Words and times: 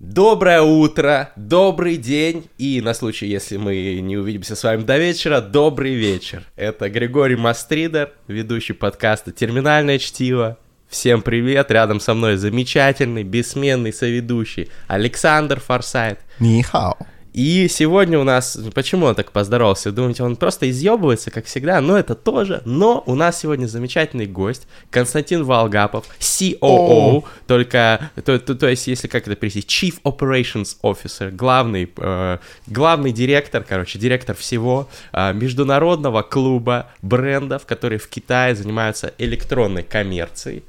Доброе 0.00 0.62
утро, 0.62 1.30
добрый 1.36 1.98
день 1.98 2.48
и 2.56 2.80
на 2.80 2.94
случай, 2.94 3.26
если 3.26 3.58
мы 3.58 4.00
не 4.00 4.16
увидимся 4.16 4.56
с 4.56 4.64
вами 4.64 4.82
до 4.82 4.96
вечера, 4.96 5.42
добрый 5.42 5.92
вечер. 5.92 6.42
Это 6.56 6.88
Григорий 6.88 7.36
Мастридер, 7.36 8.14
ведущий 8.26 8.72
подкаста 8.72 9.30
«Терминальное 9.30 9.98
чтиво». 9.98 10.56
Всем 10.88 11.20
привет, 11.20 11.70
рядом 11.70 12.00
со 12.00 12.14
мной 12.14 12.36
замечательный, 12.36 13.24
бессменный 13.24 13.92
соведущий 13.92 14.70
Александр 14.88 15.60
Форсайт. 15.60 16.20
Нихао. 16.38 16.96
И 17.32 17.68
сегодня 17.68 18.18
у 18.18 18.24
нас... 18.24 18.58
Почему 18.74 19.06
он 19.06 19.14
так 19.14 19.30
поздоровался? 19.30 19.92
Думаете, 19.92 20.24
он 20.24 20.36
просто 20.36 20.68
изъебывается, 20.68 21.30
как 21.30 21.46
всегда? 21.46 21.80
Но 21.80 21.96
это 21.96 22.14
тоже. 22.14 22.62
Но 22.64 23.02
у 23.06 23.14
нас 23.14 23.40
сегодня 23.40 23.66
замечательный 23.66 24.26
гость. 24.26 24.66
Константин 24.90 25.44
Волгапов, 25.44 26.06
COO. 26.18 26.58
О. 26.60 27.24
Только... 27.46 28.10
То, 28.24 28.38
то, 28.38 28.54
то 28.54 28.68
есть, 28.68 28.86
если 28.88 29.06
как 29.06 29.26
это 29.26 29.36
перевести? 29.36 29.60
Chief 29.60 30.00
Operations 30.02 30.76
Officer. 30.82 31.30
Главный, 31.30 31.90
э, 31.96 32.38
главный 32.66 33.12
директор, 33.12 33.62
короче, 33.62 33.98
директор 33.98 34.34
всего 34.34 34.88
э, 35.12 35.32
международного 35.32 36.22
клуба 36.22 36.90
брендов, 37.00 37.64
которые 37.64 37.98
в 38.00 38.08
Китае 38.08 38.56
занимаются 38.56 39.14
электронной 39.18 39.84
коммерцией. 39.84 40.64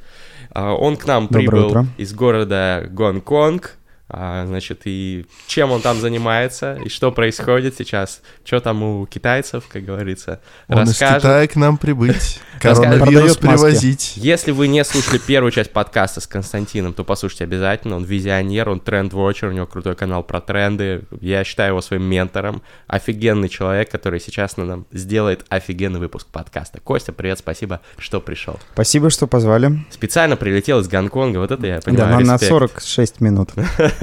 Э, 0.54 0.70
он 0.70 0.98
к 0.98 1.06
нам 1.06 1.26
Доброе 1.26 1.48
прибыл 1.48 1.68
утро. 1.68 1.88
из 1.98 2.14
города 2.14 2.88
Гонконг. 2.90 3.78
А, 4.14 4.46
значит, 4.46 4.82
и 4.86 5.26
чем 5.48 5.72
он 5.72 5.82
там 5.82 6.02
занимается, 6.02 6.78
и 6.84 6.90
что 6.90 7.14
происходит 7.14 7.78
сейчас, 7.78 8.22
что 8.44 8.60
там 8.60 8.84
у 8.84 9.06
китайцев, 9.06 9.64
как 9.72 9.86
говорится, 9.86 10.42
Он 10.68 10.84
из 10.84 10.90
расскажет. 10.90 11.22
Китая 11.22 11.48
к 11.48 11.56
нам 11.56 11.78
прибыть. 11.78 12.42
Коронавирус 12.60 13.38
привозить. 13.38 14.14
Если 14.18 14.52
вы 14.52 14.68
не 14.68 14.84
слушали 14.84 15.18
первую 15.18 15.52
часть 15.52 15.72
подкаста 15.72 16.20
с 16.20 16.28
Константином, 16.28 16.94
то 16.94 17.06
послушайте 17.06 17.46
обязательно. 17.46 17.96
Он 17.96 18.04
визионер, 18.04 18.70
он 18.70 18.82
тренд-вотчер, 18.82 19.48
у 19.48 19.52
него 19.52 19.66
крутой 19.66 19.96
канал 19.96 20.24
про 20.24 20.42
тренды. 20.42 21.04
Я 21.22 21.46
считаю 21.46 21.70
его 21.70 21.82
своим 21.82 22.04
ментором. 22.04 22.62
Офигенный 22.88 23.48
человек, 23.48 23.90
который 23.90 24.20
сейчас 24.20 24.58
на 24.58 24.66
нам 24.66 24.86
сделает 24.92 25.46
офигенный 25.48 26.00
выпуск 26.00 26.28
подкаста. 26.28 26.82
Костя, 26.82 27.14
привет, 27.14 27.40
спасибо, 27.40 27.80
что 27.98 28.20
пришел. 28.20 28.60
Спасибо, 28.74 29.10
что 29.10 29.26
позвали. 29.26 29.86
Специально 29.90 30.36
прилетел 30.36 30.82
из 30.82 30.90
Гонконга, 30.90 31.38
вот 31.38 31.52
это 31.52 31.66
я 31.66 31.76
Да, 31.76 31.82
понимаю, 31.82 32.12
на, 32.12 32.20
на 32.20 32.34
респект. 32.34 32.50
46 32.50 33.22
минут. 33.22 33.52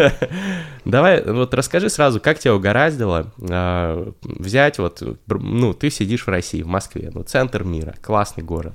Давай, 0.85 1.23
вот 1.25 1.55
расскажи 1.55 1.89
сразу, 1.91 2.21
как 2.21 2.39
тебя 2.39 2.55
угораздило 2.55 3.33
э, 3.39 4.13
взять 4.23 4.79
вот, 4.79 5.03
ну, 5.27 5.75
ты 5.75 5.91
сидишь 5.91 6.27
в 6.27 6.29
России, 6.29 6.63
в 6.63 6.67
Москве, 6.67 7.11
ну, 7.13 7.23
центр 7.23 7.65
мира, 7.65 7.95
классный 8.01 8.43
город, 8.43 8.75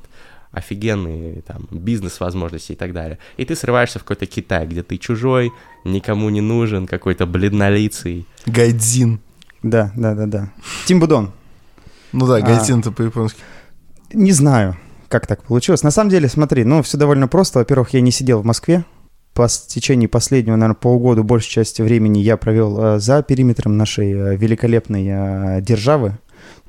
офигенные 0.51 1.41
там 1.41 1.67
бизнес-возможности 1.71 2.73
и 2.73 2.75
так 2.75 2.93
далее. 2.93 3.17
И 3.37 3.45
ты 3.45 3.55
срываешься 3.55 3.99
в 3.99 4.03
какой-то 4.03 4.25
Китай, 4.25 4.67
где 4.67 4.83
ты 4.83 4.97
чужой, 4.97 5.51
никому 5.83 6.29
не 6.29 6.41
нужен, 6.41 6.85
какой-то 6.87 7.25
бледнолицый. 7.25 8.27
Гайдзин. 8.45 9.19
Да, 9.63 9.91
да, 9.95 10.13
да, 10.13 10.25
да. 10.25 10.49
Тимбудон. 10.85 11.31
Ну 12.11 12.27
да, 12.27 12.35
А. 12.35 12.41
гайдзин 12.41 12.81
это 12.81 12.91
по-японски. 12.91 13.39
Не 14.13 14.31
знаю, 14.31 14.77
как 15.07 15.25
так 15.25 15.43
получилось. 15.43 15.81
На 15.83 15.89
самом 15.89 16.11
деле, 16.11 16.29
смотри, 16.29 16.63
ну, 16.63 16.83
все 16.83 16.97
довольно 16.97 17.27
просто. 17.27 17.59
Во-первых, 17.59 17.93
я 17.93 18.01
не 18.01 18.11
сидел 18.11 18.41
в 18.41 18.45
Москве. 18.45 18.85
По 19.33 19.47
течении 19.47 20.05
последнего, 20.07 20.55
наверное, 20.55 20.79
полугода, 20.79 21.23
большей 21.23 21.49
части 21.49 21.81
времени 21.81 22.19
я 22.19 22.37
провел 22.37 22.79
э, 22.79 22.99
за 22.99 23.23
периметром 23.23 23.77
нашей 23.77 24.11
э, 24.11 24.35
великолепной 24.35 25.05
э, 25.07 25.61
державы. 25.61 26.19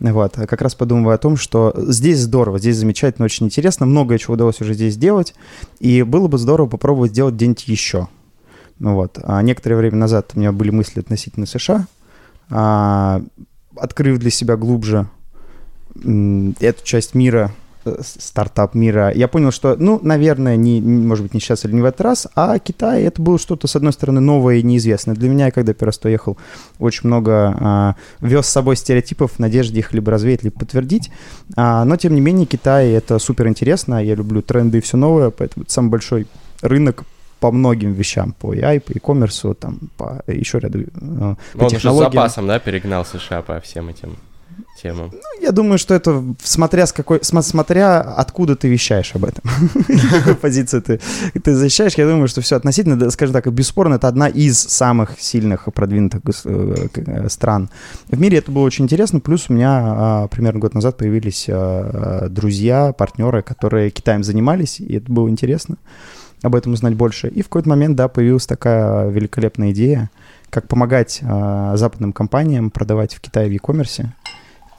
Вот, 0.00 0.38
а 0.38 0.46
как 0.46 0.62
раз 0.62 0.74
подумывая 0.74 1.16
о 1.16 1.18
том, 1.18 1.36
что 1.36 1.74
здесь 1.76 2.20
здорово, 2.20 2.58
здесь 2.58 2.76
замечательно, 2.76 3.26
очень 3.26 3.46
интересно, 3.46 3.86
многое 3.86 4.18
чего 4.18 4.34
удалось 4.34 4.60
уже 4.60 4.74
здесь 4.74 4.94
сделать, 4.94 5.34
и 5.78 6.02
было 6.02 6.26
бы 6.26 6.38
здорово 6.38 6.68
попробовать 6.68 7.12
сделать 7.12 7.34
где-нибудь 7.34 7.68
еще. 7.68 8.08
Ну 8.78 8.94
вот, 8.94 9.18
а 9.22 9.40
некоторое 9.42 9.76
время 9.76 9.96
назад 9.96 10.32
у 10.34 10.38
меня 10.40 10.52
были 10.52 10.70
мысли 10.70 11.00
относительно 11.00 11.46
США, 11.46 11.86
а, 12.50 13.22
открыв 13.76 14.18
для 14.18 14.30
себя 14.30 14.56
глубже 14.56 15.08
эту 15.94 16.84
часть 16.84 17.14
мира, 17.14 17.52
стартап 18.00 18.74
мира, 18.74 19.12
я 19.14 19.28
понял, 19.28 19.50
что, 19.50 19.76
ну, 19.78 20.00
наверное, 20.02 20.56
не, 20.56 20.80
может 20.80 21.24
быть, 21.24 21.34
не 21.34 21.40
сейчас 21.40 21.64
или 21.64 21.72
не 21.72 21.82
в 21.82 21.84
этот 21.84 22.00
раз, 22.00 22.28
а 22.34 22.58
Китай 22.58 23.02
это 23.02 23.20
было 23.20 23.38
что-то, 23.38 23.66
с 23.66 23.76
одной 23.76 23.92
стороны, 23.92 24.20
новое 24.20 24.56
и 24.56 24.62
неизвестное. 24.62 25.14
Для 25.14 25.28
меня, 25.28 25.46
я 25.46 25.50
когда 25.50 25.72
первый 25.72 25.88
раз 25.88 25.98
туда 25.98 26.10
ехал, 26.10 26.36
очень 26.78 27.06
много 27.08 27.56
а, 27.60 27.96
вез 28.20 28.46
с 28.46 28.50
собой 28.50 28.76
стереотипов 28.76 29.32
в 29.32 29.38
надежде 29.38 29.78
их 29.80 29.92
либо 29.92 30.10
развеять, 30.10 30.42
либо 30.42 30.58
подтвердить. 30.58 31.10
А, 31.56 31.84
но, 31.84 31.96
тем 31.96 32.14
не 32.14 32.20
менее, 32.20 32.46
Китай 32.46 32.90
это 32.90 33.18
супер 33.18 33.48
интересно. 33.48 34.04
Я 34.04 34.14
люблю 34.14 34.42
тренды 34.42 34.78
и 34.78 34.80
все 34.80 34.96
новое, 34.96 35.30
поэтому 35.30 35.64
это 35.64 35.72
самый 35.72 35.90
большой 35.90 36.26
рынок 36.62 37.04
по 37.40 37.50
многим 37.50 37.92
вещам, 37.92 38.32
по 38.32 38.54
AI, 38.54 38.80
по 38.80 38.92
e-commerce, 38.92 39.54
там, 39.54 39.78
по 39.96 40.22
еще 40.26 40.58
ряду 40.60 40.80
э, 40.80 40.86
по 41.52 41.64
Он 41.64 41.66
уже 41.66 41.90
с 41.90 41.98
запасом, 41.98 42.46
да, 42.46 42.58
перегнал 42.58 43.04
США 43.04 43.42
по 43.42 43.60
всем 43.60 43.88
этим 43.88 44.16
темам. 44.80 45.12
Я 45.40 45.52
думаю, 45.52 45.78
что 45.78 45.94
это 45.94 46.24
смотря 46.42 46.86
с 46.86 46.92
какой, 46.92 47.20
смотря 47.22 48.00
откуда 48.00 48.56
ты 48.56 48.68
вещаешь 48.68 49.14
об 49.14 49.24
этом, 49.24 49.42
какой 50.10 50.34
позиции 50.34 50.80
ты, 50.80 51.00
ты 51.42 51.54
защищаешь, 51.54 51.94
я 51.94 52.06
думаю, 52.06 52.28
что 52.28 52.40
все 52.40 52.56
относительно, 52.56 53.10
скажем 53.10 53.32
так, 53.32 53.52
бесспорно, 53.52 53.94
это 53.94 54.08
одна 54.08 54.28
из 54.28 54.58
самых 54.58 55.20
сильных 55.20 55.68
продвинутых 55.74 56.22
э, 56.44 56.88
э, 56.94 57.28
стран 57.28 57.70
в 58.08 58.18
мире. 58.18 58.38
Это 58.38 58.50
было 58.50 58.64
очень 58.64 58.84
интересно. 58.84 59.20
Плюс 59.20 59.46
у 59.48 59.52
меня 59.52 59.80
а, 59.84 60.28
примерно 60.28 60.60
год 60.60 60.74
назад 60.74 60.96
появились 60.96 61.46
а, 61.48 62.28
друзья, 62.28 62.92
партнеры, 62.92 63.42
которые 63.42 63.90
Китаем 63.90 64.24
занимались, 64.24 64.80
и 64.80 64.96
это 64.96 65.10
было 65.10 65.28
интересно 65.28 65.76
об 66.42 66.54
этом 66.54 66.74
узнать 66.74 66.94
больше. 66.94 67.28
И 67.28 67.40
в 67.40 67.46
какой-то 67.46 67.70
момент, 67.70 67.96
да, 67.96 68.08
появилась 68.08 68.46
такая 68.46 69.08
великолепная 69.08 69.72
идея, 69.72 70.10
как 70.50 70.68
помогать 70.68 71.20
а, 71.22 71.76
западным 71.76 72.12
компаниям 72.12 72.70
продавать 72.70 73.14
в 73.14 73.20
Китае 73.20 73.48
в 73.48 73.52
e-commerce. 73.52 74.06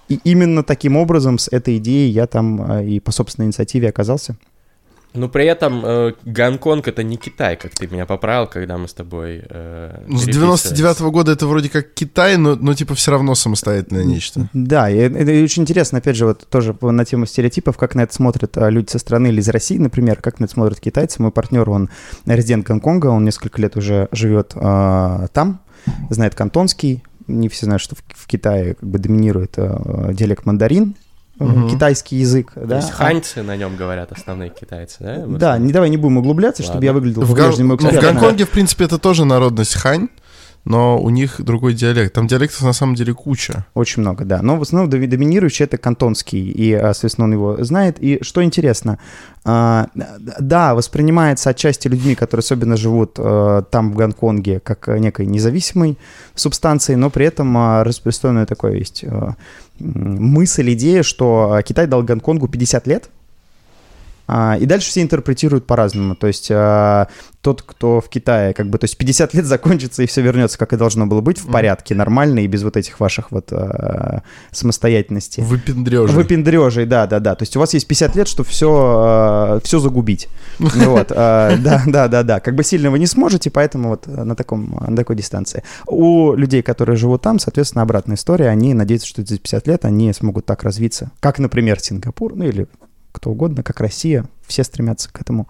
И 0.10 0.20
именно 0.24 0.64
таким 0.64 0.98
образом, 0.98 1.38
с 1.38 1.48
этой 1.48 1.78
идеей 1.78 2.12
я 2.12 2.28
там 2.28 2.62
а, 2.62 2.84
и 2.84 3.00
по 3.00 3.12
собственной 3.12 3.48
инициативе 3.48 3.90
оказался. 3.90 4.38
Но 5.16 5.30
при 5.30 5.46
этом 5.46 5.82
э, 5.86 6.14
Гонконг 6.26 6.88
это 6.88 7.02
не 7.04 7.16
Китай, 7.18 7.56
как 7.56 7.72
ты 7.72 7.88
меня 7.88 8.06
поправил, 8.06 8.48
когда 8.48 8.78
мы 8.78 8.88
с 8.88 8.94
тобой... 8.94 9.44
э, 9.50 10.04
Ну, 10.08 10.18
с 10.18 10.26
переписывались. 10.26 10.64
99 10.74 11.00
года 11.12 11.32
это 11.32 11.48
вроде 11.48 11.70
как 11.70 11.94
Китай, 11.94 12.38
но, 12.38 12.56
но 12.56 12.74
типа 12.74 12.96
все 12.96 13.12
равно 13.12 13.34
самостоятельное 13.34 14.04
нечто. 14.04 14.50
Да, 14.54 14.90
и 14.90 14.98
это 14.98 15.18
это 15.18 15.44
очень 15.44 15.64
интересно, 15.64 16.00
опять 16.00 16.18
же, 16.18 16.26
вот 16.26 16.46
тоже 16.50 16.76
на 16.82 17.06
тему 17.06 17.26
стереотипов, 17.26 17.78
как 17.78 17.96
на 17.96 18.02
это 18.02 18.14
смотрят 18.14 18.58
а, 18.58 18.70
люди 18.70 18.92
со 18.92 19.00
стороны 19.00 19.28
или 19.28 19.40
из 19.40 19.48
России, 19.48 19.78
например, 19.78 20.22
как 20.22 20.40
на 20.40 20.46
это 20.46 20.54
смотрят 20.54 20.80
китайцы. 20.80 21.22
Мой 21.22 21.32
партнер, 21.32 21.70
он 21.70 21.90
резидент 22.26 22.66
Гонконга, 22.68 23.08
он 23.08 23.24
несколько 23.24 23.62
лет 23.62 23.78
уже 23.78 24.10
живет 24.12 24.52
а, 24.56 25.28
там, 25.34 25.62
знает 26.10 26.36
кантонский. 26.36 27.04
Не 27.28 27.50
все 27.50 27.66
знают, 27.66 27.82
что 27.82 27.96
в, 27.96 28.00
в 28.14 28.28
Китае 28.28 28.76
как 28.76 28.88
бы 28.88 29.00
доминирует 29.00 29.54
а, 29.58 30.12
диалект 30.14 30.46
мандарин, 30.46 30.96
э, 31.40 31.44
Мгм. 31.44 31.70
китайский 31.70 32.18
язык. 32.18 32.52
То 32.54 32.66
да? 32.66 32.78
есть 32.78 32.92
ханьцы 32.92 33.42
на 33.44 33.58
нем 33.58 33.76
говорят 33.76 34.12
основные 34.12 34.50
китайцы, 34.50 34.98
да? 35.00 35.26
в 35.26 35.38
Да, 35.38 35.58
не 35.58 35.74
давай 35.74 35.90
не 35.90 35.98
будем 35.98 36.18
углубляться, 36.18 36.62
чтобы 36.64 36.76
Ладно. 36.78 36.86
я 36.86 36.94
выглядел 36.94 37.22
В, 37.24 37.34
Гон- 37.34 37.52
в 37.52 37.76
экспертно. 37.76 38.02
Гонконге, 38.12 38.46
в 38.46 38.50
принципе, 38.52 38.86
это 38.86 38.98
тоже 39.00 39.26
народность 39.26 39.74
хань, 39.76 40.08
но 40.66 41.00
у 41.00 41.12
них 41.12 41.42
другой 41.42 41.76
диалект. 41.76 42.14
Там 42.14 42.28
диалектов 42.28 42.64
на 42.64 42.74
самом 42.74 42.96
деле 42.96 43.14
куча. 43.14 43.66
Очень 43.76 44.02
много, 44.02 44.26
да. 44.26 44.42
Но 44.42 44.58
в 44.58 44.64
основном 44.64 44.90
доми- 44.90 45.08
доминирующий 45.08 45.66
это 45.66 45.78
кантонский, 45.78 46.50
и, 46.50 46.74
а, 46.74 46.94
соответственно, 46.94 47.26
он 47.26 47.34
его 47.34 47.64
знает. 47.64 47.98
И 48.00 48.20
что 48.24 48.44
интересно, 48.44 48.98
а, 49.44 49.88
да, 49.94 50.74
воспринимается 50.74 51.52
отчасти 51.52 51.88
людьми, 51.88 52.16
которые 52.16 52.42
особенно 52.42 52.78
живут 52.78 53.16
а, 53.20 53.62
там, 53.62 53.92
в 53.92 53.96
Гонконге, 53.96 54.60
как 54.60 54.88
некой 54.88 55.28
независимой 55.28 56.00
субстанцией, 56.34 56.98
но 56.98 57.12
при 57.12 57.28
этом 57.28 57.56
распространенная 57.84 58.48
такое 58.48 58.74
есть 58.74 59.06
мысль, 59.80 60.74
идея, 60.74 61.04
что 61.04 61.60
Китай 61.64 61.86
дал 61.86 62.02
Гонконгу 62.02 62.48
50 62.48 62.88
лет, 62.88 63.10
и 64.28 64.66
дальше 64.66 64.90
все 64.90 65.02
интерпретируют 65.02 65.68
по-разному. 65.68 66.16
То 66.16 66.28
есть 66.28 66.50
а, 66.52 67.08
тот, 67.46 67.62
кто 67.62 68.02
в 68.02 68.10
Китае, 68.10 68.56
как 68.56 68.72
бы, 68.72 68.80
то 68.80 68.86
есть 68.86 68.98
50 68.98 69.36
лет 69.36 69.46
закончится 69.56 70.02
и 70.02 70.08
все 70.08 70.22
вернется, 70.22 70.58
как 70.58 70.74
и 70.74 70.78
должно 70.78 71.06
было 71.06 71.22
быть, 71.22 71.38
в 71.38 71.52
порядке, 71.52 71.94
нормально 71.94 72.40
и 72.40 72.48
без 72.48 72.64
вот 72.64 72.76
этих 72.76 73.00
ваших 73.00 73.32
вот 73.32 73.54
а, 73.54 74.24
самостоятельности. 74.52 75.42
Выпендрежи. 75.42 76.12
Выпендрежей, 76.12 76.88
да, 76.88 77.06
да, 77.06 77.20
да. 77.20 77.36
То 77.36 77.44
есть 77.44 77.56
у 77.56 77.60
вас 77.60 77.76
есть 77.76 77.88
50 77.88 78.16
лет, 78.16 78.28
чтобы 78.28 78.50
все, 78.50 79.60
все 79.64 79.80
загубить. 79.80 80.28
Вот, 80.86 81.12
а, 81.12 81.56
да, 81.58 81.84
да, 81.86 82.08
да, 82.08 82.24
да. 82.24 82.40
Как 82.40 82.56
бы 82.56 82.64
сильно 82.64 82.90
вы 82.90 83.00
не 83.00 83.08
сможете, 83.08 83.52
поэтому 83.52 83.90
вот 83.90 84.08
а, 84.08 84.24
на, 84.24 84.36
таком, 84.36 84.78
на 84.88 84.96
такой 84.96 85.16
дистанции. 85.16 85.64
У 85.86 86.34
людей, 86.34 86.62
которые 86.64 86.96
живут 86.96 87.22
там, 87.22 87.38
соответственно, 87.38 87.84
обратная 87.84 88.16
история. 88.16 88.50
Они 88.50 88.74
надеются, 88.74 89.08
что 89.08 89.24
за 89.24 89.38
50 89.38 89.68
лет 89.68 89.86
они 89.86 90.12
смогут 90.14 90.46
так 90.46 90.64
развиться, 90.64 91.12
как, 91.20 91.40
например, 91.40 91.80
Сингапур, 91.80 92.36
ну 92.36 92.46
или 92.46 92.68
кто 93.16 93.32
угодно, 93.32 93.64
как 93.64 93.80
Россия. 93.80 94.26
Все 94.46 94.64
стремятся 94.64 95.10
к 95.12 95.20
этому. 95.22 95.48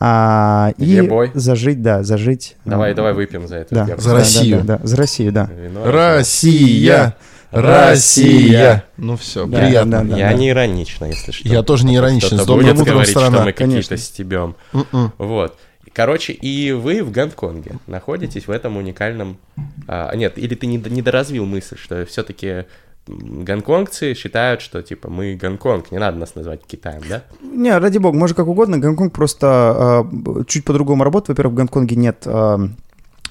А, 0.00 0.72
и 0.76 0.84
Где 0.84 1.02
бой? 1.04 1.30
зажить, 1.34 1.80
да, 1.82 2.02
зажить. 2.02 2.56
Давай, 2.64 2.92
а, 2.92 2.94
давай 2.94 3.12
выпьем 3.14 3.48
за 3.48 3.56
это. 3.56 3.74
Да. 3.74 3.84
За 3.86 3.94
да, 3.96 4.02
да, 4.02 4.14
Россию. 4.14 4.60
Да, 4.64 4.78
да, 4.78 4.86
за 4.86 4.96
Россию, 4.96 5.32
да. 5.32 5.44
Вино, 5.46 5.90
Россия! 5.90 7.16
Россия! 7.50 8.84
Ну 8.96 9.16
все, 9.16 9.46
Да, 9.46 9.58
приятно. 9.60 10.02
да, 10.04 10.10
да. 10.10 10.16
Я 10.18 10.32
не 10.32 10.50
иронично, 10.50 11.04
если 11.06 11.30
что. 11.32 11.48
Я 11.48 11.62
тоже 11.62 11.86
не 11.86 11.96
иронично. 11.96 12.28
Кто-то 12.28 12.42
С 12.42 12.46
добрым 12.46 12.68
утром, 12.70 12.84
говорить, 12.84 13.10
что 13.10 13.20
страна. 13.20 13.44
мы 13.44 13.52
какие-то 13.52 13.96
стебем. 13.96 14.56
М-м. 14.72 15.12
Вот. 15.18 15.58
Короче, 15.92 16.32
и 16.32 16.72
вы 16.72 17.04
в 17.04 17.12
Гонконге 17.12 17.76
находитесь 17.86 18.48
в 18.48 18.50
этом 18.50 18.76
уникальном... 18.76 19.38
А, 19.86 20.12
нет, 20.16 20.36
или 20.36 20.56
ты 20.56 20.66
не, 20.66 20.76
не 20.78 21.02
доразвил 21.02 21.46
мысль, 21.46 21.76
что 21.78 22.04
все-таки 22.06 22.64
гонконгцы 23.06 24.14
считают, 24.14 24.60
что, 24.60 24.82
типа, 24.82 25.10
мы 25.10 25.34
Гонконг, 25.34 25.92
не 25.92 25.98
надо 25.98 26.18
нас 26.18 26.34
называть 26.34 26.62
Китаем, 26.66 27.02
да? 27.08 27.22
Не, 27.42 27.76
ради 27.76 27.98
бога, 27.98 28.16
может 28.16 28.36
как 28.36 28.46
угодно. 28.46 28.78
Гонконг 28.78 29.12
просто 29.12 30.06
э, 30.12 30.44
чуть 30.46 30.64
по-другому 30.64 31.04
работает. 31.04 31.30
Во-первых, 31.30 31.54
в 31.54 31.56
Гонконге 31.56 31.96
нет 31.96 32.22
э, 32.24 32.58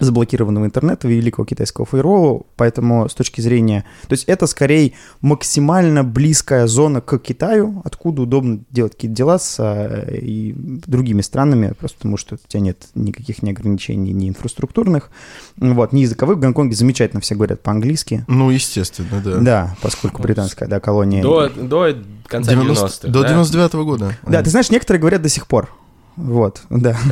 заблокированного 0.03 0.65
интернета, 0.65 1.07
великого 1.07 1.45
китайского 1.45 1.85
фаервола, 1.85 2.43
поэтому 2.55 3.07
с 3.09 3.13
точки 3.13 3.41
зрения... 3.41 3.85
То 4.07 4.13
есть 4.13 4.25
это 4.25 4.47
скорее 4.47 4.93
максимально 5.21 6.03
близкая 6.03 6.67
зона 6.67 7.01
к 7.01 7.17
Китаю, 7.19 7.81
откуда 7.85 8.23
удобно 8.23 8.59
делать 8.69 8.93
какие-то 8.93 9.15
дела 9.15 9.39
с 9.39 9.57
э, 9.59 10.17
и 10.17 10.53
другими 10.55 11.21
странами, 11.21 11.73
просто 11.77 11.97
потому 11.97 12.17
что 12.17 12.35
у 12.35 12.47
тебя 12.47 12.61
нет 12.61 12.87
никаких 12.95 13.43
ни 13.43 13.51
ограничений, 13.51 14.13
ни 14.13 14.29
инфраструктурных, 14.29 15.09
вот, 15.57 15.93
ни 15.93 16.01
языковых. 16.01 16.37
В 16.37 16.41
Гонконге 16.41 16.75
замечательно 16.75 17.21
все 17.21 17.35
говорят 17.35 17.61
по-английски. 17.61 18.25
Ну, 18.27 18.49
естественно, 18.49 19.21
да. 19.23 19.37
Да, 19.37 19.75
поскольку 19.81 20.21
британская, 20.21 20.67
да, 20.67 20.79
колония. 20.79 21.21
До, 21.21 21.49
до 21.49 21.95
конца 22.27 22.51
90 22.51 22.83
90-х, 22.83 23.07
До 23.09 23.21
да? 23.21 23.29
99 23.29 23.73
года. 23.73 24.17
Да, 24.23 24.41
ты 24.41 24.49
знаешь, 24.49 24.69
некоторые 24.69 24.99
говорят 24.99 25.21
до 25.21 25.29
сих 25.29 25.47
пор. 25.47 25.69
Вот, 26.15 26.61
да. 26.69 26.95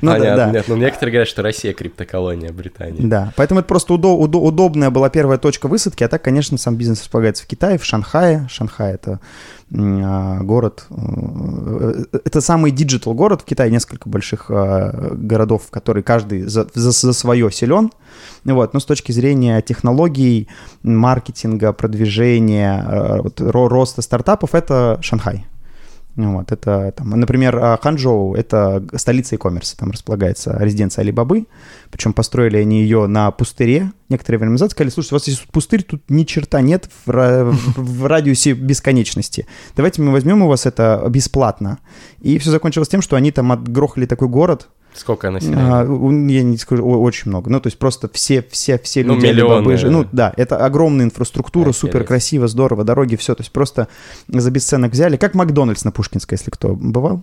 Ну 0.00 0.10
да, 0.12 0.18
Понятно, 0.18 0.36
да. 0.36 0.50
нет, 0.52 0.64
ну 0.68 0.76
некоторые 0.76 1.12
говорят, 1.12 1.28
что 1.28 1.42
Россия 1.42 1.72
криптоколония 1.72 2.52
Британии. 2.52 3.00
Да, 3.06 3.32
поэтому 3.36 3.60
это 3.60 3.68
просто 3.68 3.94
удо- 3.94 4.16
удо- 4.16 4.38
удобная 4.40 4.90
была 4.90 5.10
первая 5.10 5.38
точка 5.38 5.66
высадки, 5.68 6.04
а 6.04 6.08
так, 6.08 6.22
конечно, 6.22 6.56
сам 6.56 6.76
бизнес 6.76 7.00
располагается 7.00 7.44
в 7.44 7.46
Китае, 7.46 7.78
в 7.78 7.84
Шанхае. 7.84 8.46
Шанхай— 8.48 8.92
это 8.94 9.20
а, 9.76 10.40
город, 10.40 10.86
э, 10.90 12.04
это 12.24 12.40
самый 12.40 12.70
digital 12.70 13.12
город 13.14 13.42
в 13.42 13.44
Китае, 13.44 13.70
несколько 13.70 14.08
больших 14.08 14.46
а, 14.50 15.10
городов, 15.14 15.64
которые 15.70 16.02
каждый 16.02 16.42
за, 16.42 16.66
за, 16.72 16.90
за 16.92 17.12
свое 17.12 17.50
силен. 17.50 17.90
Вот, 18.44 18.72
но 18.72 18.80
с 18.80 18.84
точки 18.84 19.12
зрения 19.12 19.60
технологий, 19.60 20.48
маркетинга, 20.82 21.72
продвижения, 21.72 22.84
э, 22.88 23.20
вот, 23.22 23.40
ро- 23.40 23.68
роста 23.68 24.00
стартапов, 24.00 24.54
это 24.54 24.98
Шанхай. 25.02 25.46
Вот, 26.18 26.50
это, 26.50 26.92
там, 26.96 27.10
например, 27.10 27.56
а, 27.62 27.78
Ханчжоу— 27.80 28.34
это 28.36 28.84
столица 28.96 29.36
e-commerce, 29.36 29.76
там 29.78 29.92
располагается 29.92 30.56
резиденция 30.58 31.02
Алибабы, 31.02 31.46
причем 31.92 32.12
построили 32.12 32.56
они 32.56 32.82
ее 32.82 33.06
на 33.06 33.30
пустыре. 33.30 33.92
Некоторые 34.08 34.40
время 34.40 34.52
назад 34.52 34.72
сказали, 34.72 34.90
слушайте, 34.90 35.14
у 35.14 35.18
вас 35.18 35.28
есть 35.28 35.46
пустырь, 35.46 35.84
тут 35.84 36.02
ни 36.08 36.24
черта 36.24 36.60
нет 36.60 36.90
в, 37.06 37.10
ра- 37.10 37.52
в 37.52 38.06
радиусе 38.06 38.54
бесконечности. 38.54 39.46
Давайте 39.76 40.02
мы 40.02 40.10
возьмем 40.10 40.42
у 40.42 40.48
вас 40.48 40.66
это 40.66 41.04
бесплатно. 41.08 41.78
И 42.20 42.38
все 42.38 42.50
закончилось 42.50 42.88
тем, 42.88 43.00
что 43.00 43.14
они 43.14 43.30
там 43.30 43.52
отгрохали 43.52 44.06
такой 44.06 44.26
город, 44.26 44.70
Сколько 44.98 45.30
населения? 45.30 45.60
а, 45.60 45.84
у- 45.84 46.26
я 46.28 46.42
не 46.42 46.56
скажу, 46.58 46.84
очень 46.84 47.30
много. 47.30 47.50
Ну, 47.50 47.60
то 47.60 47.68
есть 47.68 47.78
просто 47.78 48.08
все, 48.12 48.42
все, 48.50 48.78
все 48.78 49.04
Ну, 49.04 49.14
люди 49.14 49.26
миллионы. 49.26 49.76
Жи- 49.76 49.88
Ну, 49.90 50.06
да, 50.12 50.32
это 50.36 50.64
огромная 50.64 51.04
инфраструктура, 51.06 51.70
Офигеть. 51.70 51.80
супер 51.80 52.04
красиво, 52.04 52.48
здорово, 52.48 52.84
дороги, 52.84 53.16
все. 53.16 53.34
То 53.34 53.42
есть 53.42 53.52
просто 53.52 53.88
за 54.28 54.50
бесценок 54.50 54.92
взяли. 54.92 55.16
Как 55.16 55.34
Макдональдс 55.34 55.84
на 55.84 55.92
Пушкинской, 55.92 56.36
если 56.38 56.50
кто 56.50 56.74
бывал, 56.74 57.22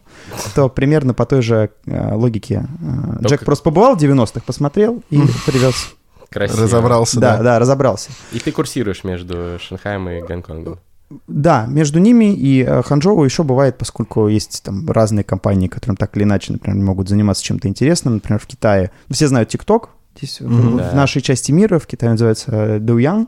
то 0.56 0.70
примерно 0.70 1.14
по 1.14 1.26
той 1.26 1.42
же 1.42 1.70
э, 1.86 2.14
логике. 2.14 2.68
э, 2.82 3.20
Джек 3.22 3.30
Только- 3.30 3.46
просто 3.46 3.64
побывал 3.66 3.96
в 3.96 4.00
90-х, 4.00 4.42
посмотрел 4.46 5.04
и 5.10 5.20
привез. 5.46 5.94
Красиво. 6.32 6.64
Разобрался, 6.64 7.20
Да, 7.20 7.38
да. 7.38 7.44
да, 7.44 7.60
разобрался. 7.60 8.10
И 8.34 8.40
ты 8.40 8.52
курсируешь 8.52 9.04
между 9.04 9.58
Шанхаем 9.60 10.10
и 10.10 10.22
Гонконгом. 10.22 10.80
Да, 11.28 11.68
между 11.68 12.00
ними 12.00 12.34
и 12.34 12.64
э, 12.64 12.82
Ханчжоу 12.82 13.24
еще 13.24 13.44
бывает, 13.44 13.78
поскольку 13.78 14.28
есть 14.28 14.64
там 14.64 14.90
разные 14.90 15.24
компании, 15.24 15.68
которым 15.68 15.98
так 15.98 16.18
или 16.18 16.24
иначе, 16.24 16.54
например, 16.54 16.84
могут 16.84 17.10
заниматься 17.10 17.44
чем-то 17.44 17.68
интересным. 17.68 18.16
Например, 18.16 18.40
в 18.40 18.48
Китае 18.48 18.92
все 19.12 19.28
знают 19.28 19.54
TikTok. 19.54 19.90
Здесь 20.18 20.40
в- 20.40 20.50
Мгм. 20.50 20.74
в, 20.76 20.78
Да. 20.78 20.92
нашей 20.94 21.22
части 21.22 21.52
мира, 21.52 21.78
в 21.80 21.88
Китае 21.88 22.12
называется 22.14 22.52
э, 22.52 22.80
Douyin. 22.80 23.28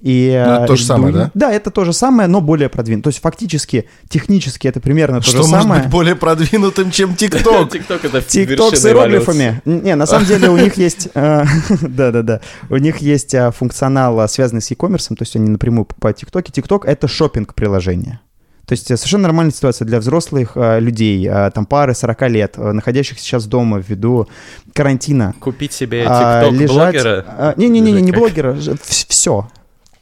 И, 0.00 0.30
Ну, 0.46 0.52
это 0.52 0.64
э, 0.64 0.66
то 0.66 0.76
же 0.76 0.84
самое, 0.84 1.14
Douyin- 1.14 1.16
да? 1.18 1.30
Да, 1.34 1.52
это 1.52 1.70
то 1.70 1.84
же 1.84 1.92
самое, 1.92 2.28
но 2.28 2.40
более 2.40 2.68
продвинуто. 2.68 3.04
То 3.04 3.08
есть 3.10 3.20
фактически, 3.22 3.88
технически 4.08 4.66
это 4.68 4.80
примерно 4.80 5.20
то 5.20 5.26
Что 5.26 5.42
же 5.42 5.48
может 5.48 5.62
самое. 5.62 5.82
быть 5.82 5.90
более 5.90 6.14
продвинутым, 6.16 6.90
чем 6.90 7.14
ТикТок? 7.16 7.70
ТикТок 7.70 8.04
это 8.04 8.20
ТикТок 8.20 8.76
с 8.76 8.84
иероглифами. 8.84 9.62
Не, 9.64 9.94
на 9.94 10.06
самом 10.06 10.26
деле 10.26 10.50
у 10.50 10.56
них 10.56 10.76
есть, 10.76 11.08
э, 11.14 11.44
да-да-да, 11.80 12.40
у 12.68 12.76
них 12.76 12.98
есть 12.98 13.34
функционал, 13.56 14.28
связанный 14.28 14.60
с 14.60 14.70
e-commerce, 14.70 15.08
то 15.08 15.16
есть 15.22 15.36
они 15.36 15.48
напрямую 15.48 15.84
покупают 15.84 16.18
ТикТоки. 16.18 16.50
ТикТок— 16.50 16.84
это 16.86 17.08
шопинг 17.08 17.54
приложение 17.54 18.20
То 18.66 18.72
есть 18.72 18.90
э, 18.90 18.96
совершенно 18.96 19.24
нормальная 19.24 19.52
ситуация 19.52 19.84
для 19.86 20.00
взрослых 20.00 20.52
э, 20.56 20.80
людей, 20.80 21.28
э, 21.28 21.50
там 21.54 21.66
пары 21.66 21.94
40 21.94 22.28
лет, 22.28 22.54
э, 22.56 22.72
находящихся 22.72 23.22
сейчас 23.24 23.46
дома 23.46 23.82
ввиду 23.86 24.26
карантина. 24.72 25.34
Купить 25.40 25.72
себе 25.72 26.04
А, 26.08 26.42
ТикТок 26.44 26.60
лежать- 26.60 26.92
блогера. 26.94 27.24
а, 27.28 27.54
Не-не-не, 27.56 27.92
не 28.00 28.10
как? 28.12 28.20
блогера, 28.20 28.56
все. 28.86 29.48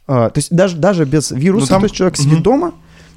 То 0.06 0.32
есть 0.36 0.54
даже, 0.54 0.76
даже 0.76 1.04
без 1.04 1.30
вируса, 1.30 1.66
Ну, 1.66 1.68
там- 1.68 1.80
то 1.80 1.84
есть 1.86 1.94
человек 1.94 2.16
сидит 2.16 2.34
Мгм. 2.34 2.42
дома, 2.42 2.72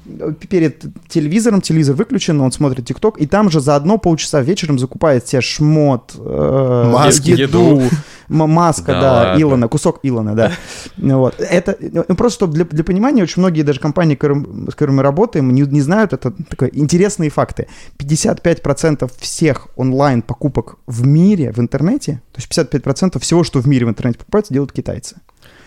э, 0.08 0.32
перед 0.48 0.84
телевизором, 1.08 1.60
телевизор 1.60 1.94
выключен, 1.96 2.40
он 2.40 2.52
смотрит 2.52 2.86
ТикТок, 2.86 3.18
и 3.20 3.26
там 3.26 3.50
же 3.50 3.60
заодно 3.60 3.98
полчаса 3.98 4.40
вечером 4.40 4.78
закупает 4.78 5.26
себе 5.28 5.42
шмот, 5.42 6.12
э, 6.16 6.90
Маски. 6.92 7.30
еду, 7.30 7.82
м- 8.28 8.50
маска, 8.50 8.92
Да 8.92 9.00
да. 9.34 9.40
Илона, 9.42 9.68
кусок 9.68 9.98
Илона, 10.04 10.34
да. 10.34 10.52
Вот. 10.96 11.40
Это, 11.40 11.76
ну, 11.80 12.04
просто 12.16 12.36
чтобы 12.36 12.54
для, 12.54 12.64
для 12.64 12.84
понимания, 12.84 13.22
очень 13.22 13.40
многие 13.40 13.62
даже 13.62 13.80
компании, 13.80 14.14
с 14.16 14.74
которыми 14.74 14.96
мы 14.96 15.02
работаем, 15.02 15.52
не, 15.52 15.62
не 15.62 15.80
знают, 15.80 16.12
это 16.12 16.32
такое, 16.48 16.70
интересные 16.72 17.30
факты. 17.30 17.68
55% 17.98 19.10
всех 19.18 19.68
онлайн-покупок 19.76 20.76
в 20.86 21.06
мире, 21.06 21.52
в 21.52 21.58
интернете, 21.58 22.20
то 22.32 22.40
есть 22.40 22.50
55% 22.50 23.18
всего, 23.20 23.44
что 23.44 23.60
в 23.60 23.66
мире 23.66 23.86
в 23.86 23.88
интернете 23.88 24.18
покупается, 24.18 24.52
делают 24.52 24.72
китайцы. 24.72 25.16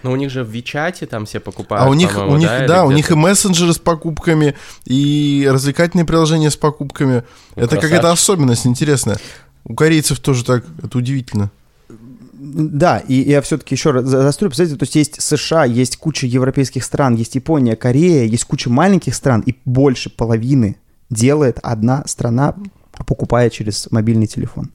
Ну, 0.04 0.12
у 0.12 0.16
них 0.16 0.30
же 0.30 0.44
в 0.44 0.50
Вичате 0.50 1.06
там 1.06 1.26
все 1.26 1.40
покупают, 1.40 1.86
А 1.86 1.90
у 1.90 1.94
них, 1.94 2.18
у 2.18 2.38
них, 2.38 2.50
или 2.50 2.68
да, 2.68 2.86
у 2.86 2.92
них 2.92 3.12
и 3.12 3.16
мессенджеры 3.16 3.74
с 3.74 3.80
покупками, 3.80 4.56
и 4.86 5.48
развлекательные 5.52 6.06
приложения 6.06 6.50
с 6.50 6.56
покупками. 6.56 7.24
Ну, 7.56 7.64
это 7.64 7.78
какая-то 7.78 8.12
особенность 8.12 8.66
интересная. 8.66 9.18
У 9.66 9.76
корейцев 9.76 10.20
тоже 10.20 10.46
так, 10.46 10.64
это 10.82 10.98
удивительно. 10.98 11.52
Да, 12.42 13.00
и 13.00 13.16
я 13.16 13.42
все-таки 13.42 13.76
еще 13.76 13.92
раз 13.92 14.06
за- 14.06 14.22
заострю, 14.22 14.48
представьте, 14.48 14.78
то 14.78 14.84
есть 14.84 14.96
есть 14.96 15.22
США, 15.22 15.66
есть 15.66 15.98
куча 15.98 16.26
европейских 16.26 16.84
стран, 16.86 17.16
есть 17.16 17.36
Япония, 17.36 17.76
Корея, 17.76 18.24
есть 18.24 18.46
куча 18.46 18.70
маленьких 18.70 19.14
стран, 19.14 19.44
и 19.46 19.56
больше 19.66 20.10
половины 20.10 20.78
делает 21.10 21.60
одна 21.62 22.04
страна, 22.08 22.56
покупая 23.06 23.50
через 23.50 23.92
мобильный 23.92 24.28
телефон. 24.28 24.72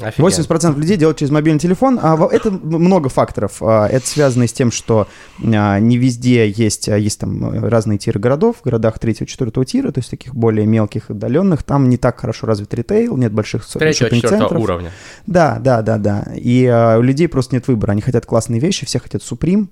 Офигенно. 0.00 0.28
80% 0.28 0.78
людей 0.78 0.96
делают 0.96 1.18
через 1.18 1.30
мобильный 1.30 1.58
телефон, 1.58 1.98
а 2.02 2.16
это 2.30 2.50
много 2.50 3.08
факторов. 3.08 3.62
А, 3.62 3.86
Это 3.86 4.06
связано 4.06 4.46
с 4.46 4.52
тем, 4.52 4.70
что 4.70 5.06
а, 5.42 5.78
не 5.78 5.96
везде 5.98 6.48
есть, 6.48 6.88
а, 6.88 6.96
есть 6.98 7.20
там 7.20 7.50
э, 7.50 7.68
разные 7.68 7.98
тиры 7.98 8.20
городов, 8.20 8.56
в 8.60 8.64
городах 8.64 8.98
3-4 8.98 9.64
тира, 9.64 9.90
то 9.92 10.00
есть 10.00 10.10
таких 10.10 10.34
более 10.34 10.66
мелких, 10.66 11.10
отдаленных, 11.10 11.62
там 11.62 11.88
не 11.88 11.96
так 11.96 12.20
хорошо 12.20 12.46
развит 12.46 12.72
ритейл, 12.74 13.16
нет 13.16 13.32
больших 13.32 13.64
шоппинг-центров. 13.64 14.60
уровня. 14.60 14.92
Да, 15.26 15.58
да, 15.60 15.82
да, 15.82 15.98
да. 15.98 16.26
И 16.34 16.66
у 16.98 17.02
людей 17.02 17.28
просто 17.28 17.54
нет 17.54 17.68
выбора. 17.68 17.92
Они 17.92 18.02
хотят 18.02 18.26
классные 18.26 18.60
вещи, 18.60 18.86
все 18.86 18.98
хотят 18.98 19.22
Supreme, 19.22 19.68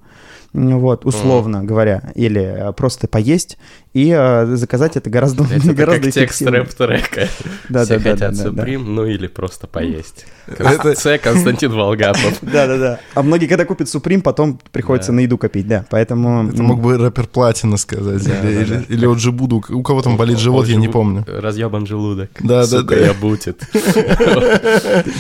вот, 0.53 1.05
условно 1.05 1.65
говоря, 1.65 2.13
или 2.15 2.73
просто 2.77 3.09
поесть. 3.09 3.59
И 3.95 4.11
а, 4.11 4.45
заказать 4.57 4.97
это 4.97 5.09
гораздо, 5.09 5.45
Это 5.45 5.73
гораздо 5.73 6.03
как 6.07 6.13
текст 6.15 6.43
рэп-трека. 6.43 7.29
Да, 7.69 7.85
Все 7.85 7.99
да, 8.01 8.11
хотят 8.11 8.37
да, 8.37 8.51
да, 8.51 8.51
да. 8.51 8.65
Ну 8.79 9.07
или 9.07 9.29
просто 9.29 9.69
поесть. 9.69 10.27
Это- 10.49 10.95
С. 10.97 11.19
Константин 11.19 11.71
Волгапов. 11.73 12.39
Да, 12.43 12.67
да, 12.67 12.77
да. 12.77 13.01
А 13.15 13.23
многие, 13.23 13.47
когда 13.47 13.65
купят 13.65 13.87
Supreme, 13.87 14.21
потом 14.21 14.59
приходится 14.73 15.13
Да. 15.13 15.17
на 15.17 15.21
еду 15.21 15.39
копить, 15.39 15.69
да. 15.69 15.85
Поэтому. 15.91 16.49
Это 16.51 16.63
мог 16.63 16.81
бы 16.81 16.99
рэпер 16.99 17.29
Платина 17.29 17.77
сказать. 17.77 18.25
Да, 18.25 18.41
или, 18.41 18.55
да, 18.57 18.63
или, 18.63 18.75
да. 18.75 18.83
или 18.89 19.07
от 19.07 19.21
Жибуду. 19.21 19.63
У 19.71 19.83
кого 19.85 20.03
там 20.03 20.17
болит 20.17 20.39
живот, 20.39 20.67
я 20.67 20.77
не 20.77 20.89
помню. 20.89 21.25
Разъебан 21.29 21.87
желудок. 21.87 22.31
Да, 22.41 22.61
да, 22.63 22.67
Сука, 22.67 22.97
да. 22.97 23.01
я 23.01 23.15
бутит. 23.15 23.63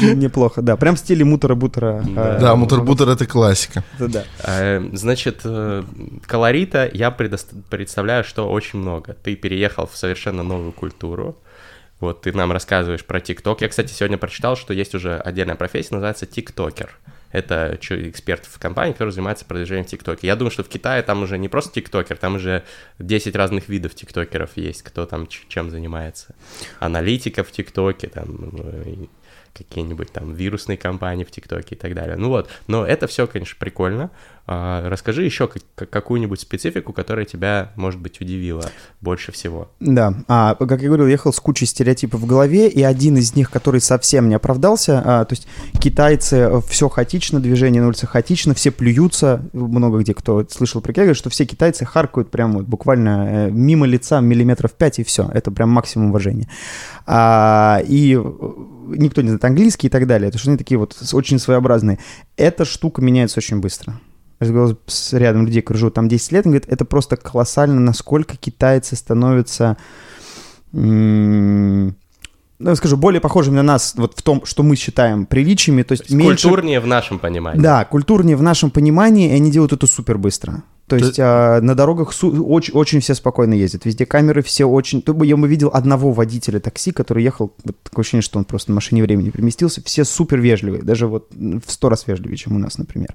Неплохо, 0.02 0.62
да. 0.62 0.76
Прям 0.76 0.96
в 0.96 0.98
стиле 0.98 1.24
мутора-бутера. 1.24 2.02
Да. 2.14 2.38
Да, 2.38 2.56
мутор-бутер 2.56 3.08
это 3.08 3.26
классика. 3.26 3.84
Да, 3.98 4.08
да. 4.08 4.24
Э, 4.44 4.82
Значит, 4.92 5.40
э, 5.44 5.82
колорита 6.26 6.90
я 6.92 7.10
представляю, 7.10 8.24
что 8.24 8.50
очень 8.50 8.63
много. 8.72 9.14
Ты 9.14 9.36
переехал 9.36 9.86
в 9.86 9.96
совершенно 9.96 10.42
новую 10.42 10.72
культуру. 10.72 11.36
Вот 12.00 12.22
ты 12.22 12.32
нам 12.32 12.52
рассказываешь 12.52 13.04
про 13.04 13.20
ТикТок. 13.20 13.60
Я, 13.60 13.68
кстати, 13.68 13.92
сегодня 13.92 14.18
прочитал, 14.18 14.56
что 14.56 14.72
есть 14.74 14.94
уже 14.94 15.16
отдельная 15.16 15.54
профессия, 15.54 15.94
называется 15.94 16.26
ТикТокер. 16.26 16.98
Это 17.30 17.78
эксперт 17.80 18.46
в 18.46 18.58
компании, 18.60 18.92
который 18.92 19.10
занимается 19.10 19.44
продвижением 19.44 19.84
в 19.84 19.88
ТикТоке. 19.88 20.26
Я 20.26 20.36
думаю, 20.36 20.52
что 20.52 20.62
в 20.62 20.68
Китае 20.68 21.02
там 21.02 21.22
уже 21.22 21.36
не 21.36 21.48
просто 21.48 21.72
ТикТокер, 21.72 22.16
там 22.16 22.36
уже 22.36 22.62
10 23.00 23.34
разных 23.34 23.68
видов 23.68 23.94
ТикТокеров 23.94 24.56
есть, 24.56 24.82
кто 24.82 25.04
там 25.04 25.26
чем 25.26 25.70
занимается. 25.70 26.34
Аналитика 26.78 27.42
в 27.42 27.50
ТикТоке, 27.50 28.08
там 28.08 28.50
э, 28.52 29.06
какие-нибудь 29.52 30.12
там 30.12 30.34
вирусные 30.34 30.76
компании 30.76 31.24
в 31.24 31.30
ТикТоке 31.30 31.74
и 31.74 31.78
так 31.78 31.94
далее. 31.94 32.16
Ну 32.16 32.28
вот, 32.28 32.50
но 32.66 32.86
это 32.86 33.06
все, 33.06 33.26
конечно, 33.26 33.56
прикольно. 33.58 34.10
А, 34.46 34.86
расскажи 34.90 35.24
еще 35.24 35.48
как, 35.48 35.88
какую-нибудь 35.88 36.38
специфику, 36.38 36.92
которая 36.92 37.24
тебя, 37.24 37.72
может 37.76 37.98
быть, 38.00 38.20
удивила 38.20 38.70
больше 39.00 39.32
всего. 39.32 39.70
Да, 39.80 40.14
а, 40.28 40.54
как 40.54 40.82
я 40.82 40.88
говорил, 40.88 41.06
ехал 41.06 41.32
с 41.32 41.40
кучей 41.40 41.64
стереотипов 41.64 42.20
в 42.20 42.26
голове, 42.26 42.68
и 42.68 42.82
один 42.82 43.16
из 43.16 43.34
них, 43.34 43.50
который 43.50 43.80
совсем 43.80 44.28
не 44.28 44.34
оправдался, 44.34 45.02
а, 45.02 45.24
то 45.24 45.32
есть 45.32 45.48
китайцы 45.80 46.36
э, 46.36 46.60
все 46.68 46.90
хаотично, 46.90 47.40
движение 47.40 47.80
на 47.80 47.88
улице 47.88 48.06
хаотично, 48.06 48.52
все 48.52 48.70
плюются, 48.70 49.48
много 49.54 50.00
где 50.00 50.12
кто 50.12 50.46
слышал 50.50 50.82
про 50.82 50.92
говорит, 50.92 51.16
что 51.16 51.30
все 51.30 51.46
китайцы 51.46 51.86
харкают 51.86 52.30
прямо 52.30 52.58
вот 52.58 52.66
буквально 52.66 53.48
э, 53.48 53.50
мимо 53.50 53.86
лица 53.86 54.20
миллиметров 54.20 54.72
5 54.72 54.98
и 54.98 55.04
все, 55.04 55.30
это 55.32 55.50
прям 55.52 55.70
максимум 55.70 56.10
уважения. 56.10 56.50
А, 57.06 57.80
и 57.86 58.14
э, 58.14 58.22
никто 58.88 59.22
не 59.22 59.28
знает 59.28 59.44
английский 59.46 59.86
и 59.86 59.90
так 59.90 60.06
далее, 60.06 60.28
это 60.28 60.36
что 60.36 60.50
они 60.50 60.58
такие 60.58 60.76
вот 60.76 60.94
очень 61.14 61.38
своеобразные. 61.38 61.98
Эта 62.36 62.66
штука 62.66 63.00
меняется 63.00 63.38
очень 63.38 63.60
быстро 63.60 63.94
разговаривал 64.40 64.78
с 64.86 65.12
рядом 65.12 65.46
людей, 65.46 65.64
живут 65.70 65.94
там 65.94 66.08
10 66.08 66.32
лет, 66.32 66.46
он 66.46 66.52
говорит, 66.52 66.70
это 66.70 66.84
просто 66.84 67.16
колоссально, 67.16 67.80
насколько 67.80 68.36
китайцы 68.36 68.96
становятся, 68.96 69.76
ну, 70.72 71.94
скажу, 72.76 72.96
более 72.96 73.20
похожими 73.20 73.56
на 73.56 73.62
нас 73.62 73.94
вот 73.96 74.18
в 74.18 74.22
том, 74.22 74.44
что 74.44 74.62
мы 74.62 74.76
считаем 74.76 75.26
приличиями. 75.26 75.82
То 75.82 75.92
есть, 75.92 76.04
то 76.04 76.06
есть 76.06 76.16
меньше... 76.16 76.48
культурнее 76.48 76.80
в 76.80 76.86
нашем 76.86 77.18
понимании. 77.18 77.60
Да, 77.60 77.84
культурнее 77.84 78.36
в 78.36 78.42
нашем 78.42 78.70
понимании, 78.70 79.30
и 79.30 79.34
они 79.34 79.50
делают 79.50 79.72
это 79.72 79.86
супер 79.86 80.18
быстро. 80.18 80.62
То 80.86 80.96
есть 80.96 81.18
а, 81.18 81.60
на 81.62 81.74
дорогах 81.74 82.12
су- 82.12 82.44
очень, 82.44 82.74
очень 82.74 83.00
все 83.00 83.14
спокойно 83.14 83.54
ездят. 83.54 83.86
Везде 83.86 84.04
камеры, 84.04 84.42
все 84.42 84.66
очень... 84.66 85.02
Я 85.24 85.36
бы 85.36 85.48
видел 85.48 85.70
одного 85.72 86.12
водителя 86.12 86.60
такси, 86.60 86.90
который 86.90 87.22
ехал, 87.22 87.52
вот 87.64 87.76
такое 87.82 88.02
ощущение, 88.02 88.22
что 88.22 88.38
он 88.38 88.44
просто 88.44 88.70
на 88.70 88.74
машине 88.74 89.02
времени 89.02 89.30
переместился. 89.30 89.82
Все 89.82 90.04
супер 90.04 90.40
вежливые, 90.40 90.82
даже 90.82 91.06
вот 91.06 91.30
в 91.32 91.70
сто 91.70 91.88
раз 91.88 92.06
вежливее, 92.06 92.36
чем 92.36 92.56
у 92.56 92.58
нас, 92.58 92.76
например. 92.76 93.14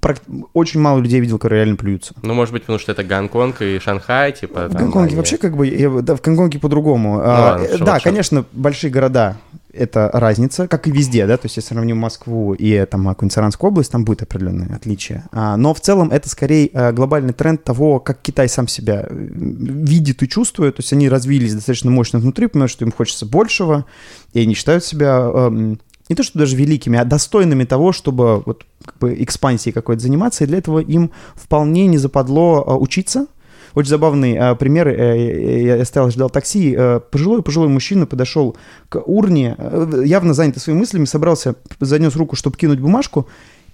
Про... 0.00 0.16
Очень 0.54 0.80
мало 0.80 0.98
людей 0.98 1.20
видел, 1.20 1.38
которые 1.38 1.60
реально 1.60 1.76
плюются. 1.76 2.14
Ну, 2.22 2.34
может 2.34 2.52
быть, 2.52 2.62
потому 2.62 2.80
что 2.80 2.90
это 2.90 3.04
Гонконг 3.04 3.62
и 3.62 3.78
Шанхай, 3.78 4.32
типа... 4.32 4.68
В 4.68 4.74
Гонконге 4.74 5.08
они... 5.08 5.16
вообще 5.16 5.36
как 5.36 5.56
бы... 5.56 5.68
Я, 5.68 5.90
да, 5.90 6.16
в 6.16 6.20
Гонконге 6.20 6.58
по-другому. 6.58 7.18
Ну, 7.18 7.20
а, 7.22 7.58
ладно, 7.60 7.86
да, 7.86 8.00
шел. 8.00 8.10
конечно, 8.10 8.44
большие 8.52 8.90
города 8.90 9.36
это 9.76 10.10
разница, 10.12 10.68
как 10.68 10.86
и 10.88 10.90
везде, 10.90 11.26
да, 11.26 11.36
то 11.36 11.46
есть 11.46 11.56
если 11.56 11.74
сравним 11.74 11.98
Москву 11.98 12.54
и 12.54 12.84
там 12.86 13.06
какую-нибудь 13.06 13.32
Саранскую 13.32 13.70
область, 13.70 13.92
там 13.92 14.04
будет 14.04 14.22
определенное 14.22 14.74
отличие. 14.74 15.24
А, 15.32 15.56
но 15.56 15.74
в 15.74 15.80
целом 15.80 16.10
это 16.10 16.28
скорее 16.28 16.70
а, 16.72 16.92
глобальный 16.92 17.32
тренд 17.32 17.64
того, 17.64 18.00
как 18.00 18.20
Китай 18.22 18.48
сам 18.48 18.68
себя 18.68 19.06
э, 19.08 19.08
видит 19.10 20.22
и 20.22 20.28
чувствует, 20.28 20.76
то 20.76 20.80
есть 20.80 20.92
они 20.92 21.08
развились 21.08 21.54
достаточно 21.54 21.90
мощно 21.90 22.18
внутри, 22.18 22.46
понимают, 22.46 22.70
что 22.70 22.84
им 22.84 22.92
хочется 22.92 23.26
большего, 23.26 23.86
и 24.32 24.40
они 24.40 24.54
считают 24.54 24.84
себя 24.84 25.30
эм, 25.32 25.80
не 26.08 26.16
то 26.16 26.22
что 26.22 26.38
даже 26.38 26.56
великими, 26.56 26.98
а 26.98 27.04
достойными 27.04 27.64
того, 27.64 27.92
чтобы 27.92 28.40
вот 28.40 28.64
как 28.84 28.98
бы 28.98 29.14
экспансией 29.22 29.72
какой-то 29.72 30.02
заниматься, 30.02 30.44
и 30.44 30.46
для 30.46 30.58
этого 30.58 30.78
им 30.78 31.10
вполне 31.34 31.86
не 31.86 31.98
западло 31.98 32.62
учиться, 32.78 33.26
очень 33.74 33.90
забавный 33.90 34.34
э, 34.34 34.54
пример. 34.54 34.88
Э, 34.88 35.62
я 35.62 35.84
стоял, 35.84 36.10
ждал 36.10 36.30
такси. 36.30 36.74
Э, 36.76 37.00
пожилой 37.00 37.42
пожилой 37.42 37.68
мужчина 37.68 38.06
подошел 38.06 38.56
к 38.88 39.00
урне, 39.00 39.56
э, 39.58 40.02
явно 40.04 40.34
занятый 40.34 40.60
своими 40.60 40.80
мыслями, 40.80 41.04
собрался, 41.04 41.56
занес 41.80 42.14
руку, 42.16 42.36
чтобы 42.36 42.56
кинуть 42.56 42.80
бумажку. 42.80 43.28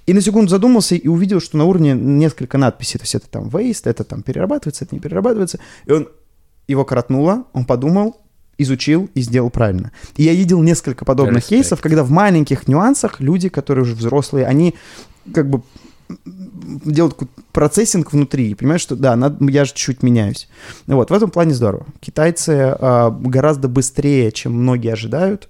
И 0.07 0.13
на 0.13 0.21
секунду 0.21 0.49
задумался 0.49 0.95
и 0.95 1.07
увидел, 1.07 1.41
что 1.41 1.57
на 1.57 1.67
урне 1.67 1.93
несколько 1.93 2.59
надписей. 2.59 2.99
То 2.99 3.05
есть 3.05 3.15
это 3.15 3.29
там 3.29 3.49
waste, 3.49 3.83
это 3.85 4.05
там 4.05 4.23
перерабатывается, 4.23 4.85
это 4.85 4.95
не 4.95 5.01
перерабатывается. 5.01 5.61
И 5.87 5.93
он 5.93 6.09
его 6.67 6.85
коротнуло, 6.85 7.45
он 7.53 7.65
подумал, 7.65 8.17
изучил 8.59 9.09
и 9.15 9.21
сделал 9.21 9.51
правильно. 9.51 9.93
И 10.17 10.23
я 10.23 10.33
видел 10.33 10.63
несколько 10.63 11.05
подобных 11.05 11.45
Respect. 11.45 11.49
кейсов, 11.49 11.81
когда 11.81 12.05
в 12.05 12.11
маленьких 12.11 12.69
нюансах 12.69 13.21
люди, 13.21 13.49
которые 13.49 13.83
уже 13.83 13.95
взрослые, 13.95 14.47
они 14.47 14.75
как 15.33 15.49
бы 15.49 15.63
делают 16.25 17.17
процессинг 17.53 18.13
внутри 18.13 18.51
и 18.51 18.55
понимают, 18.55 18.83
что 18.83 18.97
да, 18.97 19.17
надо, 19.17 19.45
я 19.51 19.65
же 19.65 19.73
чуть 19.75 20.03
меняюсь. 20.03 20.49
Вот, 20.87 21.11
в 21.11 21.15
этом 21.15 21.31
плане 21.31 21.55
здорово. 21.55 21.87
Китайцы 22.01 22.53
э, 22.53 23.11
гораздо 23.21 23.69
быстрее, 23.69 24.33
чем 24.33 24.55
многие 24.55 24.93
ожидают, 24.93 25.49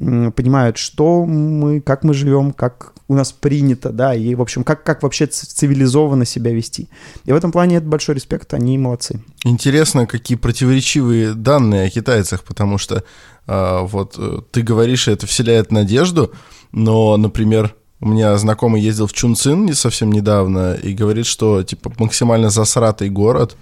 э, 0.00 0.30
понимают, 0.30 0.76
что 0.78 1.24
мы, 1.24 1.80
как 1.80 2.04
мы 2.04 2.14
живем, 2.14 2.52
как 2.52 2.92
у 3.06 3.14
нас 3.14 3.32
принято, 3.32 3.90
да, 3.90 4.14
и, 4.14 4.34
в 4.34 4.40
общем, 4.40 4.64
как, 4.64 4.82
как 4.82 5.02
вообще 5.02 5.26
цивилизованно 5.26 6.24
себя 6.24 6.52
вести. 6.52 6.88
И 7.26 7.32
в 7.32 7.36
этом 7.36 7.52
плане 7.52 7.76
это 7.76 7.86
большой 7.86 8.14
респект, 8.14 8.54
они 8.54 8.78
молодцы. 8.78 9.22
Интересно, 9.44 10.06
какие 10.06 10.38
противоречивые 10.38 11.34
данные 11.34 11.86
о 11.86 11.90
китайцах, 11.90 12.44
потому 12.44 12.78
что 12.78 13.04
э, 13.46 13.78
вот 13.82 14.18
ты 14.52 14.62
говоришь, 14.62 15.08
это 15.08 15.26
вселяет 15.26 15.70
надежду, 15.70 16.32
но, 16.72 17.16
например, 17.18 17.74
у 18.04 18.08
меня 18.08 18.36
знакомый 18.36 18.82
ездил 18.82 19.06
в 19.06 19.14
Чунцин 19.14 19.64
не 19.64 19.72
совсем 19.72 20.12
недавно 20.12 20.74
и 20.74 20.92
говорит, 20.92 21.24
что 21.24 21.62
типа 21.62 21.90
максимально 21.98 22.50
засратый 22.50 23.08
город, 23.08 23.56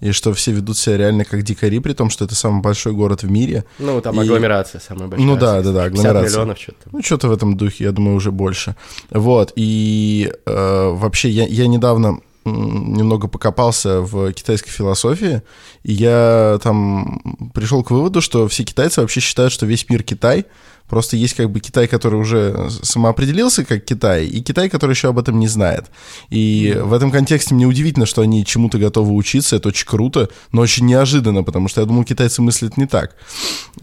и 0.00 0.12
что 0.12 0.32
все 0.34 0.52
ведут 0.52 0.78
себя 0.78 0.96
реально 0.98 1.24
как 1.24 1.42
дикари, 1.42 1.80
при 1.80 1.94
том, 1.94 2.08
что 2.08 2.24
это 2.24 2.36
самый 2.36 2.62
большой 2.62 2.92
город 2.92 3.24
в 3.24 3.30
мире. 3.30 3.64
Ну, 3.80 4.00
там 4.00 4.20
и... 4.20 4.24
агломерация 4.24 4.80
самая 4.80 5.08
большая. 5.08 5.26
Ну 5.26 5.36
да, 5.36 5.62
да, 5.62 5.72
да, 5.72 5.84
агломерация. 5.84 6.30
миллионов 6.30 6.58
что-то. 6.58 6.88
Ну, 6.92 7.02
что-то 7.02 7.26
в 7.26 7.32
этом 7.32 7.56
духе, 7.56 7.84
я 7.84 7.90
думаю, 7.90 8.14
уже 8.14 8.30
больше. 8.30 8.76
Вот, 9.10 9.52
и 9.56 10.32
э, 10.46 10.90
вообще 10.94 11.30
я, 11.30 11.46
я 11.46 11.66
недавно 11.66 12.20
немного 12.52 13.28
покопался 13.28 14.00
в 14.00 14.32
китайской 14.32 14.70
философии, 14.70 15.42
и 15.82 15.92
я 15.92 16.58
там 16.62 17.50
пришел 17.54 17.82
к 17.82 17.90
выводу, 17.90 18.20
что 18.20 18.48
все 18.48 18.64
китайцы 18.64 19.00
вообще 19.00 19.20
считают, 19.20 19.52
что 19.52 19.66
весь 19.66 19.88
мир 19.88 20.02
Китай, 20.02 20.46
Просто 20.88 21.16
есть 21.16 21.34
как 21.34 21.50
бы 21.50 21.60
Китай, 21.60 21.86
который 21.86 22.18
уже 22.18 22.70
самоопределился 22.82 23.64
как 23.64 23.84
Китай, 23.84 24.24
и 24.26 24.40
Китай, 24.40 24.70
который 24.70 24.92
еще 24.92 25.08
об 25.08 25.18
этом 25.18 25.38
не 25.38 25.46
знает. 25.46 25.86
И 26.30 26.74
в 26.82 26.94
этом 26.94 27.10
контексте 27.10 27.54
мне 27.54 27.66
удивительно, 27.66 28.06
что 28.06 28.22
они 28.22 28.44
чему-то 28.44 28.78
готовы 28.78 29.12
учиться, 29.14 29.56
это 29.56 29.68
очень 29.68 29.86
круто, 29.86 30.30
но 30.50 30.62
очень 30.62 30.86
неожиданно, 30.86 31.42
потому 31.42 31.68
что 31.68 31.82
я 31.82 31.86
думал, 31.86 32.04
китайцы 32.04 32.40
мыслят 32.40 32.78
не 32.78 32.86
так. 32.86 33.16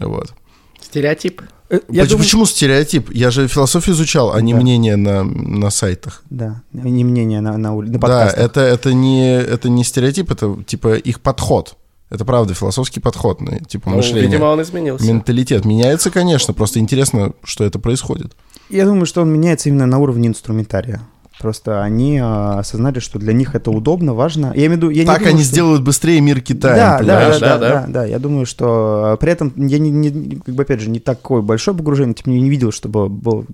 Вот. 0.00 0.34
Стереотип. 0.82 1.42
Э, 1.68 1.80
я 1.88 2.02
почему, 2.02 2.06
думаю... 2.06 2.18
почему 2.18 2.46
стереотип? 2.46 3.10
Я 3.12 3.30
же 3.30 3.48
философию 3.48 3.94
изучал, 3.94 4.32
а 4.32 4.40
не 4.40 4.52
да. 4.52 4.60
мнение 4.60 4.96
на, 4.96 5.24
на 5.24 5.70
сайтах. 5.70 6.22
Да, 6.30 6.62
не 6.72 7.04
мнение 7.04 7.40
на, 7.40 7.56
на, 7.56 7.74
на 7.74 7.98
Да, 7.98 8.28
это, 8.28 8.60
это, 8.60 8.92
не, 8.92 9.36
это 9.40 9.68
не 9.68 9.84
стереотип, 9.84 10.30
это 10.30 10.56
типа 10.64 10.96
их 10.96 11.20
подход. 11.20 11.76
Это 12.08 12.24
правда 12.24 12.54
философский 12.54 13.00
подход, 13.00 13.40
ну, 13.40 13.58
типа 13.66 13.90
ну, 13.90 13.96
мышление. 13.96 14.22
Видимо, 14.22 14.44
он 14.44 14.62
изменился. 14.62 15.04
Менталитет 15.04 15.64
меняется, 15.64 16.12
конечно, 16.12 16.54
просто 16.54 16.78
интересно, 16.78 17.32
что 17.42 17.64
это 17.64 17.80
происходит. 17.80 18.36
Я 18.70 18.84
думаю, 18.84 19.06
что 19.06 19.22
он 19.22 19.32
меняется 19.32 19.68
именно 19.68 19.86
на 19.86 19.98
уровне 19.98 20.28
инструментария. 20.28 21.02
Просто 21.38 21.82
они 21.82 22.18
а, 22.18 22.60
осознали, 22.60 22.98
что 22.98 23.18
для 23.18 23.34
них 23.34 23.54
это 23.54 23.70
удобно, 23.70 24.14
важно. 24.14 24.52
Я 24.54 24.66
имею 24.66 24.72
в 24.72 24.76
виду, 24.76 24.90
я 24.90 25.04
так 25.04 25.18
не 25.18 25.18
думаю, 25.18 25.34
они 25.34 25.42
что... 25.42 25.52
сделают 25.52 25.82
быстрее 25.82 26.20
мир 26.22 26.40
Китая. 26.40 26.98
Да, 26.98 27.04
да, 27.04 27.28
да, 27.28 27.38
да, 27.38 27.58
да, 27.58 27.86
да. 27.86 28.04
Я 28.06 28.18
думаю, 28.18 28.46
что 28.46 29.12
а, 29.12 29.16
при 29.16 29.32
этом 29.32 29.52
я 29.56 29.78
не, 29.78 29.90
не, 29.90 30.36
как 30.36 30.54
бы 30.54 30.62
опять 30.62 30.80
же 30.80 30.88
не 30.88 30.98
такое 30.98 31.42
большое 31.42 31.76
погружение, 31.76 32.14
типа 32.14 32.30
не 32.30 32.48
видел, 32.48 32.72
чтобы 32.72 33.10
была 33.10 33.44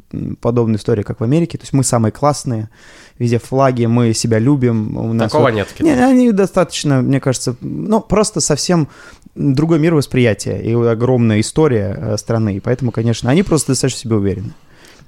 подобная 0.40 0.76
история, 0.76 1.02
как 1.02 1.18
в 1.20 1.24
Америке. 1.24 1.58
То 1.58 1.62
есть 1.62 1.72
мы 1.72 1.82
самые 1.82 2.12
классные, 2.12 2.68
везде 3.18 3.40
флаги, 3.40 3.86
мы 3.86 4.14
себя 4.14 4.38
любим. 4.38 4.96
У 4.96 5.12
нас 5.12 5.32
Такого 5.32 5.50
вот... 5.50 5.54
нет. 5.54 5.68
Не, 5.80 5.92
они 5.92 6.30
достаточно, 6.30 7.02
мне 7.02 7.18
кажется, 7.18 7.56
ну 7.60 8.00
просто 8.00 8.40
совсем 8.40 8.88
другой 9.34 9.80
мир 9.80 9.94
восприятия 9.94 10.60
и 10.60 10.72
огромная 10.72 11.40
история 11.40 11.96
э, 11.98 12.16
страны, 12.16 12.56
и 12.56 12.60
поэтому, 12.60 12.92
конечно, 12.92 13.28
они 13.28 13.42
просто 13.42 13.72
достаточно 13.72 14.00
себе 14.00 14.16
уверены. 14.16 14.52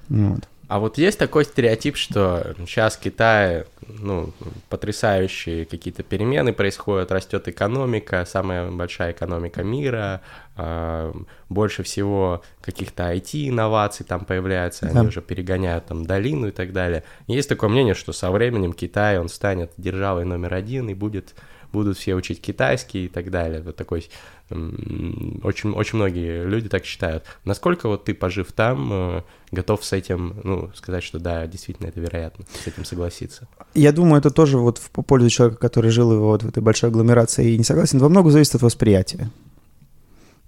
Вот. 0.09 0.49
А 0.69 0.79
вот 0.79 0.99
есть 0.99 1.19
такой 1.19 1.45
стереотип, 1.45 1.97
что 1.97 2.55
сейчас 2.61 2.97
в 2.97 3.01
Китае, 3.01 3.67
ну, 3.87 4.33
потрясающие 4.69 5.67
какие-то 5.67 6.03
перемены 6.03 6.53
происходят, 6.53 7.13
растет 7.13 7.49
экономика, 7.49 8.25
самая 8.25 8.71
большая 8.71 9.13
экономика 9.13 9.63
мира, 9.63 10.23
э, 10.57 11.13
больше 11.49 11.83
всего 11.83 12.43
каких-то 12.63 13.13
IT-инноваций 13.15 14.07
там 14.07 14.25
появляется, 14.25 14.87
да. 14.87 15.01
они 15.01 15.09
уже 15.09 15.21
перегоняют 15.21 15.87
там 15.87 16.07
долину 16.07 16.49
и 16.49 16.53
так 16.53 16.73
далее. 16.73 17.05
есть 17.27 17.49
такое 17.49 17.69
мнение, 17.69 17.95
что 17.95 18.13
со 18.13 18.31
временем 18.31 18.73
Китай, 18.73 19.19
он 19.19 19.29
станет 19.29 19.73
державой 19.77 20.25
номер 20.25 20.55
один 20.55 20.89
и 20.89 20.95
будет 20.95 21.35
будут 21.75 21.99
все 21.99 22.15
учить 22.15 22.41
китайский 22.41 23.05
и 23.05 23.09
так 23.09 23.31
далее. 23.31 23.61
Вот 23.61 23.77
такой 23.77 24.09
очень, 24.51 25.73
очень 25.73 25.97
многие 25.97 26.45
люди 26.45 26.69
так 26.69 26.85
считают. 26.85 27.25
Насколько 27.45 27.89
вот 27.89 28.05
ты, 28.05 28.15
пожив 28.15 28.53
там, 28.53 28.91
э, 28.93 29.23
готов 29.51 29.85
с 29.85 29.93
этим, 29.93 30.37
ну, 30.45 30.71
сказать, 30.75 31.03
что 31.03 31.19
да, 31.19 31.47
действительно 31.47 31.89
это 31.89 31.99
вероятно, 32.01 32.45
с 32.63 32.67
этим 32.67 32.85
согласиться? 32.85 33.49
Я 33.75 33.93
думаю, 33.93 34.19
это 34.19 34.31
тоже 34.31 34.59
вот 34.59 34.79
в 34.79 34.91
пользу 34.91 35.31
человека, 35.31 35.59
который 35.59 35.91
жил 35.91 36.19
вот 36.21 36.43
в 36.43 36.49
этой 36.49 36.63
большой 36.63 36.91
агломерации 36.91 37.53
и 37.53 37.59
не 37.59 37.65
согласен, 37.65 37.99
во 37.99 38.09
многом 38.09 38.33
зависит 38.33 38.55
от 38.55 38.63
восприятия. 38.63 39.31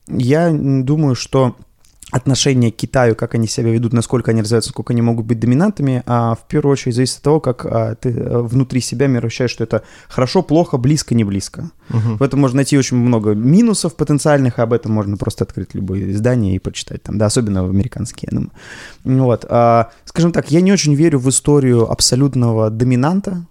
Я 0.08 0.52
думаю, 0.52 1.14
что 1.14 1.56
отношение 2.12 2.70
к 2.70 2.76
Китаю, 2.76 3.16
как 3.16 3.34
они 3.34 3.48
себя 3.48 3.70
ведут, 3.70 3.92
насколько 3.92 4.30
они 4.30 4.40
развиваются, 4.40 4.70
сколько 4.70 4.92
они 4.92 5.02
могут 5.02 5.26
быть 5.26 5.40
доминантами, 5.40 6.04
а 6.06 6.36
в 6.36 6.46
первую 6.46 6.72
очередь 6.72 6.94
зависит 6.94 7.16
от 7.16 7.22
того, 7.22 7.40
как 7.40 7.66
а, 7.66 7.96
ты 7.96 8.14
а, 8.16 8.42
внутри 8.42 8.80
себя 8.80 9.06
ощущаешь, 9.06 9.50
что 9.50 9.64
это 9.64 9.82
хорошо, 10.08 10.42
плохо, 10.42 10.78
близко, 10.78 11.16
не 11.16 11.24
близко. 11.24 11.70
Uh-huh. 11.88 12.16
В 12.18 12.22
этом 12.22 12.40
можно 12.40 12.56
найти 12.56 12.78
очень 12.78 12.96
много 12.96 13.34
минусов 13.34 13.96
потенциальных, 13.96 14.60
а 14.60 14.62
об 14.62 14.72
этом 14.72 14.92
можно 14.92 15.16
просто 15.16 15.44
открыть 15.44 15.74
любое 15.74 16.12
издание 16.12 16.54
и 16.54 16.60
почитать 16.60 17.02
там, 17.02 17.18
да, 17.18 17.26
особенно 17.26 17.64
в 17.64 17.70
американские, 17.70 18.28
я 18.30 18.36
думаю. 18.36 18.52
Вот. 19.24 19.44
А, 19.48 19.90
скажем 20.04 20.30
так, 20.30 20.52
я 20.52 20.60
не 20.60 20.72
очень 20.72 20.94
верю 20.94 21.18
в 21.18 21.28
историю 21.28 21.90
абсолютного 21.90 22.70
доминанта, 22.70 23.46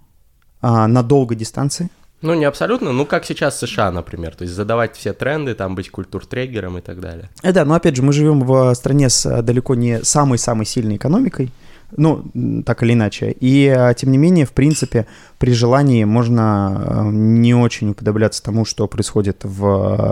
а, 0.62 0.86
на 0.88 1.02
долгой 1.02 1.36
дистанции. 1.36 1.90
Ну, 2.22 2.34
не 2.34 2.44
абсолютно, 2.46 2.92
ну, 2.92 3.04
как 3.04 3.24
сейчас 3.26 3.58
США, 3.58 3.90
например, 3.90 4.34
то 4.34 4.42
есть 4.42 4.54
задавать 4.54 4.96
все 4.96 5.12
тренды, 5.12 5.54
там 5.54 5.74
быть 5.74 5.90
культуртрегером 5.90 6.78
и 6.78 6.80
так 6.80 7.00
далее. 7.00 7.28
Э, 7.42 7.52
да, 7.52 7.64
но 7.64 7.74
опять 7.74 7.94
же, 7.96 8.02
мы 8.02 8.12
живем 8.12 8.40
в 8.40 8.74
стране 8.74 9.10
с 9.10 9.26
а, 9.26 9.42
далеко 9.42 9.74
не 9.74 10.02
самой-самой 10.02 10.64
сильной 10.64 10.96
экономикой, 10.96 11.50
ну, 11.94 12.24
так 12.64 12.82
или 12.82 12.94
иначе. 12.94 13.30
И, 13.38 13.68
а, 13.68 13.92
тем 13.92 14.10
не 14.12 14.18
менее, 14.18 14.46
в 14.46 14.52
принципе, 14.52 15.06
при 15.38 15.52
желании 15.52 16.04
можно 16.04 17.02
а, 17.02 17.04
не 17.04 17.54
очень 17.54 17.90
уподобляться 17.90 18.42
тому, 18.42 18.64
что 18.64 18.86
происходит 18.88 19.40
в 19.44 19.66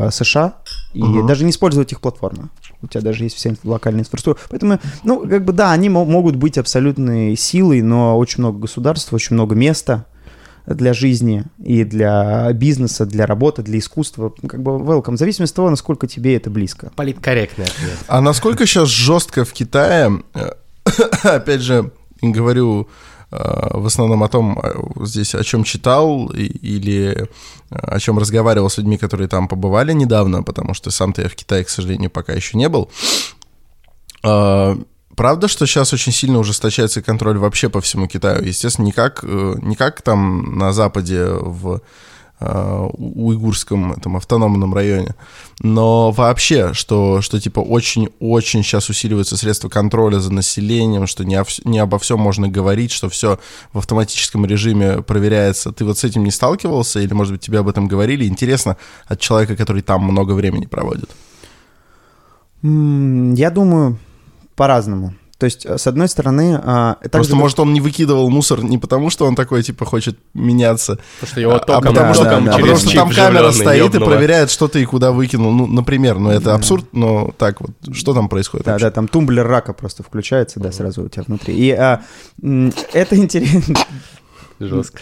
а, 0.06 0.10
США, 0.10 0.58
и 0.92 1.02
Мгм. 1.02 1.26
даже 1.26 1.44
не 1.44 1.50
использовать 1.50 1.90
их 1.92 2.02
платформы. 2.02 2.50
У 2.82 2.86
тебя 2.86 3.00
даже 3.00 3.24
есть 3.24 3.36
вся 3.36 3.54
локальная 3.64 4.02
инфраструктура. 4.02 4.46
Поэтому, 4.50 4.78
ну, 5.04 5.26
как 5.26 5.42
бы, 5.46 5.54
да, 5.54 5.72
они 5.72 5.88
мо- 5.88 6.04
могут 6.04 6.36
быть 6.36 6.58
абсолютной 6.58 7.34
силой, 7.34 7.80
но 7.80 8.18
очень 8.18 8.40
много 8.40 8.58
государств, 8.58 9.12
очень 9.14 9.34
много 9.34 9.54
места 9.54 10.04
для 10.66 10.94
жизни 10.94 11.44
и 11.62 11.84
для 11.84 12.52
бизнеса, 12.52 13.04
для 13.06 13.26
работы, 13.26 13.62
для 13.62 13.78
искусства. 13.78 14.32
Ну, 14.42 14.48
Как 14.48 14.62
бы 14.62 14.72
welcome, 14.72 15.16
в 15.16 15.18
зависимости 15.18 15.52
от 15.52 15.56
того, 15.56 15.70
насколько 15.70 16.06
тебе 16.06 16.36
это 16.36 16.50
близко. 16.50 16.90
Политкорректный 16.96 17.66
ответ. 17.66 17.98
А 18.06 18.20
насколько 18.20 18.66
сейчас 18.66 18.88
жестко 18.88 19.44
в 19.44 19.52
Китае, 19.52 20.22
э, 20.34 20.50
опять 21.22 21.60
же, 21.60 21.92
говорю 22.22 22.88
э, 23.30 23.36
в 23.78 23.86
основном 23.86 24.22
о 24.22 24.28
том, 24.28 24.60
здесь 25.00 25.34
о 25.34 25.44
чем 25.44 25.64
читал 25.64 26.28
или 26.28 27.28
э, 27.70 27.76
о 27.76 27.98
чем 28.00 28.18
разговаривал 28.18 28.70
с 28.70 28.78
людьми, 28.78 28.96
которые 28.96 29.28
там 29.28 29.48
побывали 29.48 29.92
недавно, 29.92 30.42
потому 30.42 30.72
что 30.74 30.90
сам-то 30.90 31.22
я 31.22 31.28
в 31.28 31.34
Китае, 31.34 31.64
к 31.64 31.68
сожалению, 31.68 32.10
пока 32.10 32.32
еще 32.32 32.56
не 32.56 32.68
был. 32.68 32.90
Правда, 35.16 35.48
что 35.48 35.66
сейчас 35.66 35.92
очень 35.92 36.12
сильно 36.12 36.38
ужесточается 36.38 37.02
контроль 37.02 37.38
вообще 37.38 37.68
по 37.68 37.80
всему 37.80 38.06
Китаю? 38.08 38.44
Естественно, 38.44 38.86
не 38.86 38.92
как, 38.92 39.20
э, 39.22 39.54
не 39.62 39.76
как 39.76 40.02
там 40.02 40.58
на 40.58 40.72
Западе 40.72 41.24
в 41.26 41.82
э, 42.40 42.88
уйгурском 42.98 43.92
этом 43.92 44.16
автономном 44.16 44.74
районе, 44.74 45.14
но 45.60 46.10
вообще, 46.10 46.72
что, 46.72 47.20
что 47.20 47.40
типа 47.40 47.60
очень-очень 47.60 48.62
сейчас 48.62 48.88
усиливаются 48.88 49.36
средства 49.36 49.68
контроля 49.68 50.18
за 50.18 50.32
населением, 50.32 51.06
что 51.06 51.24
не, 51.24 51.36
о 51.36 51.42
вс- 51.42 51.62
не 51.64 51.78
обо 51.78 51.98
всем 51.98 52.18
можно 52.18 52.48
говорить, 52.48 52.90
что 52.90 53.08
все 53.08 53.38
в 53.72 53.78
автоматическом 53.78 54.44
режиме 54.46 55.02
проверяется. 55.02 55.70
Ты 55.70 55.84
вот 55.84 55.98
с 55.98 56.04
этим 56.04 56.24
не 56.24 56.30
сталкивался 56.30 57.00
или, 57.00 57.14
может 57.14 57.32
быть, 57.32 57.42
тебе 57.42 57.60
об 57.60 57.68
этом 57.68 57.86
говорили? 57.86 58.26
Интересно 58.26 58.76
от 59.06 59.20
человека, 59.20 59.54
который 59.54 59.82
там 59.82 60.02
много 60.02 60.32
времени 60.32 60.66
проводит. 60.66 61.10
Я 62.62 63.50
думаю, 63.50 63.98
по-разному. 64.56 65.14
То 65.38 65.46
есть, 65.46 65.66
э, 65.66 65.78
с 65.78 65.86
одной 65.86 66.08
стороны... 66.08 66.60
а, 66.62 66.96
Просто, 67.10 67.32
же, 67.32 67.36
может, 67.36 67.58
он 67.58 67.72
не 67.72 67.80
выкидывал 67.80 68.30
мусор 68.30 68.62
не 68.62 68.78
потому, 68.78 69.10
что 69.10 69.26
он 69.26 69.34
такой, 69.34 69.62
типа, 69.62 69.84
хочет 69.84 70.16
меняться, 70.32 70.98
Потому 71.20 71.30
что 71.30 71.40
его 71.40 71.52
а, 71.54 71.58
потому, 71.58 71.94
да, 71.94 72.14
что, 72.14 72.24
да, 72.24 72.30
током 72.30 72.44
да. 72.44 72.52
а 72.52 72.58
потому 72.58 72.76
что 72.76 72.88
чип 72.88 72.98
там 72.98 73.10
камера 73.10 73.28
вживлённый 73.28 73.52
стоит 73.52 73.80
и 73.80 73.96
ёбнуло. 73.96 74.10
проверяет, 74.10 74.50
что 74.50 74.68
ты 74.68 74.82
и 74.82 74.84
куда 74.84 75.12
выкинул. 75.12 75.52
Ну, 75.52 75.66
например, 75.66 76.18
ну 76.18 76.30
это 76.30 76.54
абсурд, 76.54 76.86
но 76.92 77.32
так 77.36 77.60
вот, 77.60 77.72
что 77.92 78.14
там 78.14 78.28
происходит? 78.28 78.66
Да, 78.66 78.72
вообще? 78.72 78.86
да, 78.86 78.90
там 78.92 79.08
тумблер 79.08 79.46
рака 79.46 79.72
просто 79.72 80.02
включается, 80.02 80.60
да, 80.60 80.70
сразу 80.70 81.02
у 81.02 81.08
тебя 81.08 81.24
внутри. 81.26 81.54
И 81.54 81.70
а, 81.72 82.02
это 82.92 83.16
интересно. 83.16 83.76
Жестко. 84.60 85.00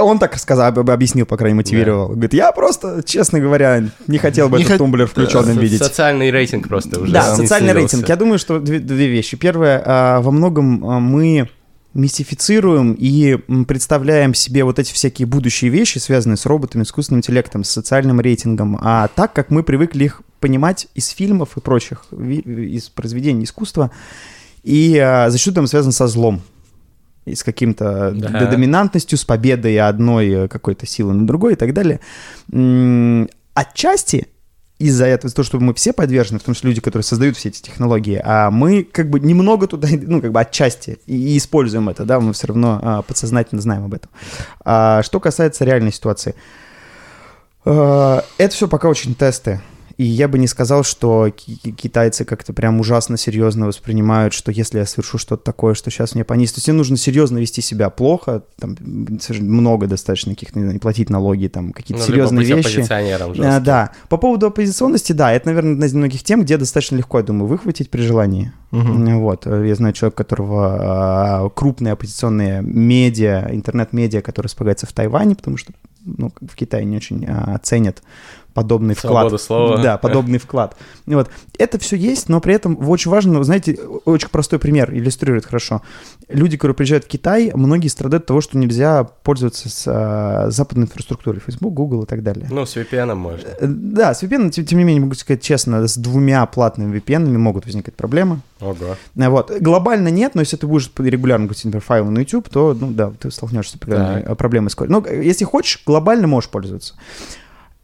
Он 0.00 0.18
так 0.20 0.34
рассказал, 0.34 0.68
об- 0.68 0.88
объяснил, 0.90 1.26
по 1.26 1.36
крайней 1.36 1.54
мере, 1.56 1.66
мотивировал. 1.66 2.08
Говорит, 2.10 2.32
я 2.34 2.52
просто, 2.52 3.02
честно 3.04 3.40
говоря, 3.40 3.84
не 4.06 4.18
хотел 4.18 4.48
бы 4.48 4.58
Не 4.58 4.62
этот 4.64 4.74
хот- 4.74 4.78
тумблер 4.78 5.06
включенным 5.08 5.56
Со- 5.56 5.60
видеть. 5.60 5.82
Социальный 5.82 6.30
рейтинг 6.30 6.68
просто 6.68 7.00
уже 7.00 7.12
Да, 7.12 7.22
социальный 7.34 7.72
снизился. 7.72 7.96
рейтинг. 7.96 8.08
Я 8.08 8.16
думаю, 8.16 8.38
что 8.38 8.60
две, 8.60 8.78
две 8.78 9.08
вещи. 9.08 9.36
Первое, 9.36 9.82
а, 9.84 10.20
во 10.20 10.30
многом 10.30 10.88
а, 10.88 11.00
мы 11.00 11.48
мистифицируем 11.92 12.92
и 12.96 13.36
представляем 13.66 14.32
себе 14.34 14.62
вот 14.62 14.78
эти 14.78 14.92
всякие 14.92 15.26
будущие 15.26 15.70
вещи, 15.70 15.98
связанные 15.98 16.36
с 16.36 16.46
роботами, 16.46 16.84
искусственным 16.84 17.18
интеллектом, 17.18 17.64
с 17.64 17.70
социальным 17.70 18.20
рейтингом, 18.20 18.78
а 18.80 19.08
так, 19.08 19.32
как 19.32 19.50
мы 19.50 19.64
привыкли 19.64 20.04
их 20.04 20.22
понимать 20.38 20.86
из 20.94 21.08
фильмов 21.08 21.56
и 21.56 21.60
прочих, 21.60 22.04
из 22.12 22.88
произведений 22.90 23.44
искусства, 23.44 23.90
и 24.62 24.96
а, 24.98 25.28
зачастую 25.30 25.54
там 25.56 25.66
связан 25.66 25.90
со 25.92 26.06
злом 26.06 26.42
и 27.28 27.34
с 27.34 27.42
каким-то 27.42 28.12
Да. 28.14 28.46
доминантностью, 28.46 29.18
с 29.18 29.24
победой 29.24 29.78
одной 29.78 30.28
э, 30.28 30.48
какой-то 30.48 30.86
силы 30.86 31.12
над 31.14 31.26
другой 31.26 31.52
и 31.52 31.56
так 31.56 31.72
далее. 31.74 32.00
Отчасти 33.54 34.28
из-за 34.78 35.06
этого, 35.06 35.28
из-за 35.28 35.36
того, 35.36 35.44
что 35.46 35.58
мы 35.60 35.74
все 35.74 35.92
подвержены, 35.92 36.38
в 36.38 36.42
том 36.44 36.54
числе 36.54 36.70
люди, 36.70 36.80
которые 36.80 37.02
создают 37.02 37.36
все 37.36 37.48
эти 37.48 37.60
технологии, 37.62 38.20
а 38.22 38.50
мы 38.50 38.84
как 38.84 39.10
бы 39.10 39.18
немного 39.18 39.66
туда, 39.66 39.88
ну, 40.02 40.20
как 40.20 40.32
бы 40.32 40.40
отчасти 40.40 40.98
и, 41.06 41.34
и 41.34 41.38
используем 41.38 41.88
это, 41.88 42.04
да, 42.04 42.20
мы 42.20 42.32
все 42.32 42.46
равно 42.46 42.78
а, 42.80 43.02
подсознательно 43.02 43.60
знаем 43.60 43.84
об 43.84 43.94
этом. 43.94 44.10
А 44.64 45.02
что 45.02 45.18
касается 45.18 45.64
реальной 45.64 45.92
ситуации, 45.92 46.34
э, 47.64 48.20
это 48.38 48.54
все 48.54 48.68
пока 48.68 48.88
очень 48.88 49.14
тесты. 49.14 49.60
И 49.98 50.04
я 50.04 50.28
бы 50.28 50.38
не 50.38 50.46
сказал, 50.46 50.84
что 50.84 51.28
ки- 51.30 51.56
ки- 51.56 51.72
китайцы 51.72 52.24
как-то 52.24 52.52
прям 52.52 52.78
ужасно 52.78 53.16
серьезно 53.16 53.66
воспринимают, 53.66 54.32
что 54.32 54.52
если 54.52 54.78
я 54.78 54.86
совершу 54.86 55.18
что-то 55.18 55.42
такое, 55.42 55.74
что 55.74 55.90
сейчас 55.90 56.14
мне 56.14 56.24
понизит, 56.24 56.54
то 56.54 56.58
есть 56.60 56.68
им 56.68 56.76
нужно 56.76 56.96
серьезно 56.96 57.38
вести 57.38 57.62
себя 57.62 57.90
плохо, 57.90 58.44
там 58.60 58.76
много 59.40 59.88
достаточно 59.88 60.34
каких-то, 60.34 60.60
не 60.60 60.78
платить 60.78 61.10
налоги, 61.10 61.48
там 61.48 61.72
какие-то 61.72 62.00
Ну, 62.00 62.06
серьезные 62.06 62.44
вещи. 62.58 62.76
А, 63.56 63.58
да. 63.58 63.90
По 64.08 64.18
поводу 64.18 64.46
оппозиционности, 64.46 65.10
да, 65.12 65.32
это, 65.32 65.48
наверное, 65.48 65.72
одна 65.72 65.86
из 65.86 65.94
многих 65.94 66.22
тем, 66.22 66.42
где 66.42 66.56
достаточно 66.58 66.94
легко, 66.94 67.18
я 67.18 67.24
думаю, 67.24 67.48
выхватить 67.48 67.90
при 67.90 68.02
желании. 68.02 68.52
Мгм. 68.70 69.18
Вот. 69.18 69.46
Я 69.46 69.74
знаю 69.74 69.94
человека, 69.94 70.18
которого 70.18 70.76
а, 70.78 71.48
крупные 71.48 71.94
оппозиционные 71.94 72.62
медиа, 72.62 73.48
интернет-медиа, 73.50 74.20
которые 74.20 74.46
располагаются 74.46 74.86
в 74.86 74.92
Тайване, 74.92 75.34
потому 75.34 75.56
что 75.56 75.72
ну, 76.04 76.32
в 76.40 76.54
Китае 76.54 76.84
не 76.84 76.96
очень 76.96 77.26
а, 77.28 77.58
ценят 77.58 78.02
подобный 78.58 78.96
Свободу 78.96 79.28
вклад. 79.28 79.40
слова. 79.40 79.78
Да, 79.78 79.98
подобный 79.98 80.38
вклад. 80.38 80.76
Вот. 81.06 81.30
Это 81.58 81.78
все 81.78 81.94
есть, 81.94 82.28
но 82.28 82.40
при 82.40 82.54
этом 82.54 82.76
очень 82.88 83.08
важно, 83.08 83.44
знаете, 83.44 83.78
очень 84.04 84.28
простой 84.28 84.58
пример 84.58 84.92
иллюстрирует 84.92 85.46
хорошо. 85.46 85.82
Люди, 86.28 86.56
которые 86.56 86.74
приезжают 86.74 87.04
в 87.04 87.08
Китай, 87.08 87.52
многие 87.54 87.86
страдают 87.86 88.24
от 88.24 88.26
того, 88.26 88.40
что 88.40 88.58
нельзя 88.58 89.04
пользоваться 89.04 89.68
с 89.68 89.84
а, 89.86 90.50
западной 90.50 90.86
инфраструктурой, 90.86 91.40
Facebook, 91.40 91.72
Google 91.72 92.02
и 92.02 92.06
так 92.06 92.24
далее. 92.24 92.48
Ну, 92.50 92.66
с 92.66 92.76
VPN 92.76 93.14
можно. 93.14 93.46
Э, 93.46 93.66
Да, 93.66 94.12
с 94.12 94.24
VPN, 94.24 94.50
тем, 94.50 94.64
тем 94.64 94.78
не 94.78 94.84
менее, 94.84 95.02
могу 95.02 95.14
сказать 95.14 95.40
честно, 95.40 95.86
с 95.86 95.96
двумя 95.96 96.44
платными 96.46 96.98
VPN 96.98 97.28
могут 97.38 97.64
возникать 97.64 97.94
проблемы. 97.94 98.40
Ого. 98.60 98.96
А, 99.16 99.30
Вот. 99.30 99.52
Глобально 99.60 100.08
нет, 100.08 100.34
но 100.34 100.40
если 100.40 100.56
ты 100.56 100.66
будешь 100.66 100.90
регулярно 100.98 101.46
густить, 101.46 101.66
например, 101.66 101.84
файлы 101.84 102.10
на 102.10 102.18
YouTube, 102.18 102.48
то, 102.48 102.76
ну 102.78 102.90
да, 102.90 103.12
ты 103.18 103.30
столкнешься 103.30 103.78
с 103.78 104.34
проблемой 104.34 104.70
скоро. 104.70 104.88
Но 104.88 105.04
э, 105.06 105.22
если 105.24 105.44
хочешь, 105.44 105.80
глобально 105.86 106.26
можешь 106.26 106.50
пользоваться. 106.50 106.94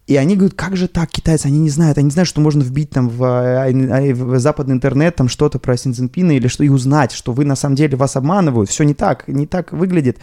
И 0.06 0.16
они 0.16 0.36
говорят, 0.36 0.54
как 0.54 0.76
же 0.76 0.86
так, 0.86 1.10
китайцы, 1.10 1.46
они 1.46 1.58
не 1.58 1.70
знают, 1.70 1.96
они 1.96 2.06
не 2.06 2.10
знают, 2.10 2.28
что 2.28 2.42
можно 2.42 2.62
вбить 2.62 2.90
там 2.90 3.08
в, 3.08 3.24
э, 3.24 3.72
э, 3.72 4.12
в 4.12 4.38
западный 4.38 4.74
интернет 4.74 5.16
там 5.16 5.28
что-то 5.28 5.58
про 5.58 5.78
Синьцзинпина 5.78 6.32
или 6.32 6.46
что, 6.46 6.62
и 6.62 6.68
узнать, 6.68 7.12
что 7.12 7.32
вы 7.32 7.46
на 7.46 7.56
самом 7.56 7.74
деле 7.74 7.96
вас 7.96 8.14
обманывают, 8.16 8.68
все 8.68 8.84
не 8.84 8.92
так, 8.92 9.26
не 9.28 9.46
так 9.46 9.72
выглядит. 9.72 10.18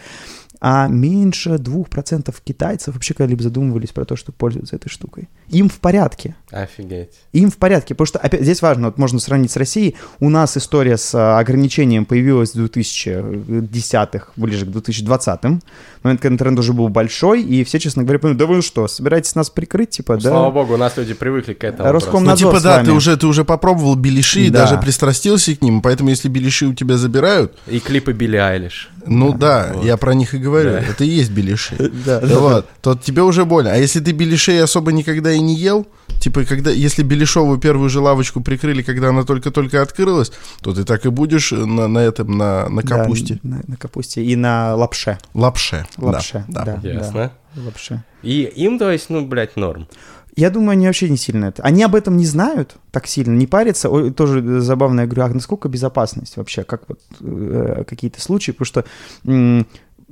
А 0.64 0.86
меньше 0.86 1.50
2% 1.56 2.32
китайцев 2.44 2.94
вообще 2.94 3.14
когда-либо 3.14 3.42
задумывались 3.42 3.88
про 3.88 4.04
то, 4.04 4.14
что 4.14 4.30
пользуются 4.30 4.76
этой 4.76 4.88
штукой. 4.90 5.28
Им 5.48 5.68
в 5.68 5.80
порядке. 5.80 6.36
Офигеть. 6.52 7.10
Им 7.32 7.50
в 7.50 7.56
порядке, 7.56 7.94
потому 7.94 8.06
что 8.06 8.20
опять, 8.20 8.42
здесь 8.42 8.62
важно, 8.62 8.86
вот 8.86 8.96
можно 8.96 9.18
сравнить 9.18 9.50
с 9.50 9.56
Россией. 9.56 9.96
У 10.20 10.28
нас 10.30 10.56
история 10.56 10.96
с 10.98 11.12
а, 11.16 11.40
ограничением 11.40 12.04
появилась 12.04 12.54
в 12.54 12.64
2010-х, 12.64 14.28
ближе 14.36 14.66
к 14.66 14.68
2020-м. 14.68 15.60
Момент, 16.04 16.20
когда 16.20 16.34
интернет 16.34 16.58
уже 16.60 16.72
был 16.72 16.88
большой, 16.88 17.42
и 17.42 17.64
все, 17.64 17.80
честно 17.80 18.02
говоря, 18.04 18.18
поняли, 18.20 18.36
да 18.36 18.46
вы 18.46 18.62
что, 18.62 18.86
собираетесь 18.86 19.34
нас 19.34 19.50
прикрыть, 19.50 19.90
типа, 19.90 20.14
да? 20.16 20.30
Слава 20.30 20.50
богу, 20.52 20.74
у 20.74 20.76
нас 20.76 20.96
люди 20.96 21.14
привыкли 21.14 21.54
к 21.54 21.64
этому. 21.64 21.88
Роском- 21.90 22.10
просто. 22.24 22.30
Ну, 22.30 22.36
типа, 22.36 22.60
да, 22.60 22.84
ты 22.84 22.92
уже, 22.92 23.16
ты 23.16 23.26
уже 23.26 23.44
попробовал 23.44 23.94
беляши 23.96 24.42
и 24.42 24.50
Да. 24.50 24.60
даже 24.60 24.78
пристрастился 24.80 25.56
к 25.56 25.62
ним, 25.62 25.82
поэтому 25.82 26.10
если 26.10 26.28
беляши 26.28 26.66
у 26.66 26.74
тебя 26.74 26.96
забирают, 26.96 27.58
И 27.66 27.80
клипы 27.80 28.12
Билли 28.12 28.36
Айлиш. 28.36 28.90
ну 29.06 29.32
да, 29.32 29.72
Вот. 29.74 29.84
я 29.84 29.96
про 29.96 30.14
них 30.14 30.34
и 30.34 30.38
говорю, 30.38 30.51
Да. 30.52 30.80
это 30.80 31.04
и 31.04 31.08
есть 31.08 31.30
беляши. 31.30 31.76
Да, 32.04 32.20
Да 32.26 32.38
Вот, 32.38 32.66
то 32.80 32.94
тебе 32.94 33.22
уже 33.22 33.44
больно. 33.44 33.72
А 33.72 33.76
если 33.76 34.00
ты 34.00 34.12
беляшей 34.12 34.62
особо 34.62 34.92
никогда 34.92 35.32
и 35.32 35.38
не 35.40 35.54
ел, 35.54 35.86
типа, 36.20 36.44
когда, 36.44 36.70
если 36.70 37.02
беляшовую 37.02 37.58
первую 37.58 37.88
же 37.88 38.00
лавочку 38.00 38.40
прикрыли, 38.40 38.82
когда 38.82 39.08
она 39.10 39.24
только-только 39.24 39.80
открылась, 39.82 40.32
то 40.62 40.72
ты 40.74 40.84
так 40.84 41.06
и 41.06 41.10
будешь 41.10 41.52
на, 41.52 41.88
на 41.88 41.98
этом, 41.98 42.36
на, 42.36 42.68
на 42.68 42.82
Да, 42.82 42.98
капусте. 42.98 43.38
на, 43.42 43.62
на 43.66 43.76
капусте 43.76 44.22
и 44.24 44.36
на 44.36 44.74
лапше. 44.74 45.18
Лапше. 45.34 45.86
да, 45.96 46.06
Лапше, 46.06 46.44
да. 46.48 46.64
да. 46.82 46.88
Ясно. 46.88 47.32
лапше. 47.56 48.02
И 48.22 48.42
им, 48.42 48.78
то 48.78 48.90
есть, 48.90 49.10
ну, 49.10 49.26
блядь, 49.26 49.56
норм. 49.56 49.86
Я 50.34 50.48
думаю, 50.48 50.70
они 50.70 50.86
вообще 50.86 51.10
не 51.10 51.18
сильно 51.18 51.44
это. 51.44 51.62
Они 51.62 51.82
об 51.82 51.94
этом 51.94 52.16
не 52.16 52.24
знают 52.24 52.76
так 52.90 53.06
сильно, 53.06 53.36
не 53.36 53.46
парятся. 53.46 53.90
Ой, 53.90 54.10
тоже 54.10 54.62
забавно, 54.62 55.02
я 55.02 55.06
говорю, 55.06 55.24
а 55.30 55.34
насколько 55.34 55.68
безопасность 55.68 56.38
вообще, 56.38 56.64
как 56.64 56.84
вот 56.88 57.00
э, 57.20 57.84
какие-то 57.86 58.18
случаи, 58.18 58.52
потому 58.52 58.64
что 58.66 58.84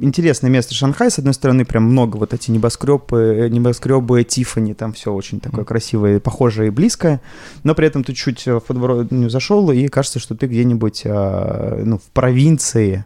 интересное 0.01 0.51
место 0.51 0.75
Шанхай, 0.75 1.11
с 1.11 1.19
одной 1.19 1.35
стороны, 1.35 1.65
прям 1.65 1.85
много 1.85 2.17
вот 2.17 2.35
эти 2.35 2.51
небоскребы, 2.51 3.49
небоскребы 3.51 4.25
Тифани, 4.25 4.75
там 4.75 4.93
все 4.93 5.13
очень 5.13 5.41
такое 5.41 5.65
красивое, 5.65 6.21
похожее 6.21 6.69
и 6.69 6.71
близкое, 6.71 7.21
но 7.63 7.75
при 7.75 7.87
этом 7.87 8.05
ты 8.05 8.13
чуть 8.13 8.47
в 8.47 8.61
подворотню 8.61 9.31
зашел, 9.31 9.71
и 9.71 9.89
кажется, 9.89 10.19
что 10.19 10.35
ты 10.35 10.47
где-нибудь 10.47 11.03
а, 11.07 11.83
ну, 11.85 11.99
в 11.99 12.11
провинции, 12.13 13.05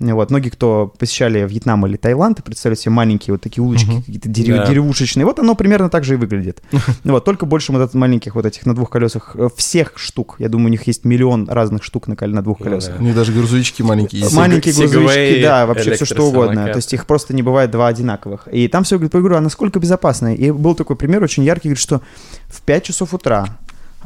Вот. 0.00 0.30
Многие, 0.30 0.48
кто 0.50 0.92
посещали 0.98 1.46
Вьетнам 1.48 1.86
или 1.86 1.96
Таиланд, 1.96 2.40
и 2.40 2.42
представляют 2.42 2.80
себе 2.80 2.90
маленькие 2.90 3.32
вот 3.34 3.40
такие 3.42 3.62
улочки, 3.62 3.86
Мгм. 3.90 4.00
какие-то 4.02 4.28
дерев- 4.28 4.56
Да. 4.56 4.66
деревушечные. 4.66 5.24
Вот 5.24 5.38
оно 5.38 5.54
примерно 5.54 5.88
так 5.88 6.02
же 6.04 6.14
и 6.14 6.16
выглядит. 6.16 6.62
Вот, 7.04 7.24
только 7.24 7.46
больше 7.46 7.70
вот 7.70 7.80
от 7.80 7.94
маленьких 7.94 8.34
вот 8.34 8.44
этих 8.44 8.66
на 8.66 8.74
двух 8.74 8.90
колесах 8.90 9.36
э, 9.36 9.48
всех 9.56 9.92
штук. 9.96 10.34
Я 10.40 10.48
думаю, 10.48 10.66
у 10.66 10.70
них 10.70 10.86
есть 10.88 11.04
миллион 11.04 11.48
разных 11.48 11.84
штук 11.84 12.08
на, 12.08 12.14
коле- 12.14 12.34
на 12.34 12.42
двух 12.42 12.58
Ну 12.58 12.64
колесах. 12.64 12.98
У 12.98 13.04
них 13.04 13.14
даже 13.14 13.32
грузовички 13.32 13.82
маленькие 13.82 14.22
есть. 14.22 14.34
Маленькие 14.34 14.74
грузовички, 14.74 15.42
да, 15.42 15.66
вообще 15.66 15.94
все 15.94 16.04
что 16.04 16.24
угодно. 16.28 16.66
То 16.66 16.76
есть 16.76 16.92
их 16.92 17.06
просто 17.06 17.32
не 17.34 17.42
бывает 17.42 17.70
два 17.70 17.86
одинаковых. 17.86 18.48
И 18.50 18.66
там 18.68 18.82
все 18.82 18.96
говорит, 18.96 19.12
говорю, 19.12 19.36
а 19.36 19.40
насколько 19.40 19.78
безопасно? 19.78 20.34
И 20.34 20.50
был 20.50 20.74
такой 20.74 20.96
пример 20.96 21.22
очень 21.22 21.44
яркий, 21.44 21.68
говорит, 21.68 21.80
что 21.82 22.02
в 22.48 22.62
5 22.62 22.82
часов 22.84 23.14
утра 23.14 23.58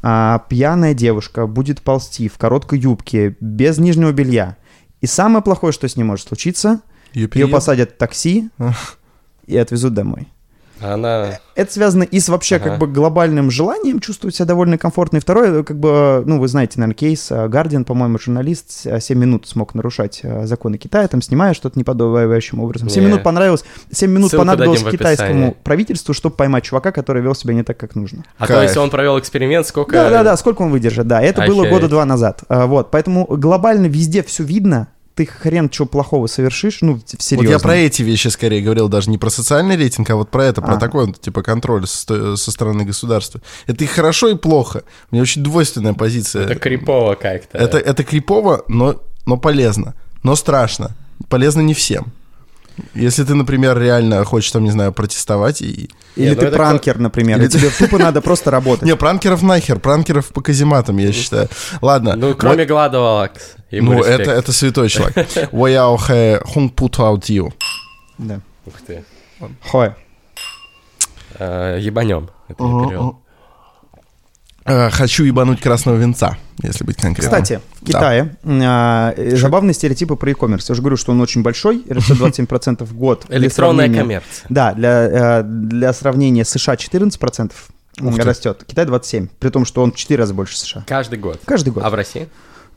а, 0.03 0.45
пьяная 0.49 0.95
девушка 0.95 1.47
будет 1.47 1.81
ползти 1.83 2.29
в 2.29 2.37
короткой 2.39 2.79
юбке, 2.81 3.37
без 3.41 3.79
нижнего 3.79 4.13
белья. 4.13 4.57
И 5.01 5.07
самое 5.07 5.43
плохое, 5.43 5.73
что 5.73 5.89
с 5.89 5.97
ней 5.97 6.05
может 6.05 6.29
случиться, 6.29 6.81
Ее 7.41 7.49
посадят 7.53 7.93
в 7.93 7.97
такси 7.97 8.51
и 9.47 9.57
отвезут 9.57 9.95
домой. 9.95 10.29
Она... 10.81 11.39
Это 11.55 11.73
связано 11.73 12.05
и 12.05 12.21
с 12.21 12.29
вообще 12.29 12.57
Ага. 12.57 12.71
как 12.71 12.79
бы 12.79 12.87
глобальным 12.87 13.51
желанием 13.51 13.99
чувствовать 13.99 14.37
себя 14.37 14.47
довольно 14.47 14.79
комфортно. 14.79 15.17
И 15.17 15.21
второе, 15.21 15.65
как 15.65 15.79
бы, 15.79 16.23
ну, 16.25 16.39
вы 16.39 16.47
знаете, 16.47 16.75
наверное, 16.79 16.95
кейс 16.95 17.33
э, 17.33 17.47
Guardian, 17.47 17.85
по-моему, 17.85 18.19
журналист 18.19 18.87
э, 18.87 19.01
7 19.01 19.19
минут 19.19 19.49
смог 19.49 19.75
нарушать 19.75 20.21
э, 20.23 20.47
законы 20.47 20.79
Китая, 20.79 21.09
там 21.09 21.21
снимая 21.21 21.55
что-то 21.55 21.79
неподобающим 21.79 22.61
образом. 22.61 22.89
7 22.89 23.03
Не. 23.03 23.09
минут 23.09 23.23
понравилось, 23.25 23.65
7 23.91 24.11
минут 24.11 24.31
Ссылку 24.31 24.43
понадобилось 24.43 24.85
китайскому 24.85 25.57
правительству, 25.65 26.15
чтобы 26.15 26.37
поймать 26.37 26.65
чувака, 26.65 26.93
который 26.93 27.23
вел 27.23 27.35
себя 27.35 27.55
не 27.55 27.65
так, 27.65 27.77
как 27.77 27.97
нужно. 27.97 28.25
А 28.39 28.47
то, 28.47 28.53
Кайф. 28.55 28.69
если 28.69 28.79
он 28.79 28.91
провел 28.91 29.19
эксперимент, 29.19 29.67
сколько... 29.67 29.93
Да, 29.93 30.11
да, 30.11 30.23
да, 30.23 30.37
сколько 30.37 30.63
он 30.63 30.71
выдержит, 30.71 31.09
да. 31.09 31.21
Это 31.21 31.43
было 31.47 31.63
Охереть. 31.63 31.73
года 31.73 31.89
два 31.89 32.05
назад. 32.05 32.43
Вот, 32.49 32.91
поэтому 32.93 33.27
глобально 33.27 33.87
везде 33.87 34.23
все 34.23 34.45
видно, 34.45 34.89
ты 35.19 35.27
хрен 35.27 35.69
чего 35.69 35.89
плохого 35.89 36.29
совершишь, 36.29 36.79
ну, 36.81 36.93
Вот 36.93 37.21
серьезно. 37.21 37.51
я 37.51 37.59
про 37.59 37.75
эти 37.75 38.03
вещи 38.03 38.29
скорее 38.29 38.63
говорил, 38.63 38.89
даже 38.89 39.11
не 39.11 39.19
про 39.19 39.31
социальный 39.31 39.75
рейтинг, 39.75 40.09
а 40.11 40.15
вот 40.15 40.31
про 40.31 40.45
это, 40.45 40.63
про 40.63 40.75
А. 40.75 40.79
такой, 40.79 41.07
вот, 41.07 41.21
типа, 41.21 41.43
контроль 41.43 41.89
со, 41.89 42.37
со 42.37 42.51
стороны 42.53 42.85
государства. 42.85 43.41
Это 43.67 43.83
и 43.83 43.89
хорошо, 43.89 44.29
и 44.29 44.37
плохо. 44.37 44.85
У 45.11 45.17
меня 45.17 45.23
очень 45.23 45.43
двойственная 45.43 45.95
позиция. 45.95 46.45
Это 46.45 46.55
крипово 46.55 47.17
как-то. 47.17 47.59
Это, 47.59 47.79
это 47.79 48.05
крипово, 48.05 48.63
но, 48.69 49.03
но 49.27 49.37
полезно. 49.37 49.97
Но 50.23 50.37
страшно. 50.37 50.95
Полезно 51.29 51.63
не 51.63 51.75
всем. 51.75 52.13
Если 52.95 53.25
ты, 53.25 53.35
например, 53.35 53.79
реально 53.79 54.25
хочешь, 54.25 54.51
там, 54.51 54.65
не 54.65 54.71
знаю, 54.71 54.93
протестовать 54.93 55.63
и... 55.63 55.91
Или 56.17 56.31
Не, 56.31 56.35
ну 56.35 56.41
ты 56.41 56.51
пранкер, 56.51 56.99
например, 56.99 57.39
Или 57.39 57.47
и 57.47 57.49
тебе 57.49 57.71
тупо 57.71 57.99
надо 57.99 58.21
просто 58.21 58.51
работать. 58.51 58.85
Не, 58.85 58.97
пранкеров 58.97 59.43
нахер, 59.43 59.79
пранкеров 59.79 60.29
по 60.29 60.41
казематам, 60.41 60.99
я 60.99 61.13
считаю. 61.13 61.49
Ладно. 61.81 62.15
Ну, 62.17 62.35
кроме 62.35 62.65
Гладова, 62.65 63.31
ему 63.71 63.93
Ну, 63.93 64.03
это, 64.03 64.31
это 64.31 64.53
святой 64.53 64.89
человек. 64.89 65.29
Вояо 65.53 65.97
хэ 65.97 66.41
хунг 66.45 66.75
пут 66.75 66.99
аут 66.99 67.27
ю. 67.27 67.53
Да. 68.19 68.41
Ух 68.67 68.75
ты. 68.87 69.05
Хой. 69.63 69.93
Э, 71.39 71.79
Ебанем. 71.81 72.31
Это 72.49 72.65
я 72.65 72.69
перевел. 72.69 73.21
Э, 74.69 74.91
Хочу 74.91 75.25
ебануть 75.25 75.61
красного 75.61 75.97
венца, 75.97 76.37
если 76.63 76.85
быть 76.85 76.97
конкретным. 76.97 77.43
Кстати, 77.43 77.61
в 77.81 77.87
Китае 77.87 78.37
а, 78.45 79.15
э, 79.17 79.37
забавные 79.37 79.75
стереотипы 79.75 80.15
про 80.17 80.31
e-commerce. 80.31 80.65
Я 80.69 80.73
уже 80.75 80.83
говорю, 80.83 80.97
что 80.97 81.13
он 81.13 81.21
очень 81.21 81.43
большой, 81.43 81.85
растет 81.89 82.19
27% 82.19 82.85
в 82.85 82.95
год. 82.95 83.25
Электронная 83.31 83.93
коммерция. 83.93 84.47
Да, 84.49 84.75
для, 84.75 85.41
э, 85.41 85.43
для 85.43 85.93
сравнения 85.93 86.45
США 86.45 86.75
14% 86.75 87.53
Ух 88.01 88.17
ты. 88.17 88.23
растет, 88.23 88.65
Китай 88.67 88.85
27%, 88.87 89.29
при 89.39 89.49
том, 89.51 89.65
что 89.65 89.83
он 89.83 89.93
в 89.93 89.97
4 89.97 90.19
раза 90.21 90.35
больше 90.35 90.57
США. 90.59 90.85
Каждый 90.87 91.19
год. 91.19 91.41
Каждый 91.45 91.71
год. 91.73 91.83
А 91.85 91.91
в 91.91 91.95
России? 91.95 92.29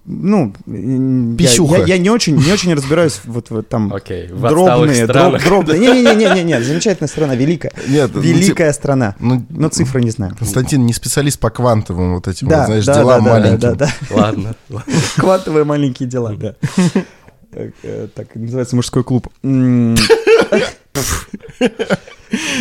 Ну, 0.03 0.51
м, 0.65 1.37
я, 1.37 1.49
я- 1.51 1.85
я 1.85 1.97
не 1.99 2.09
очень, 2.09 2.35
не 2.35 2.51
очень 2.51 2.73
разбираюсь 2.73 3.19
вот 3.25 3.51
в 3.51 3.61
там 3.61 3.93
Окей. 3.93 4.29
В 4.31 4.41
дробные, 4.49 5.05
дроб- 5.05 5.43
дробные. 5.43 5.79
Не-не-не-не, 5.79 6.59
замечательная 6.63 7.07
страна, 7.07 7.35
великая. 7.35 7.71
Нет, 7.87 8.09
ну, 8.11 8.19
Великая 8.19 8.73
страна. 8.73 9.15
Ну, 9.19 9.45
Но 9.49 9.69
цифры 9.69 10.01
не 10.03 10.09
знаю. 10.09 10.35
Константин 10.39 10.87
не 10.87 10.93
специалист 10.93 11.39
по 11.39 11.51
квантовым 11.51 12.15
вот 12.15 12.27
этим, 12.27 12.47
Да, 12.47 12.61
вот, 12.61 12.65
знаешь, 12.65 12.85
да, 12.85 12.95
делам 12.95 13.23
да, 13.23 13.29
да, 13.29 13.39
маленьким. 13.39 13.59
да, 13.59 13.75
да. 13.75 13.89
Ладно. 14.09 14.55
ладно. 14.69 14.93
Квантовые 15.17 15.65
маленькие 15.65 16.09
дела, 16.09 16.33
да. 16.35 16.55
Так, 17.53 17.71
э, 17.83 18.07
Так, 18.15 18.33
называется 18.35 18.75
мужской 18.77 19.03
клуб. 19.03 19.27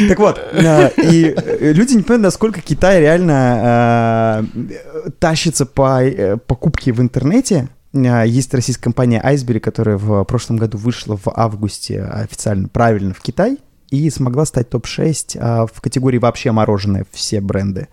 Так 0.09 0.19
вот, 0.19 0.39
э, 0.53 0.91
и 0.97 1.33
э, 1.37 1.73
люди 1.73 1.95
не 1.95 2.03
понимают, 2.03 2.25
насколько 2.25 2.61
Китай 2.61 3.01
реально 3.01 4.45
э, 4.65 5.11
тащится 5.19 5.65
по 5.65 6.01
покупке 6.47 6.93
в 6.93 7.01
интернете. 7.01 7.69
Есть 7.93 8.53
российская 8.55 8.85
компания 8.85 9.23
Iceberry, 9.25 9.61
которая 9.61 9.97
в 9.97 10.25
прошлом 10.25 10.57
году 10.57 10.79
вышла 10.79 11.17
в 11.17 11.29
августе 11.35 12.03
официально 12.03 12.69
правильно 12.69 13.15
в 13.15 13.21
Китай 13.21 13.59
и 13.91 14.09
смогла 14.11 14.45
стать 14.47 14.71
топ-6 14.71 15.37
а, 15.41 15.67
в 15.67 15.81
категории 15.81 16.19
вообще 16.19 16.53
мороженое 16.53 17.07
все 17.11 17.41
бренды. 17.41 17.89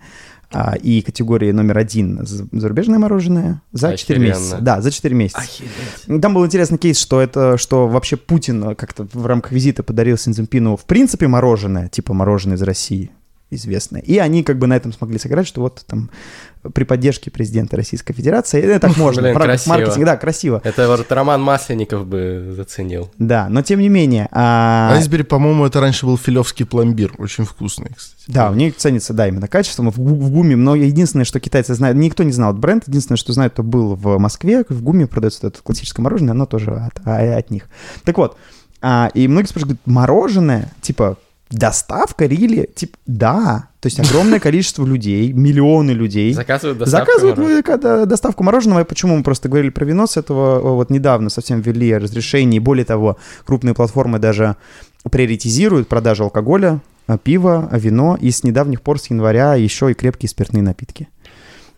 А, 0.50 0.74
И 0.82 1.02
категории 1.02 1.52
номер 1.52 1.76
один 1.78 2.24
за- 2.26 2.46
зарубежное 2.52 2.98
мороженое 2.98 3.60
за 3.72 3.96
4 3.96 4.18
Охеренно. 4.18 4.38
месяца. 4.38 4.58
Да, 4.60 4.80
за 4.80 4.90
4 4.90 5.14
месяца. 5.14 5.40
Охереть. 5.40 6.22
Там 6.22 6.32
был 6.34 6.46
интересный 6.46 6.78
кейс, 6.78 6.98
что 6.98 7.20
это, 7.20 7.58
что 7.58 7.86
вообще 7.86 8.16
Путин 8.16 8.74
как-то 8.74 9.06
в 9.12 9.26
рамках 9.26 9.52
визита 9.52 9.82
подарил 9.82 10.16
Синзинпину 10.16 10.76
в 10.76 10.84
принципе 10.86 11.28
мороженое, 11.28 11.88
типа 11.88 12.14
мороженое 12.14 12.56
из 12.56 12.62
России 12.62 13.10
известное. 13.50 14.00
И 14.02 14.18
они 14.18 14.42
как 14.42 14.58
бы 14.58 14.66
на 14.66 14.76
этом 14.76 14.92
смогли 14.92 15.18
сыграть, 15.18 15.46
что 15.46 15.60
вот 15.60 15.82
там 15.86 16.10
при 16.74 16.84
поддержке 16.84 17.30
президента 17.30 17.76
Российской 17.76 18.12
Федерации, 18.12 18.60
э, 18.60 18.78
так 18.78 18.96
можно, 18.96 19.22
Блин, 19.22 19.34
красиво. 19.34 19.74
маркетинга, 19.74 20.06
да, 20.06 20.16
красиво. 20.16 20.60
Это 20.64 20.88
вот 20.88 21.10
Роман 21.10 21.40
Масленников 21.40 22.06
бы 22.06 22.52
заценил. 22.54 23.10
Да, 23.18 23.48
но 23.48 23.62
тем 23.62 23.80
не 23.80 23.88
менее, 23.88 24.28
а, 24.32 24.90
Айсбери, 24.92 25.22
по-моему, 25.22 25.64
это 25.66 25.80
раньше 25.80 26.04
был 26.04 26.18
филевский 26.18 26.66
пломбир, 26.66 27.14
очень 27.18 27.44
вкусный, 27.44 27.92
кстати. 27.96 28.24
Да, 28.26 28.50
у 28.50 28.54
них 28.54 28.76
ценится, 28.76 29.14
да, 29.14 29.28
именно 29.28 29.48
качеством. 29.48 29.90
В, 29.90 29.96
в 29.96 30.30
ГУМе, 30.30 30.56
но 30.56 30.74
единственное, 30.74 31.24
что 31.24 31.40
китайцы 31.40 31.74
знают, 31.74 31.96
никто 31.96 32.24
не 32.24 32.32
знал 32.32 32.50
этот 32.50 32.60
бренд, 32.60 32.84
единственное, 32.86 33.16
что 33.16 33.32
знают, 33.32 33.54
то 33.54 33.62
был 33.62 33.94
в 33.94 34.18
Москве, 34.18 34.64
в 34.68 34.82
ГУМе 34.82 35.06
продается 35.06 35.46
это 35.46 35.62
классическое 35.62 36.02
мороженое, 36.02 36.32
оно 36.32 36.44
тоже 36.46 36.72
от, 36.72 37.00
а- 37.06 37.36
от 37.38 37.50
них. 37.50 37.68
Так 38.04 38.18
вот, 38.18 38.36
а, 38.80 39.10
и 39.14 39.26
многие 39.28 39.46
спрашивают, 39.46 39.78
говорят, 39.84 39.86
мороженое, 39.86 40.72
типа, 40.82 41.18
доставка, 41.50 42.26
рили? 42.26 42.68
Типа, 42.74 42.96
да. 43.06 43.68
То 43.80 43.86
есть 43.86 44.00
огромное 44.00 44.40
количество 44.40 44.84
людей, 44.84 45.32
миллионы 45.32 45.92
людей. 45.92 46.32
Заказывают 46.32 46.78
доставку. 46.78 47.06
Заказывают 47.06 47.38
мороженого. 47.38 48.06
доставку 48.06 48.42
мороженого. 48.44 48.80
И 48.80 48.84
почему 48.84 49.16
мы 49.16 49.22
просто 49.22 49.48
говорили 49.48 49.70
про 49.70 49.84
вино 49.84 50.06
с 50.06 50.16
этого? 50.16 50.58
о, 50.58 50.74
Вот 50.74 50.90
недавно 50.90 51.30
совсем 51.30 51.60
ввели 51.60 51.96
разрешение. 51.96 52.56
И 52.58 52.60
более 52.60 52.84
того, 52.84 53.18
крупные 53.46 53.74
платформы 53.74 54.18
даже 54.18 54.56
приоритизируют 55.10 55.88
продажу 55.88 56.24
алкоголя, 56.24 56.80
а, 57.06 57.18
пива, 57.18 57.68
а, 57.70 57.78
вино. 57.78 58.18
И 58.20 58.30
с 58.30 58.44
недавних 58.44 58.82
пор, 58.82 58.98
с 58.98 59.08
января, 59.10 59.54
еще 59.54 59.90
и 59.90 59.94
крепкие 59.94 60.28
спиртные 60.28 60.62
напитки. 60.62 61.08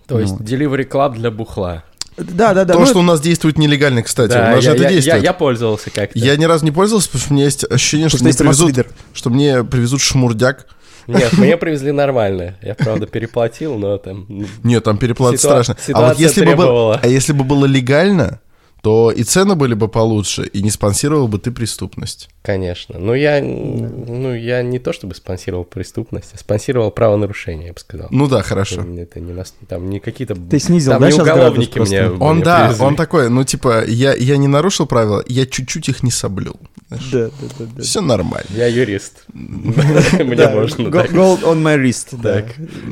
То 0.06 0.18
есть 0.18 0.40
Ну. 0.40 0.44
Delivery 0.44 0.88
Club 0.88 1.14
для 1.14 1.30
бухла. 1.30 1.84
Да, 2.20 2.54
да, 2.54 2.64
да. 2.64 2.74
То, 2.74 2.80
ну, 2.80 2.86
что 2.86 2.98
у 2.98 3.02
нас 3.02 3.20
действует 3.20 3.58
нелегально, 3.58 4.02
кстати. 4.02 4.32
Да, 4.32 4.50
у 4.52 4.54
нас 4.56 4.64
же 4.64 4.70
я, 4.70 4.74
это 4.74 4.82
я- 4.84 4.88
действует. 4.90 5.16
я- 5.16 5.22
я 5.22 5.32
пользовался 5.32 5.90
как-то. 5.90 6.18
Я 6.18 6.36
ни 6.36 6.44
разу 6.44 6.64
не 6.64 6.70
пользовался, 6.70 7.08
потому 7.08 7.22
что 7.22 7.32
у 7.32 7.34
меня 7.34 7.44
есть 7.44 7.64
ощущение, 7.70 8.08
что, 8.08 8.18
что 8.18 8.24
мне 8.24 8.34
привезут, 8.34 8.86
что 9.12 9.30
мне 9.30 9.64
привезут 9.64 10.00
шмурдяк. 10.00 10.66
Нет, 11.06 11.32
мне 11.38 11.56
привезли 11.56 11.92
нормально. 11.92 12.56
Я, 12.62 12.74
правда, 12.74 13.06
переплатил, 13.06 13.76
но 13.76 13.96
там... 13.98 14.26
Нет, 14.62 14.84
там 14.84 14.96
переплата 14.98 15.36
Ситуа- 15.36 15.62
страшно. 15.62 15.74
А 15.74 15.76
вот 15.78 15.86
ситуация 15.86 16.22
если 16.22 16.44
бы, 16.44 16.56
было, 16.56 17.00
а 17.02 17.06
если 17.08 17.32
бы 17.32 17.42
было 17.44 17.64
легально, 17.66 18.40
то 18.82 19.10
и 19.10 19.22
цены 19.22 19.54
были 19.54 19.74
бы 19.74 19.88
получше, 19.88 20.46
и 20.46 20.62
не 20.62 20.70
спонсировал 20.70 21.28
бы 21.28 21.38
ты 21.38 21.50
преступность. 21.50 22.28
Конечно. 22.42 22.98
Но 22.98 23.14
я, 23.14 23.42
ну, 23.42 24.34
я 24.34 24.62
не 24.62 24.78
то 24.78 24.92
чтобы 24.92 25.14
спонсировал 25.14 25.64
преступность, 25.64 26.30
а 26.34 26.38
спонсировал 26.38 26.90
правонарушение, 26.90 27.68
я 27.68 27.72
бы 27.72 27.80
сказал. 27.80 28.08
Ну 28.10 28.26
да, 28.28 28.42
хорошо. 28.42 28.80
Это, 28.80 29.00
это 29.02 29.20
не, 29.20 29.32
нас- 29.32 29.54
там 29.68 29.90
не 29.90 30.00
какие-то... 30.00 30.34
Ты 30.34 30.58
снизил, 30.58 30.92
там 30.92 31.02
да, 31.02 31.10
не 31.10 31.20
уголовники 31.20 31.78
мне? 31.78 32.10
Он, 32.10 32.36
мне 32.36 32.44
да, 32.44 32.66
привезли. 32.66 32.84
он 32.84 32.96
такой, 32.96 33.28
ну, 33.28 33.44
типа, 33.44 33.84
я, 33.86 34.14
я 34.14 34.36
не 34.38 34.48
нарушил 34.48 34.86
правила, 34.86 35.22
я 35.28 35.44
чуть-чуть 35.44 35.88
их 35.88 36.02
не 36.02 36.10
соблюл. 36.10 36.56
Да, 36.88 36.96
да, 37.12 37.30
да, 37.58 37.66
да. 37.76 37.82
Все 37.82 38.00
нормально. 38.00 38.48
Я 38.50 38.66
юрист. 38.66 39.24
Мне 39.32 40.34
Да, 40.36 40.50
можно. 40.50 40.88
Gold 40.88 41.42
on 41.42 41.62
my 41.62 41.76
wrist. 41.80 42.20
Так. 42.22 42.46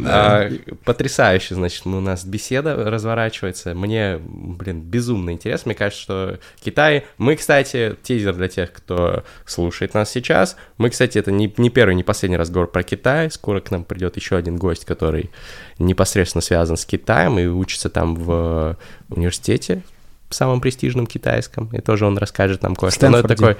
А, 0.06 0.50
потрясающе, 0.84 1.54
значит, 1.54 1.86
у 1.86 2.00
нас 2.00 2.24
беседа 2.24 2.76
разворачивается. 2.76 3.74
Мне, 3.74 4.20
блин, 4.20 4.82
безумно 4.82 5.30
интересно. 5.32 5.74
Мне 5.78 5.86
кажется, 5.86 6.02
что 6.02 6.38
Китай... 6.60 7.06
Мы, 7.18 7.36
кстати, 7.36 7.96
тизер 8.02 8.34
для 8.34 8.48
тех, 8.48 8.72
кто 8.72 9.22
слушает 9.46 9.94
нас 9.94 10.10
сейчас. 10.10 10.56
Мы, 10.76 10.90
кстати, 10.90 11.18
это 11.18 11.30
не, 11.30 11.52
не 11.56 11.70
первый, 11.70 11.94
не 11.94 12.02
последний 12.02 12.36
разговор 12.36 12.68
про 12.68 12.82
Китай. 12.82 13.30
Скоро 13.30 13.60
к 13.60 13.70
нам 13.70 13.84
придет 13.84 14.16
еще 14.16 14.36
один 14.36 14.56
гость, 14.56 14.84
который 14.84 15.30
непосредственно 15.78 16.42
связан 16.42 16.76
с 16.76 16.84
Китаем 16.84 17.38
и 17.38 17.46
учится 17.46 17.90
там 17.90 18.16
в 18.16 18.76
университете 19.08 19.82
самом 20.30 20.60
престижном 20.60 21.06
китайском. 21.06 21.70
И 21.72 21.80
тоже 21.80 22.06
он 22.06 22.18
расскажет 22.18 22.62
нам 22.62 22.76
кое-что. 22.76 23.08
Но 23.08 23.18
это 23.18 23.28
такой... 23.28 23.56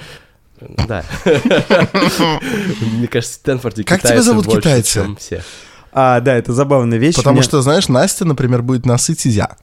Да. 0.61 1.05
Мне 2.81 3.07
кажется, 3.07 3.35
в 3.35 3.41
Стэнфорде 3.41 3.85
Как 3.85 4.03
тебя 4.03 4.21
зовут 4.21 4.47
больше, 4.47 4.61
китайцы? 4.61 4.95
чем 4.95 5.17
все. 5.17 5.43
А, 5.93 6.21
да, 6.21 6.37
это 6.37 6.53
забавная 6.53 6.99
вещь. 6.99 7.15
Потому 7.15 7.43
что, 7.43 7.63
знаешь, 7.63 7.89
Настя, 7.89 8.25
например, 8.25 8.63
будет 8.63 8.85
насытить 8.85 9.35
я. 9.35 9.57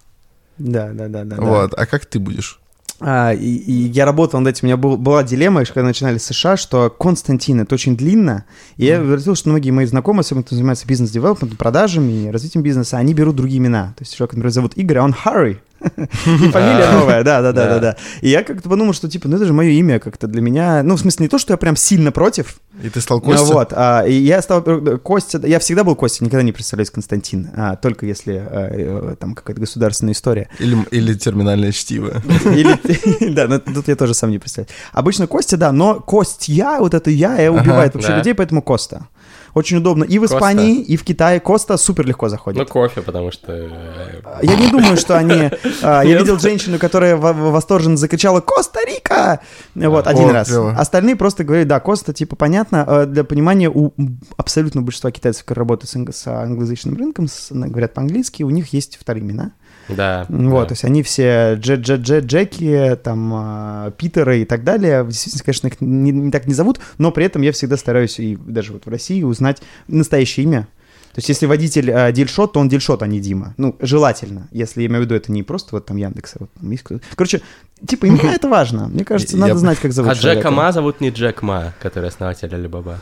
Да, 0.58 0.92
да, 0.94 1.08
да, 1.08 1.24
да. 1.24 1.36
да. 1.36 1.42
Вот. 1.42 1.74
А 1.74 1.86
как 1.86 2.06
ты 2.06 2.20
будешь? 2.20 2.60
А, 3.02 3.34
и, 3.34 3.56
и 3.58 3.74
я 3.90 4.06
работал 4.06 4.40
над 4.40 4.56
этим, 4.56 4.66
у 4.66 4.68
меня 4.68 4.78
был, 4.78 4.96
была 4.96 5.22
дилемма, 5.24 5.66
когда 5.66 5.84
начинали 5.84 6.18
с 6.18 6.26
США, 6.28 6.56
что 6.56 6.90
Константин 6.90 7.60
это 7.60 7.76
очень 7.76 7.98
длинно, 7.98 8.46
и 8.78 8.86
я 8.86 9.02
обратил, 9.02 9.36
что 9.36 9.50
многие 9.50 9.72
мои 9.72 9.86
знакомые, 9.86 10.22
особенно 10.22 10.44
кто 10.44 10.56
занимается 10.56 10.88
бизнес-девелопментом, 10.88 11.58
продажами, 11.58 12.30
развитием 12.30 12.64
бизнеса, 12.64 12.98
они 12.98 13.14
берут 13.14 13.36
другие 13.36 13.60
имена. 13.60 13.94
То 13.98 14.04
есть 14.04 14.16
человек, 14.16 14.34
например, 14.34 14.52
зовут 14.54 14.78
Игорь, 14.78 15.00
а 15.00 15.04
он 15.04 15.12
Харри, 15.12 15.62
и 15.98 16.50
фамилия 16.52 16.92
новая, 16.92 17.24
да, 17.24 17.42
да, 17.42 17.52
да, 17.52 17.68
да, 17.68 17.80
да. 17.80 17.96
И 18.22 18.30
я 18.30 18.44
как-то 18.44 18.70
подумал, 18.70 18.94
что 18.94 19.10
типа, 19.10 19.28
ну 19.28 19.38
это 19.38 19.46
же 19.46 19.54
мое 19.54 19.70
имя 19.70 20.00
как-то 20.00 20.28
для 20.28 20.42
меня. 20.42 20.84
Ну, 20.84 20.96
в 20.96 21.00
смысле, 21.00 21.26
не 21.26 21.30
то, 21.30 21.38
что 21.38 21.54
я 21.54 21.58
прям 21.58 21.76
сильно 21.76 22.12
против. 22.12 22.58
И 22.84 22.90
ты 22.90 23.02
стал 23.02 23.22
Костя? 23.22 23.46
Вот, 23.46 23.74
а, 23.74 24.04
и 24.06 24.14
я 24.14 24.42
стал 24.42 24.62
э, 24.66 24.98
Костя, 24.98 25.42
я 25.46 25.60
всегда 25.60 25.84
был 25.84 25.96
Костя, 25.96 26.26
никогда 26.26 26.44
не 26.44 26.52
представляюсь 26.52 26.90
Константин, 26.90 27.50
а, 27.56 27.76
только 27.78 28.06
если 28.06 28.34
а, 28.36 29.12
э, 29.14 29.16
там 29.18 29.34
какая-то 29.34 29.62
государственная 29.62 30.14
история. 30.14 30.50
Или, 30.60 30.78
или 30.92 31.14
терминальное 31.14 31.72
чтиво. 31.72 32.22
Или, 32.46 33.34
да, 33.34 33.48
но 33.48 33.60
тут 33.60 33.88
я 33.88 33.96
тоже 33.96 34.14
сам 34.14 34.32
не 34.32 34.40
представляю. 34.40 34.70
Обычно 34.92 35.28
Костя, 35.28 35.58
да, 35.58 35.72
но 35.72 35.96
Кость 35.96 36.50
я, 36.50 36.80
вот 36.80 36.94
это 36.94 37.10
я, 37.10 37.40
я 37.40 37.52
убивает 37.52 37.94
вообще 37.94 38.16
людей, 38.16 38.34
поэтому 38.34 38.62
Коста. 38.62 39.08
Очень 39.56 39.78
удобно 39.78 40.04
и 40.04 40.20
в 40.20 40.22
Коста. 40.22 40.36
Испании, 40.38 40.82
и 40.82 40.98
в 40.98 41.04
Китае. 41.04 41.40
Коста 41.40 41.78
супер 41.78 42.06
легко 42.06 42.30
заходит. 42.30 42.60
Ну, 42.60 42.66
кофе, 42.68 43.02
потому 43.02 43.32
что... 43.32 43.54
э, 43.54 44.22
Я 44.44 44.56
не 44.58 44.68
думаю, 44.70 44.98
что 44.98 45.18
они... 45.18 45.50
а, 45.82 46.04
Я 46.04 46.20
видел 46.20 46.38
женщину, 46.38 46.78
которая 46.78 47.16
во- 47.16 47.34
во- 47.34 47.52
восторженно 47.52 47.96
закричала 47.98 48.42
«Коста-Рика!» 48.42 49.40
Вот, 49.74 50.08
один 50.08 50.30
раз. 50.30 50.50
Остальные 50.78 51.16
просто 51.16 51.44
говорят, 51.44 51.68
да, 51.68 51.80
Коста, 51.80 52.14
типа, 52.14 52.36
понятно. 52.36 52.84
А, 52.86 53.06
Для 53.06 53.24
понимания, 53.24 53.70
у 53.74 53.94
абсолютно 54.38 54.82
большинства 54.82 55.10
китайцев, 55.12 55.46
которые 55.46 55.62
работают 55.62 55.90
с 55.90 55.96
анг- 55.96 56.12
с 56.12 56.28
англоязычным 56.28 56.96
рынком, 56.98 57.28
говорят 57.50 57.94
по-английски, 57.94 58.44
у 58.44 58.50
них 58.50 58.74
есть 58.74 58.98
вторые 59.00 59.24
имена. 59.24 59.54
Да. 59.90 60.26
Вот, 60.30 60.62
да. 60.62 60.66
то 60.68 60.72
есть 60.74 60.86
они 60.86 61.04
все 61.04 61.56
Дже 61.58 61.78
Дже 61.78 61.98
Дже 61.98 62.20
Джеки, 62.20 63.00
там, 63.04 63.32
а, 63.34 63.92
Питеры 63.92 64.42
и 64.42 64.46
так 64.46 64.64
далее. 64.64 65.04
В 65.04 65.10
действительности, 65.10 65.46
конечно, 65.46 65.68
их 65.68 65.82
не, 65.82 66.12
не 66.12 66.32
так 66.32 66.48
не 66.48 66.54
зовут, 66.54 66.80
но 66.98 67.12
при 67.12 67.26
этом 67.26 67.42
я 67.42 67.52
всегда 67.52 67.78
стараюсь, 67.78 68.20
и 68.20 68.36
даже 68.36 68.74
вот 68.74 68.86
в 68.86 68.90
России, 68.90 69.24
узнать 69.24 69.62
настоящее 69.88 70.46
имя. 70.46 70.68
То 71.16 71.20
есть 71.20 71.30
если 71.30 71.46
водитель 71.46 71.92
а, 71.92 72.12
Дильшот, 72.12 72.54
то 72.54 72.60
он 72.60 72.68
Дильшот, 72.68 73.02
а 73.02 73.08
не 73.08 73.22
Дима. 73.22 73.54
Ну, 73.56 73.78
желательно, 73.80 74.50
если 74.52 74.82
я 74.82 74.88
имею 74.88 75.04
в 75.04 75.06
виду, 75.06 75.16
это 75.16 75.32
не 75.32 75.44
просто 75.44 75.70
вот 75.72 75.86
там 75.86 75.96
Яндекс, 75.96 76.34
вот 76.40 76.50
там 76.60 76.70
есть. 76.70 76.84
Короче, 77.16 77.42
типа, 77.88 78.10
имена 78.10 78.34
это 78.34 78.50
важно. 78.50 78.90
Мне 78.90 79.06
кажется, 79.06 79.38
надо 79.38 79.58
знать, 79.58 79.80
как 79.80 79.94
зовут 79.94 80.12
А 80.12 80.16
человека. 80.16 80.50
Джека 80.50 80.52
Ма 80.52 80.72
зовут 80.74 81.00
не 81.00 81.12
Джек 81.12 81.42
Ма, 81.42 81.74
который 81.80 82.10
основатель 82.10 82.54
Алибаба. 82.54 83.00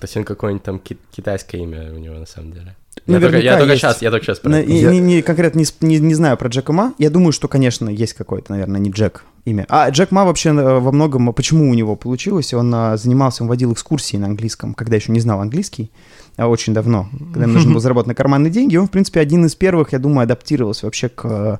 То 0.00 0.04
есть 0.04 0.16
он 0.18 0.24
какое-нибудь 0.24 0.62
там 0.62 0.78
ки- 0.78 0.98
китайское 1.10 1.62
имя 1.62 1.90
у 1.94 1.98
него 1.98 2.16
на 2.16 2.26
самом 2.26 2.52
деле. 2.52 2.76
Я 3.06 3.20
только, 3.20 3.32
Наверняка 3.36 3.52
я 3.54 3.58
только 3.58 3.76
сейчас, 3.76 4.00
я 4.02 4.10
только 4.10 4.24
сейчас 4.24 4.42
На- 4.44 4.60
Я- 4.60 4.90
не, 4.90 4.98
не- 4.98 5.20
конкретно 5.22 5.58
не, 5.58 5.66
не, 5.82 5.98
не 5.98 6.14
знаю 6.14 6.38
про 6.38 6.48
Джека 6.48 6.72
Ма. 6.72 6.94
Я 6.98 7.10
думаю, 7.10 7.32
что, 7.32 7.48
конечно, 7.48 7.90
есть 7.90 8.14
какое-то, 8.14 8.52
наверное, 8.52 8.80
не 8.80 8.90
Джек 8.90 9.24
имя. 9.44 9.66
А 9.68 9.90
Джек 9.90 10.10
Ма 10.10 10.24
вообще 10.24 10.50
э, 10.50 10.78
во 10.78 10.90
многом, 10.90 11.30
почему 11.34 11.70
у 11.70 11.74
него 11.74 11.96
получилось, 11.96 12.54
он 12.54 12.74
а, 12.74 12.96
занимался, 12.96 13.42
он 13.42 13.50
водил 13.50 13.74
экскурсии 13.74 14.16
на 14.16 14.26
английском, 14.26 14.72
когда 14.72 14.96
еще 14.96 15.12
не 15.12 15.20
знал 15.20 15.42
английский, 15.42 15.90
а 16.36 16.48
очень 16.48 16.72
давно, 16.72 17.10
когда 17.32 17.42
ему 17.44 17.52
нужно 17.54 17.72
было 17.72 17.80
заработать 17.82 18.08
на 18.08 18.14
карманные 18.14 18.50
деньги. 18.50 18.76
Он, 18.76 18.86
в 18.86 18.90
принципе, 18.90 19.20
один 19.20 19.44
из 19.44 19.54
первых, 19.54 19.92
я 19.92 19.98
думаю, 19.98 20.22
адаптировался 20.24 20.86
вообще 20.86 21.10
к... 21.10 21.26
э, 21.26 21.58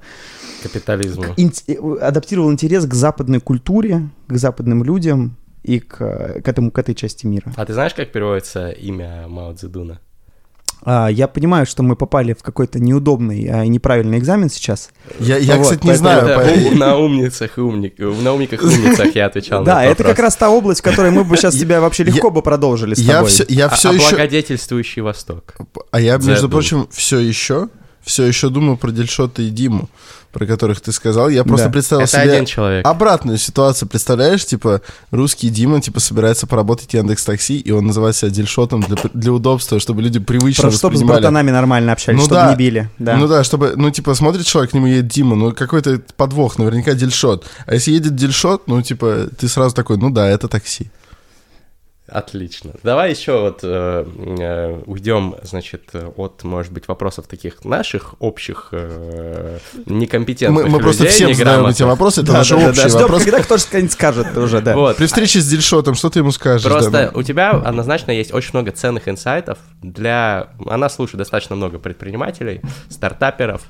Капитализму. 0.63 1.25
инт- 1.37 1.65
э, 1.67 1.75
адаптировал 2.01 2.51
интерес 2.53 2.87
к 2.87 2.95
западной 2.95 3.41
культуре, 3.41 4.09
к 4.29 4.37
западным 4.37 4.83
людям 4.83 5.37
и 5.63 5.79
к, 5.79 6.01
э, 6.01 6.41
к, 6.41 6.49
этому, 6.49 6.71
к 6.71 6.79
этой 6.79 6.95
части 6.95 7.27
мира. 7.27 7.53
А 7.57 7.67
ты 7.67 7.75
знаешь, 7.75 7.93
как 7.93 8.13
переводится 8.13 8.71
имя 8.71 9.27
Мао 9.29 9.53
Цзэдуна? 9.53 10.01
А, 10.85 11.09
я 11.09 11.29
понимаю, 11.29 11.65
что 11.67 11.83
мы 11.83 11.97
попали 11.97 12.35
в 12.35 12.43
какой-то 12.43 12.79
неудобный 12.79 13.49
а, 13.51 13.65
и 13.65 13.69
неправильный 13.69 14.19
экзамен 14.19 14.51
сейчас. 14.51 14.91
Я, 15.19 15.39
я 15.39 15.57
Вот, 15.57 15.63
кстати, 15.65 15.87
не 15.87 15.95
знаю. 15.95 16.39
По- 16.39 16.69
у- 16.75 16.77
на 16.77 16.97
умницах 16.99 17.57
и 17.57 17.61
умник, 17.61 17.99
на 17.99 18.33
умниках 18.35 18.63
и 18.63 18.67
умницах 18.67 19.15
я 19.15 19.27
отвечал 19.27 19.61
на 19.61 19.67
Да, 19.67 19.85
это 19.85 20.05
как 20.05 20.19
раз 20.19 20.37
та 20.37 20.51
область, 20.51 20.81
в 20.81 20.83
которой 20.85 21.11
мы 21.11 21.25
бы 21.25 21.37
сейчас 21.37 21.55
тебя 21.59 21.81
вообще 21.81 22.05
легко 22.05 22.31
бы 22.31 22.43
продолжили 22.43 22.95
с 22.95 22.99
тобой. 23.05 23.31
я 23.49 23.67
А- 23.67 23.71
все 23.75 23.93
еще... 23.93 24.07
Облагодетельствующий 24.09 25.03
Восток. 25.03 25.55
А 25.91 26.01
я, 26.01 26.19
между 26.19 26.49
прочим, 26.49 26.87
все 26.91 27.19
еще, 27.19 27.69
все 28.05 28.25
еще 28.25 28.49
думаю 28.51 28.77
про 28.77 28.91
Дельшота 28.91 29.43
и 29.43 29.51
Диму, 29.51 29.89
про 30.33 30.47
которых 30.47 30.81
ты 30.81 30.93
сказал. 30.93 31.29
Я 31.29 31.45
просто 31.45 31.67
Да. 31.67 31.73
представил 31.73 32.03
Это 32.03 32.13
себе 32.13 32.33
один 32.33 32.45
человек. 32.45 32.87
обратную 32.87 33.39
ситуацию. 33.39 33.89
Представляешь, 33.89 34.45
типа, 34.45 34.81
русский 35.11 35.49
Дима, 35.49 35.81
типа, 35.81 36.01
собирается 36.01 36.47
поработать 36.47 36.93
Яндекс 36.93 37.25
Такси, 37.25 37.59
и 37.59 37.71
он 37.71 37.87
называет 37.87 38.17
себя 38.17 38.31
Дельшотом 38.31 38.81
для, 38.83 38.97
для 39.15 39.33
удобства, 39.33 39.79
чтобы 39.81 40.03
люди 40.03 40.19
привычно 40.19 40.63
Просто 40.63 40.79
чтобы 40.79 40.97
с 40.97 41.03
братанами 41.03 41.51
нормально 41.51 41.93
общались, 41.93 42.19
Ну 42.19 42.25
чтобы 42.25 42.41
да. 42.41 42.51
не 42.51 42.57
били. 42.57 42.91
Да. 42.99 43.17
Ну 43.17 43.29
да, 43.29 43.45
чтобы, 43.45 43.75
ну, 43.77 43.91
типа, 43.91 44.15
смотрит 44.15 44.45
человек, 44.45 44.73
к 44.73 44.75
нему 44.75 44.87
едет 44.87 45.07
Дима, 45.07 45.37
ну, 45.37 45.53
какой-то 45.53 46.01
подвох, 46.17 46.59
наверняка 46.59 46.95
Дельшот. 46.95 47.47
А 47.67 47.75
если 47.75 47.93
едет 47.93 48.17
Дельшот, 48.17 48.67
ну, 48.67 48.83
типа, 48.83 49.29
ты 49.39 49.49
сразу 49.49 49.75
такой, 49.75 49.97
ну 49.99 50.11
да, 50.11 50.29
это 50.29 50.49
такси. 50.49 50.91
Отлично. 52.07 52.73
Давай 52.83 53.11
еще 53.13 53.41
вот 53.41 53.61
э, 53.63 54.07
э, 54.07 54.83
уйдем, 54.85 55.37
значит, 55.43 55.91
от, 55.95 56.45
может 56.45 56.71
быть, 56.71 56.87
вопросов 56.87 57.27
таких 57.27 57.65
наших 57.65 58.17
общих, 58.19 58.69
э, 58.73 59.59
некомпетентных 59.87 60.67
Мы, 60.67 60.71
мы 60.71 60.81
просто 60.81 61.05
людей, 61.05 61.15
всем 61.15 61.35
задаем 61.35 61.65
эти 61.65 61.83
вопросы, 61.83 62.21
это 62.21 62.33
Да, 62.33 62.39
наши 62.39 62.57
да, 62.57 62.61
да, 62.61 62.69
общие 62.69 62.83
да. 62.83 62.89
Ждем, 62.91 63.01
вопросы. 63.01 63.25
когда 63.25 63.43
кто-то 63.43 63.61
что-нибудь 63.63 63.93
скажет 63.93 64.37
уже, 64.37 64.61
да. 64.61 64.75
Вот. 64.75 64.99
При 64.99 65.07
встрече 65.07 65.41
с 65.41 65.49
Дельшотом, 65.49 65.95
что 65.95 66.11
ты 66.11 66.19
ему 66.19 66.31
скажешь? 66.31 66.71
Просто 66.71 66.91
да, 66.91 67.11
ну? 67.11 67.21
у 67.21 67.23
тебя 67.23 67.53
однозначно 67.53 68.11
есть 68.11 68.35
очень 68.35 68.51
много 68.53 68.71
ценных 68.71 69.09
инсайтов 69.09 69.59
для... 69.81 70.49
Она 70.67 70.91
слушает 70.91 71.19
достаточно 71.19 71.57
много 71.57 71.79
предпринимателей, 71.79 72.61
стартаперов, 72.91 73.63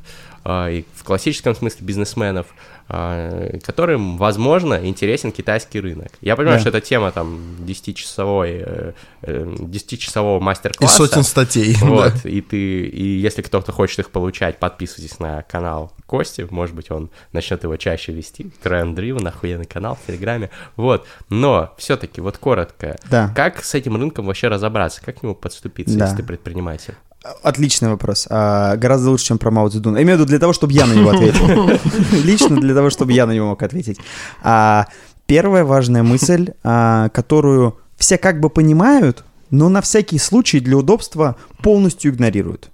э, 0.44 0.72
и 0.72 0.86
в 0.96 1.04
классическом 1.04 1.54
смысле 1.54 1.86
бизнесменов, 1.86 2.46
которым, 2.88 4.16
возможно, 4.18 4.74
интересен 4.86 5.32
китайский 5.32 5.80
рынок. 5.80 6.08
Я 6.20 6.36
понимаю, 6.36 6.56
Да. 6.58 6.60
что 6.60 6.68
это 6.70 6.80
тема 6.80 7.10
там 7.12 7.56
10-часовой, 7.60 8.62
э, 8.64 8.92
э, 9.22 9.54
10-часового 9.58 10.38
И 10.38 10.42
мастер-класса. 10.42 10.96
сотен 10.96 11.22
статей. 11.22 11.76
да. 11.80 11.86
Вот, 11.86 12.14
и 12.24 12.40
ты, 12.40 12.82
и 12.86 13.04
если 13.18 13.42
кто-то 13.42 13.72
хочет 13.72 14.00
их 14.00 14.10
получать, 14.10 14.58
подписывайтесь 14.58 15.18
на 15.18 15.42
канал 15.42 15.92
Кости, 16.06 16.46
может 16.50 16.74
быть, 16.76 16.90
он 16.90 17.10
начнет 17.32 17.62
его 17.64 17.76
чаще 17.76 18.12
вести, 18.12 18.50
Тренд 18.62 18.94
Дривен, 18.94 19.26
охуенный 19.26 19.64
канал 19.64 19.96
в 20.02 20.06
Телеграме, 20.06 20.50
вот, 20.76 21.06
но 21.30 21.72
все-таки, 21.78 22.20
вот 22.20 22.38
коротко, 22.38 22.98
Да. 23.10 23.32
как 23.34 23.64
с 23.64 23.74
этим 23.74 23.96
рынком 23.96 24.26
вообще 24.26 24.48
разобраться, 24.48 25.00
как 25.02 25.20
к 25.20 25.22
нему 25.22 25.34
подступиться, 25.34 25.96
Да. 25.98 26.04
если 26.04 26.18
ты 26.18 26.22
предприниматель? 26.22 26.94
Отличный 27.42 27.88
вопрос. 27.88 28.26
А, 28.30 28.76
гораздо 28.76 29.10
лучше, 29.10 29.26
чем 29.26 29.38
про 29.38 29.50
Мао 29.50 29.68
Цзэдуна. 29.68 30.02
Имею 30.02 30.18
в 30.18 30.20
виду 30.20 30.28
для 30.28 30.38
того, 30.38 30.52
чтобы 30.52 30.72
я 30.72 30.86
на 30.86 30.92
него 30.92 31.10
ответил. 31.10 31.70
Лично 32.24 32.60
для 32.60 32.74
того, 32.74 32.90
чтобы 32.90 33.12
я 33.12 33.26
на 33.26 33.32
него 33.32 33.48
мог 33.48 33.62
ответить. 33.62 33.98
А, 34.42 34.86
Первая 35.26 35.64
важная 35.64 36.02
мысль, 36.02 36.50
а, 36.62 37.08
которую 37.08 37.78
все 37.96 38.18
как 38.18 38.40
бы 38.40 38.50
понимают, 38.50 39.24
но 39.50 39.68
на 39.68 39.80
всякий 39.80 40.18
случай 40.18 40.60
для 40.60 40.76
удобства 40.76 41.36
полностью 41.62 42.12
игнорируют. 42.12 42.70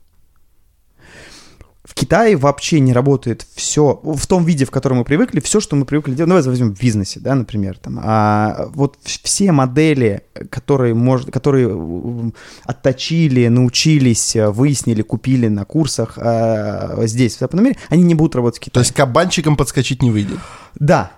Китае 2.01 2.37
вообще 2.37 2.81
не 2.81 2.93
работает 2.95 3.47
все 3.55 4.01
в 4.03 4.27
том 4.27 4.45
виде, 4.45 4.65
в 4.65 4.71
котором 4.71 4.99
мы 4.99 5.05
привыкли, 5.05 5.41
все, 5.41 5.61
что 5.61 5.77
мы 5.77 5.85
привыкли 5.85 6.15
делать. 6.15 6.29
Ну, 6.29 6.35
Давайте 6.35 6.49
возьмем 6.51 6.75
в 6.75 6.81
бизнесе, 6.81 7.21
да, 7.21 7.35
например. 7.35 7.77
Там, 7.79 8.01
а, 8.03 8.69
вот 8.73 8.97
все 9.05 9.53
модели, 9.53 10.23
которые, 10.49 10.95
может, 10.95 11.31
которые 11.31 11.69
м, 11.69 12.33
отточили, 12.65 13.49
научились, 13.49 14.35
э, 14.35 14.49
выяснили, 14.49 15.03
купили 15.03 15.49
на 15.49 15.65
курсах 15.65 16.15
а, 16.17 16.97
здесь, 17.07 17.37
в 17.37 17.41
западном 17.41 17.67
мире, 17.67 17.77
они 17.91 18.03
не 18.03 18.15
будут 18.15 18.35
работать 18.35 18.61
в 18.61 18.65
То 18.65 18.71
Китае. 18.71 18.83
есть 18.83 18.95
кабанчиком 18.95 19.57
подскочить 19.57 20.03
не 20.03 20.11
выйдет. 20.11 20.39
Да, 20.79 21.13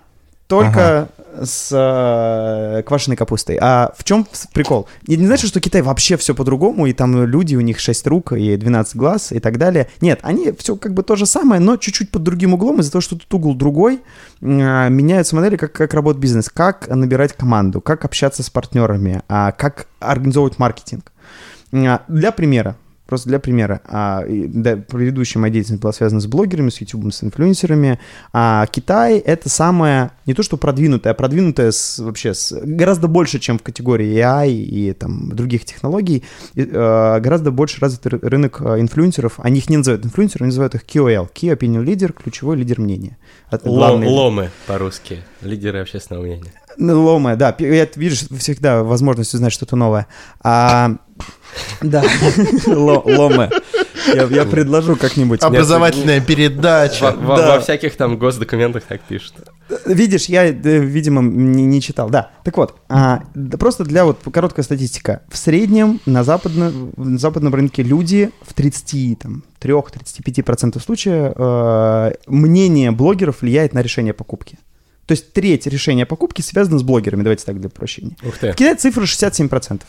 только 0.47 1.09
с 1.41 1.69
э, 1.71 2.83
квашеной 2.83 3.17
капустой. 3.17 3.57
А 3.59 3.93
в 3.97 4.03
чем 4.03 4.27
прикол? 4.53 4.87
И 5.07 5.17
не 5.17 5.25
значит, 5.25 5.49
что 5.49 5.59
Китай 5.59 5.81
вообще 5.81 6.17
все 6.17 6.35
по-другому, 6.35 6.85
и 6.85 6.93
там 6.93 7.25
люди, 7.25 7.55
у 7.55 7.61
них 7.61 7.79
6 7.79 8.07
рук 8.07 8.33
и 8.33 8.55
12 8.55 8.95
глаз 8.95 9.31
и 9.31 9.39
так 9.39 9.57
далее. 9.57 9.89
Нет, 10.01 10.19
они 10.21 10.51
все 10.51 10.75
как 10.75 10.93
бы 10.93 11.03
то 11.03 11.15
же 11.15 11.25
самое, 11.25 11.59
но 11.59 11.77
чуть-чуть 11.77 12.11
под 12.11 12.23
другим 12.23 12.53
углом, 12.53 12.79
из-за 12.79 12.91
того, 12.91 13.01
что 13.01 13.15
тут 13.15 13.33
угол 13.33 13.55
другой, 13.55 14.01
э, 14.41 14.45
меняются 14.89 15.35
модели, 15.35 15.57
как, 15.57 15.71
как 15.71 15.93
работает 15.93 16.21
бизнес, 16.21 16.49
как 16.49 16.87
набирать 16.87 17.33
команду, 17.33 17.81
как 17.81 18.05
общаться 18.05 18.43
с 18.43 18.49
партнерами, 18.49 19.23
а, 19.27 19.51
как 19.51 19.87
организовывать 19.99 20.59
маркетинг. 20.59 21.11
А, 21.73 22.01
Для 22.07 22.31
примера, 22.31 22.75
просто 23.05 23.29
для 23.29 23.39
примера, 23.39 23.81
а, 23.85 24.23
и, 24.27 24.47
да, 24.47 24.77
предыдущая 24.77 25.41
моя 25.41 25.53
деятельность 25.53 25.81
была 25.81 25.91
связана 25.93 26.21
с 26.21 26.25
блогерами, 26.27 26.69
с 26.69 26.79
YouTube, 26.79 27.13
с 27.13 27.23
инфлюенсерами. 27.23 27.99
А 28.31 28.65
Китай— 28.67 29.17
это 29.19 29.49
самое, 29.49 30.11
не 30.25 30.33
то 30.33 30.41
что 30.41 30.57
продвинутое, 30.57 31.11
а 31.11 31.15
продвинутое 31.15 31.71
с, 31.71 31.99
вообще 31.99 32.33
с, 32.33 32.51
гораздо 32.63 33.07
больше, 33.07 33.39
чем 33.39 33.59
в 33.59 33.63
категории 33.63 34.15
AI 34.15 34.49
и 34.51 34.93
там, 34.93 35.29
других 35.35 35.65
технологий, 35.65 36.23
и, 36.55 36.61
э, 36.61 37.19
гораздо 37.19 37.51
больше 37.51 37.81
развит 37.81 38.05
ры- 38.05 38.25
рынок 38.27 38.61
э, 38.61 38.79
инфлюенсеров. 38.79 39.33
Они 39.39 39.59
их 39.59 39.69
не 39.69 39.77
называют 39.77 40.05
инфлюенсерами, 40.05 40.45
они 40.47 40.51
называют 40.51 40.75
их 40.75 40.83
KOL, 40.85 41.29
Key 41.33 41.55
Opinion 41.57 41.83
Leader, 41.85 42.13
ключевой 42.13 42.55
лидер 42.57 42.79
мнения. 42.79 43.17
Это 43.51 43.67
главный- 43.69 44.07
ломы 44.07 44.49
по-русски, 44.65 45.19
лидеры 45.41 45.81
общественного 45.81 46.23
мнения. 46.23 46.51
Ломы, 46.77 47.35
да. 47.35 47.55
Я, 47.59 47.87
видишь, 47.95 48.25
всегда 48.37 48.83
возможность 48.83 49.33
узнать 49.33 49.53
что-то 49.53 49.75
новое. 49.75 50.07
А, 50.41 50.95
да, 51.81 52.03
Ло- 52.67 53.03
ломы. 53.05 53.49
Я, 54.13 54.23
я 54.23 54.45
предложу 54.45 54.95
как-нибудь. 54.95 55.41
Образовательная 55.43 56.19
передача. 56.19 57.11
Во, 57.17 57.27
во- 57.27 57.37
Да. 57.37 57.55
во 57.55 57.59
всяких 57.61 57.95
там 57.95 58.17
госдокументах 58.17 58.83
так 58.83 59.01
пишут. 59.01 59.33
Видишь, 59.85 60.25
я, 60.25 60.45
э, 60.45 60.51
видимо, 60.53 61.21
не, 61.21 61.63
не 61.63 61.81
читал. 61.81 62.09
Да. 62.09 62.31
Так 62.43 62.57
вот, 62.57 62.75
а, 62.89 63.21
да 63.33 63.57
просто 63.57 63.85
для 63.85 64.03
вот 64.05 64.19
короткая 64.31 64.63
статистика. 64.65 65.21
В 65.31 65.37
среднем 65.37 65.99
на, 66.05 66.23
западно, 66.23 66.71
на 66.97 67.17
западном 67.17 67.55
рынке 67.55 67.81
люди 67.81 68.29
в 68.45 68.53
33-35% 68.53 70.83
случаев 70.83 71.33
э, 71.35 72.11
мнение 72.27 72.91
блогеров 72.91 73.41
влияет 73.41 73.73
на 73.73 73.81
решение 73.81 74.13
покупки. 74.13 74.57
То 75.05 75.13
есть 75.13 75.33
треть 75.33 75.67
решения 75.67 76.05
покупки 76.05 76.41
связана 76.41 76.79
с 76.79 76.83
блогерами, 76.83 77.23
давайте 77.23 77.45
так 77.45 77.59
для 77.59 77.67
упрощения. 77.67 78.15
Ух 78.23 78.37
ты. 78.37 78.51
В 78.51 78.55
Китае 78.55 78.75
цифра 78.75 79.03
67%. 79.03 79.81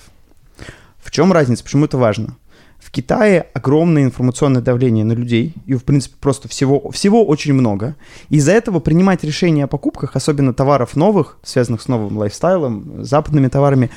В 1.02 1.10
чем 1.10 1.32
разница? 1.32 1.62
Почему 1.62 1.84
это 1.84 1.98
важно? 1.98 2.36
В 2.78 2.90
Китае 2.90 3.46
огромное 3.54 4.04
информационное 4.04 4.60
давление 4.60 5.04
на 5.04 5.12
людей, 5.12 5.54
и, 5.66 5.74
в 5.74 5.84
принципе, 5.84 6.16
просто 6.20 6.48
всего, 6.48 6.90
всего 6.90 7.24
очень 7.24 7.54
много. 7.54 7.96
Из-за 8.28 8.52
этого 8.52 8.80
принимать 8.80 9.24
решения 9.24 9.64
о 9.64 9.68
покупках, 9.68 10.16
особенно 10.16 10.52
товаров 10.52 10.96
новых, 10.96 11.38
связанных 11.42 11.80
с 11.82 11.88
новым 11.88 12.18
лайфстайлом, 12.18 13.04
западными 13.04 13.48
товарами, 13.48 13.90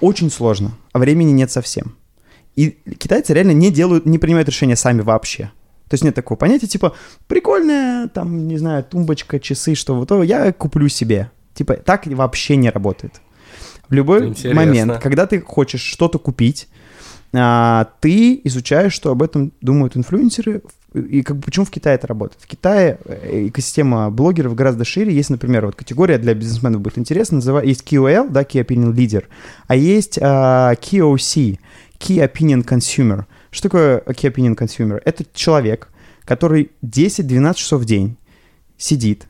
очень 0.00 0.30
сложно, 0.30 0.72
а 0.92 0.98
времени 0.98 1.32
нет 1.32 1.50
совсем. 1.50 1.96
И 2.54 2.78
китайцы 2.98 3.34
реально 3.34 3.52
не 3.52 3.70
делают, 3.70 4.06
не 4.06 4.18
принимают 4.18 4.48
решения 4.48 4.76
сами 4.76 5.00
вообще. 5.00 5.50
То 5.88 5.94
есть 5.94 6.04
нет 6.04 6.14
такого 6.14 6.36
понятия, 6.36 6.66
типа, 6.66 6.94
прикольная, 7.26 8.08
там, 8.08 8.46
не 8.46 8.58
знаю, 8.58 8.84
тумбочка, 8.84 9.40
часы, 9.40 9.74
что 9.74 9.94
вот, 9.94 10.10
я 10.24 10.52
куплю 10.52 10.88
себе. 10.88 11.30
Типа, 11.54 11.74
так 11.74 12.06
вообще 12.06 12.56
не 12.56 12.70
работает. 12.70 13.20
В 13.88 13.92
любой 13.94 14.28
Интересно. 14.28 14.54
момент, 14.54 14.98
когда 14.98 15.26
ты 15.26 15.40
хочешь 15.40 15.80
что-то 15.80 16.18
купить, 16.18 16.68
а, 17.32 17.88
ты 18.00 18.40
изучаешь, 18.44 18.92
что 18.92 19.10
об 19.10 19.22
этом 19.22 19.52
думают 19.60 19.96
инфлюенсеры, 19.96 20.62
и 20.94 21.22
как 21.22 21.36
бы 21.36 21.42
почему 21.42 21.66
в 21.66 21.70
Китае 21.70 21.96
это 21.96 22.06
работает. 22.06 22.42
В 22.42 22.46
Китае 22.46 22.98
э, 23.04 23.48
экосистема 23.48 24.10
блогеров 24.10 24.54
гораздо 24.54 24.84
шире. 24.84 25.14
Есть, 25.14 25.28
например, 25.28 25.66
вот 25.66 25.74
категория 25.74 26.16
для 26.16 26.34
бизнесменов 26.34 26.80
будет 26.80 26.96
интересно, 26.98 27.38
называ- 27.38 27.64
есть 27.64 27.82
KOL, 27.82 28.30
да, 28.30 28.42
Key 28.42 28.64
Opinion 28.64 28.94
Leader, 28.94 29.24
а 29.66 29.76
есть 29.76 30.18
а, 30.20 30.72
KOC, 30.74 31.58
Key 31.98 32.32
Opinion 32.32 32.64
Consumer. 32.64 33.24
Что 33.50 33.68
такое 33.68 34.00
Key 34.00 34.32
Opinion 34.32 34.56
Consumer? 34.56 35.00
Это 35.04 35.24
человек, 35.32 35.88
который 36.24 36.70
10-12 36.84 37.54
часов 37.54 37.82
в 37.82 37.84
день 37.84 38.16
сидит 38.76 39.26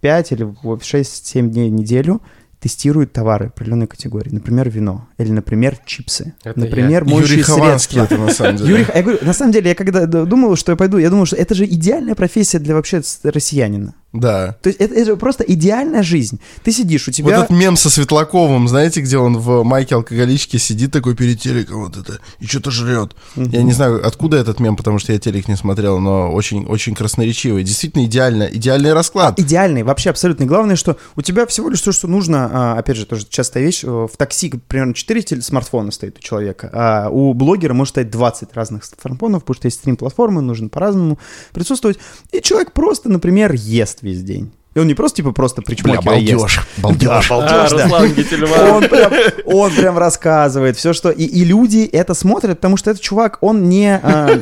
5 0.00 0.32
или 0.32 0.46
6-7 0.46 1.48
дней 1.48 1.70
в 1.70 1.72
неделю, 1.72 2.22
тестирует 2.60 3.12
товары 3.12 3.46
определенной 3.46 3.86
категории. 3.86 4.30
Например, 4.30 4.68
вино. 4.68 5.06
Или, 5.18 5.30
например, 5.30 5.78
чипсы. 5.84 6.34
Это 6.42 6.58
например, 6.58 7.04
Юрий 7.04 7.14
моющие 7.14 7.42
Хованский 7.42 7.96
средства. 7.96 8.14
это 8.14 8.24
на 8.24 8.32
самом 8.32 8.56
деле. 8.56 8.70
Юрий, 8.70 8.86
я 8.92 9.02
говорю, 9.02 9.18
на 9.22 9.32
самом 9.32 9.52
деле, 9.52 9.68
я 9.68 9.74
когда 9.74 10.06
думал, 10.06 10.56
что 10.56 10.72
я 10.72 10.76
пойду, 10.76 10.98
я 10.98 11.10
думал, 11.10 11.26
что 11.26 11.36
это 11.36 11.54
же 11.54 11.64
идеальная 11.64 12.14
профессия 12.14 12.58
для 12.58 12.74
вообще 12.74 13.02
россиянина. 13.22 13.94
Да. 14.20 14.56
То 14.62 14.68
есть 14.68 14.80
это, 14.80 14.94
это 14.94 15.16
просто 15.16 15.44
идеальная 15.44 16.02
жизнь. 16.02 16.40
Ты 16.62 16.72
сидишь, 16.72 17.08
у 17.08 17.10
Вот 17.10 17.14
тебя... 17.16 17.36
этот 17.38 17.50
мем 17.50 17.76
со 17.76 17.90
Светлаковым, 17.90 18.68
знаете, 18.68 19.00
где 19.00 19.18
он 19.18 19.38
в 19.38 19.62
майке 19.62 19.94
алкоголичке 19.94 20.58
сидит 20.58 20.92
такой 20.92 21.14
перед 21.14 21.40
телеком 21.40 21.84
вот 21.84 21.96
это 21.96 22.18
и 22.38 22.46
что-то 22.46 22.70
жрет. 22.70 23.14
Я 23.36 23.62
не 23.62 23.72
знаю, 23.72 24.06
откуда 24.06 24.36
этот 24.36 24.60
мем, 24.60 24.76
потому 24.76 24.98
что 24.98 25.12
я 25.12 25.18
телек 25.18 25.48
не 25.48 25.56
смотрел, 25.56 25.98
но 25.98 26.32
очень, 26.32 26.66
очень 26.66 26.94
красноречивый. 26.94 27.62
Действительно 27.64 28.04
идеально, 28.04 28.44
идеальный 28.44 28.92
расклад. 28.92 29.38
Идеальный, 29.38 29.82
вообще 29.82 30.10
абсолютно. 30.10 30.46
Главное, 30.46 30.76
что 30.76 30.96
у 31.16 31.22
тебя 31.22 31.46
всего 31.46 31.68
лишь 31.68 31.80
то, 31.80 31.92
что 31.92 32.08
нужно, 32.08 32.50
а, 32.52 32.78
опять 32.78 32.96
же, 32.96 33.06
тоже 33.06 33.26
частая 33.28 33.62
вещь, 33.62 33.84
э, 33.84 33.88
в 33.88 34.16
такси 34.16 34.52
примерно 34.68 34.94
4 34.94 35.22
теле- 35.22 35.42
смартфона 35.42 35.90
стоит 35.90 36.18
у 36.18 36.22
человека, 36.22 36.70
а 36.72 37.08
у 37.10 37.34
блогера 37.34 37.74
может 37.74 37.90
стоять 37.92 38.10
20 38.10 38.54
разных 38.54 38.84
смартфонов, 38.84 39.42
потому 39.42 39.56
что 39.56 39.66
есть 39.66 39.78
стрим-платформы, 39.78 40.40
нужно 40.42 40.68
по-разному 40.68 41.18
присутствовать. 41.52 41.98
И 42.32 42.40
человек 42.40 42.72
просто, 42.72 43.08
например, 43.08 43.52
ест 43.52 44.02
весь 44.06 44.22
день. 44.22 44.52
И 44.74 44.78
он 44.78 44.86
не 44.86 44.94
просто, 44.94 45.16
типа, 45.16 45.32
просто 45.32 45.62
Бля, 45.62 45.66
причмокивая 45.68 46.18
ест. 46.18 46.34
балдеж, 46.34 46.60
балдеж. 46.76 47.30
А, 47.30 47.34
балдеж, 47.34 47.70
да. 47.70 47.84
Руслан 47.84 48.12
Гительман. 48.12 48.60
Он 48.72 48.82
прям, 48.88 49.12
он 49.46 49.70
прям 49.72 49.96
рассказывает 49.96 50.76
все, 50.76 50.92
что... 50.92 51.08
И, 51.08 51.24
и 51.24 51.44
люди 51.44 51.88
это 51.90 52.12
смотрят, 52.12 52.58
потому 52.58 52.76
что 52.76 52.90
этот 52.90 53.02
чувак, 53.02 53.38
он 53.40 53.70
не... 53.70 53.98
а, 54.02 54.38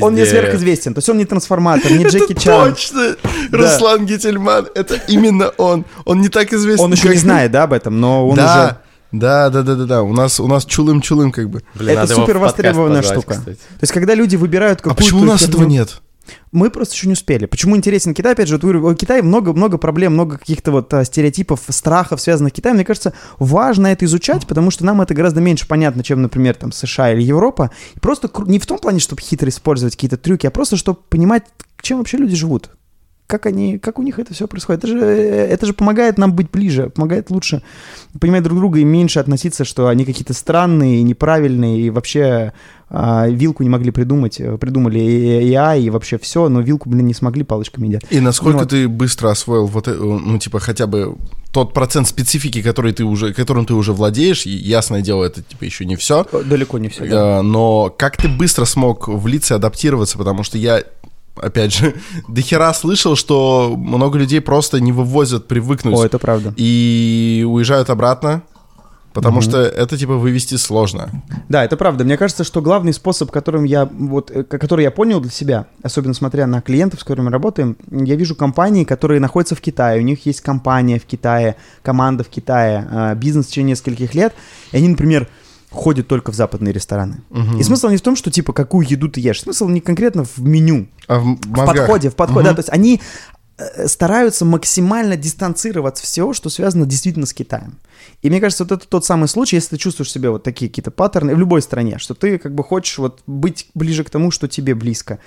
он 0.00 0.16
не 0.16 0.26
сверхизвестен. 0.26 0.92
То 0.94 0.98
есть 0.98 1.08
он 1.08 1.18
не 1.18 1.24
трансформатор, 1.24 1.92
не 1.92 2.04
Джеки 2.04 2.34
Чан. 2.34 2.70
Точно! 2.70 3.14
Руслан 3.52 4.06
Гительман, 4.06 4.66
это 4.74 4.96
именно 5.06 5.50
он. 5.56 5.84
Он 6.04 6.20
не 6.20 6.28
так 6.30 6.52
известен. 6.52 6.86
Он 6.86 6.92
еще 6.92 7.10
не 7.10 7.16
знает, 7.16 7.52
да, 7.52 7.62
об 7.62 7.74
этом, 7.74 8.00
но 8.00 8.28
он 8.28 8.34
да, 8.34 8.42
уже... 8.44 8.76
да, 9.20 9.50
да, 9.50 9.62
да, 9.62 9.74
да, 9.76 9.84
да. 9.84 10.02
У 10.02 10.12
нас, 10.12 10.40
у 10.40 10.48
нас 10.48 10.64
чулым-чулым 10.66 11.30
как 11.30 11.48
бы. 11.48 11.62
Блин, 11.74 11.96
это 11.96 12.12
супер 12.12 12.38
востребованная 12.38 13.02
штука. 13.02 13.34
кстати. 13.34 13.58
То 13.58 13.82
есть, 13.82 13.92
когда 13.92 14.14
люди 14.14 14.34
выбирают 14.34 14.80
А 14.80 14.82
какую-то... 14.82 15.00
почему 15.00 15.20
у 15.20 15.24
нас 15.26 15.42
херню- 15.42 15.48
этого 15.48 15.64
нет? 15.64 16.00
Мы 16.52 16.70
просто 16.70 16.94
еще 16.94 17.06
не 17.06 17.14
успели. 17.14 17.46
Почему 17.46 17.76
интересен 17.76 18.14
Китай? 18.14 18.32
Опять 18.32 18.48
же, 18.48 18.58
вот 18.58 18.64
у 18.64 18.94
Китая 18.94 19.22
много-много 19.22 19.78
проблем, 19.78 20.14
много 20.14 20.38
каких-то 20.38 20.70
вот 20.72 20.92
а, 20.94 21.04
стереотипов, 21.04 21.60
страхов, 21.68 22.20
связанных 22.20 22.52
с 22.52 22.56
Китаем. 22.56 22.76
Мне 22.76 22.84
кажется, 22.84 23.12
важно 23.38 23.88
это 23.88 24.04
изучать, 24.04 24.46
потому 24.46 24.70
что 24.70 24.84
нам 24.84 25.00
это 25.00 25.14
гораздо 25.14 25.40
меньше 25.40 25.66
понятно, 25.66 26.02
чем, 26.02 26.22
например, 26.22 26.54
там 26.54 26.72
США 26.72 27.12
или 27.12 27.22
Европа. 27.22 27.70
И 27.94 28.00
просто 28.00 28.30
не 28.46 28.58
в 28.58 28.66
том 28.66 28.78
плане, 28.78 29.00
чтобы 29.00 29.22
хитро 29.22 29.48
использовать 29.48 29.94
какие-то 29.94 30.16
трюки, 30.16 30.46
а 30.46 30.50
просто, 30.50 30.76
чтобы 30.76 31.00
понимать, 31.08 31.44
чем 31.80 31.98
вообще 31.98 32.16
люди 32.16 32.36
живут. 32.36 32.70
Как 33.34 33.46
они, 33.46 33.78
как 33.80 33.98
у 33.98 34.02
них 34.04 34.20
это 34.20 34.32
все 34.32 34.46
происходит. 34.46 34.84
Это 34.84 34.92
же, 34.92 34.98
э, 35.00 35.46
это 35.48 35.66
же 35.66 35.72
помогает 35.72 36.18
нам 36.18 36.32
быть 36.34 36.52
ближе, 36.52 36.88
помогает 36.90 37.30
лучше 37.30 37.62
понимать 38.20 38.44
друг 38.44 38.56
друга 38.60 38.78
и 38.78 38.84
меньше 38.84 39.18
относиться, 39.18 39.64
что 39.64 39.88
они 39.88 40.04
какие-то 40.04 40.34
странные, 40.34 41.02
неправильные, 41.02 41.80
и 41.80 41.90
вообще 41.90 42.52
а, 42.88 43.26
вилку 43.28 43.64
не 43.64 43.68
могли 43.68 43.90
придумать. 43.90 44.40
Э, 44.40 44.56
Придумали 44.56 45.00
и 45.00 45.52
AI, 45.52 45.80
и 45.80 45.90
вообще 45.90 46.16
все, 46.16 46.48
но 46.48 46.60
вилку, 46.60 46.88
блин, 46.88 47.06
не 47.06 47.14
смогли, 47.14 47.42
палочками 47.42 47.88
едят. 47.88 48.04
И 48.08 48.20
насколько 48.20 48.58
Вот. 48.58 48.68
ты 48.68 48.86
быстро 48.86 49.30
освоил 49.30 49.66
вот, 49.66 49.88
э, 49.88 49.94
ну, 49.94 50.38
типа, 50.38 50.60
хотя 50.60 50.86
бы 50.86 51.16
тот 51.52 51.74
процент 51.74 52.06
специфики, 52.06 52.62
который 52.62 52.92
ты 52.92 53.02
уже, 53.02 53.34
которым 53.34 53.66
ты 53.66 53.74
уже 53.74 53.92
владеешь, 53.92 54.46
и 54.46 54.50
ясное 54.50 55.00
дело, 55.00 55.24
это, 55.24 55.42
типа, 55.42 55.64
еще 55.64 55.84
не 55.86 55.96
все, 55.96 56.24
Далеко 56.44 56.78
не 56.78 56.88
все. 56.88 57.42
но 57.42 57.92
как 57.98 58.16
ты 58.16 58.28
быстро 58.28 58.64
смог 58.64 59.08
влиться 59.08 59.54
и 59.54 59.56
адаптироваться, 59.56 60.16
потому 60.16 60.44
что 60.44 60.56
я, 60.56 60.84
опять 61.36 61.74
же, 61.74 61.94
до 62.28 62.40
хера 62.40 62.72
слышал, 62.74 63.16
что 63.16 63.74
много 63.76 64.18
людей 64.18 64.40
просто 64.40 64.80
не 64.80 64.92
вывозят 64.92 65.46
привыкнуть 65.48 65.98
О, 65.98 66.04
это 66.04 66.18
правда. 66.18 66.54
и 66.56 67.44
уезжают 67.48 67.90
обратно, 67.90 68.42
потому 69.12 69.40
что 69.40 69.62
это, 69.62 69.96
типа, 69.96 70.14
вывести 70.14 70.56
сложно. 70.56 71.22
Да, 71.48 71.64
это 71.64 71.76
правда. 71.76 72.04
Мне 72.04 72.16
кажется, 72.16 72.42
что 72.42 72.60
главный 72.60 72.92
способ, 72.92 73.30
которым 73.30 73.64
я, 73.64 73.84
вот, 73.86 74.30
э, 74.30 74.42
который 74.42 74.82
я 74.82 74.90
понял 74.90 75.20
для 75.20 75.30
себя, 75.30 75.66
особенно 75.82 76.14
смотря 76.14 76.46
на 76.46 76.60
клиентов, 76.60 77.00
с 77.00 77.04
которыми 77.04 77.30
работаем, 77.30 77.76
я 77.90 78.16
вижу 78.16 78.34
компании, 78.34 78.84
которые 78.84 79.20
находятся 79.20 79.54
в 79.54 79.60
Китае, 79.60 80.00
у 80.00 80.04
них 80.04 80.26
есть 80.26 80.40
компания 80.40 80.98
в 80.98 81.04
Китае, 81.04 81.56
команда 81.82 82.24
в 82.24 82.28
Китае, 82.28 82.88
а, 82.90 83.14
бизнес 83.14 83.46
в 83.46 83.50
течение 83.50 83.72
нескольких 83.72 84.14
лет, 84.14 84.34
и 84.72 84.76
они, 84.76 84.88
например, 84.88 85.28
ходят 85.74 86.08
только 86.08 86.32
в 86.32 86.34
западные 86.34 86.72
рестораны. 86.72 87.18
И 87.58 87.62
смысл 87.62 87.88
не 87.88 87.96
в 87.96 88.00
том, 88.02 88.16
что, 88.16 88.30
типа, 88.30 88.52
какую 88.52 88.86
еду 88.88 89.08
ты 89.08 89.20
ешь, 89.20 89.42
смысл 89.42 89.68
не 89.68 89.80
конкретно 89.80 90.24
в 90.24 90.38
меню, 90.38 90.88
А 91.06 91.18
в, 91.18 91.36
в 91.36 91.54
подходе, 91.66 92.10
в 92.10 92.14
подходе, 92.16 92.48
Мгм. 92.48 92.48
да, 92.50 92.54
то 92.54 92.60
есть 92.60 92.70
они 92.70 93.00
э, 93.58 93.86
стараются 93.88 94.44
максимально 94.44 95.16
дистанцироваться 95.16 96.02
от 96.02 96.06
всего, 96.06 96.32
что 96.32 96.50
связано 96.50 96.86
действительно 96.86 97.26
с 97.26 97.32
Китаем. 97.34 97.78
И 98.22 98.30
мне 98.30 98.40
кажется, 98.40 98.64
вот 98.64 98.72
это 98.72 98.86
тот 98.88 99.04
самый 99.04 99.28
случай, 99.28 99.56
если 99.56 99.70
ты 99.70 99.76
чувствуешь 99.76 100.10
себе 100.10 100.30
вот 100.30 100.42
такие 100.42 100.68
какие-то 100.70 100.90
паттерны 100.90 101.34
в 101.34 101.38
любой 101.38 101.62
стране, 101.62 101.98
что 101.98 102.14
ты 102.14 102.38
как 102.38 102.54
бы 102.54 102.64
хочешь 102.64 102.98
вот 102.98 103.20
быть 103.26 103.68
ближе 103.74 104.02
к 104.04 104.10
тому, 104.10 104.30
что 104.30 104.48
тебе 104.48 104.74
близко. 104.74 105.18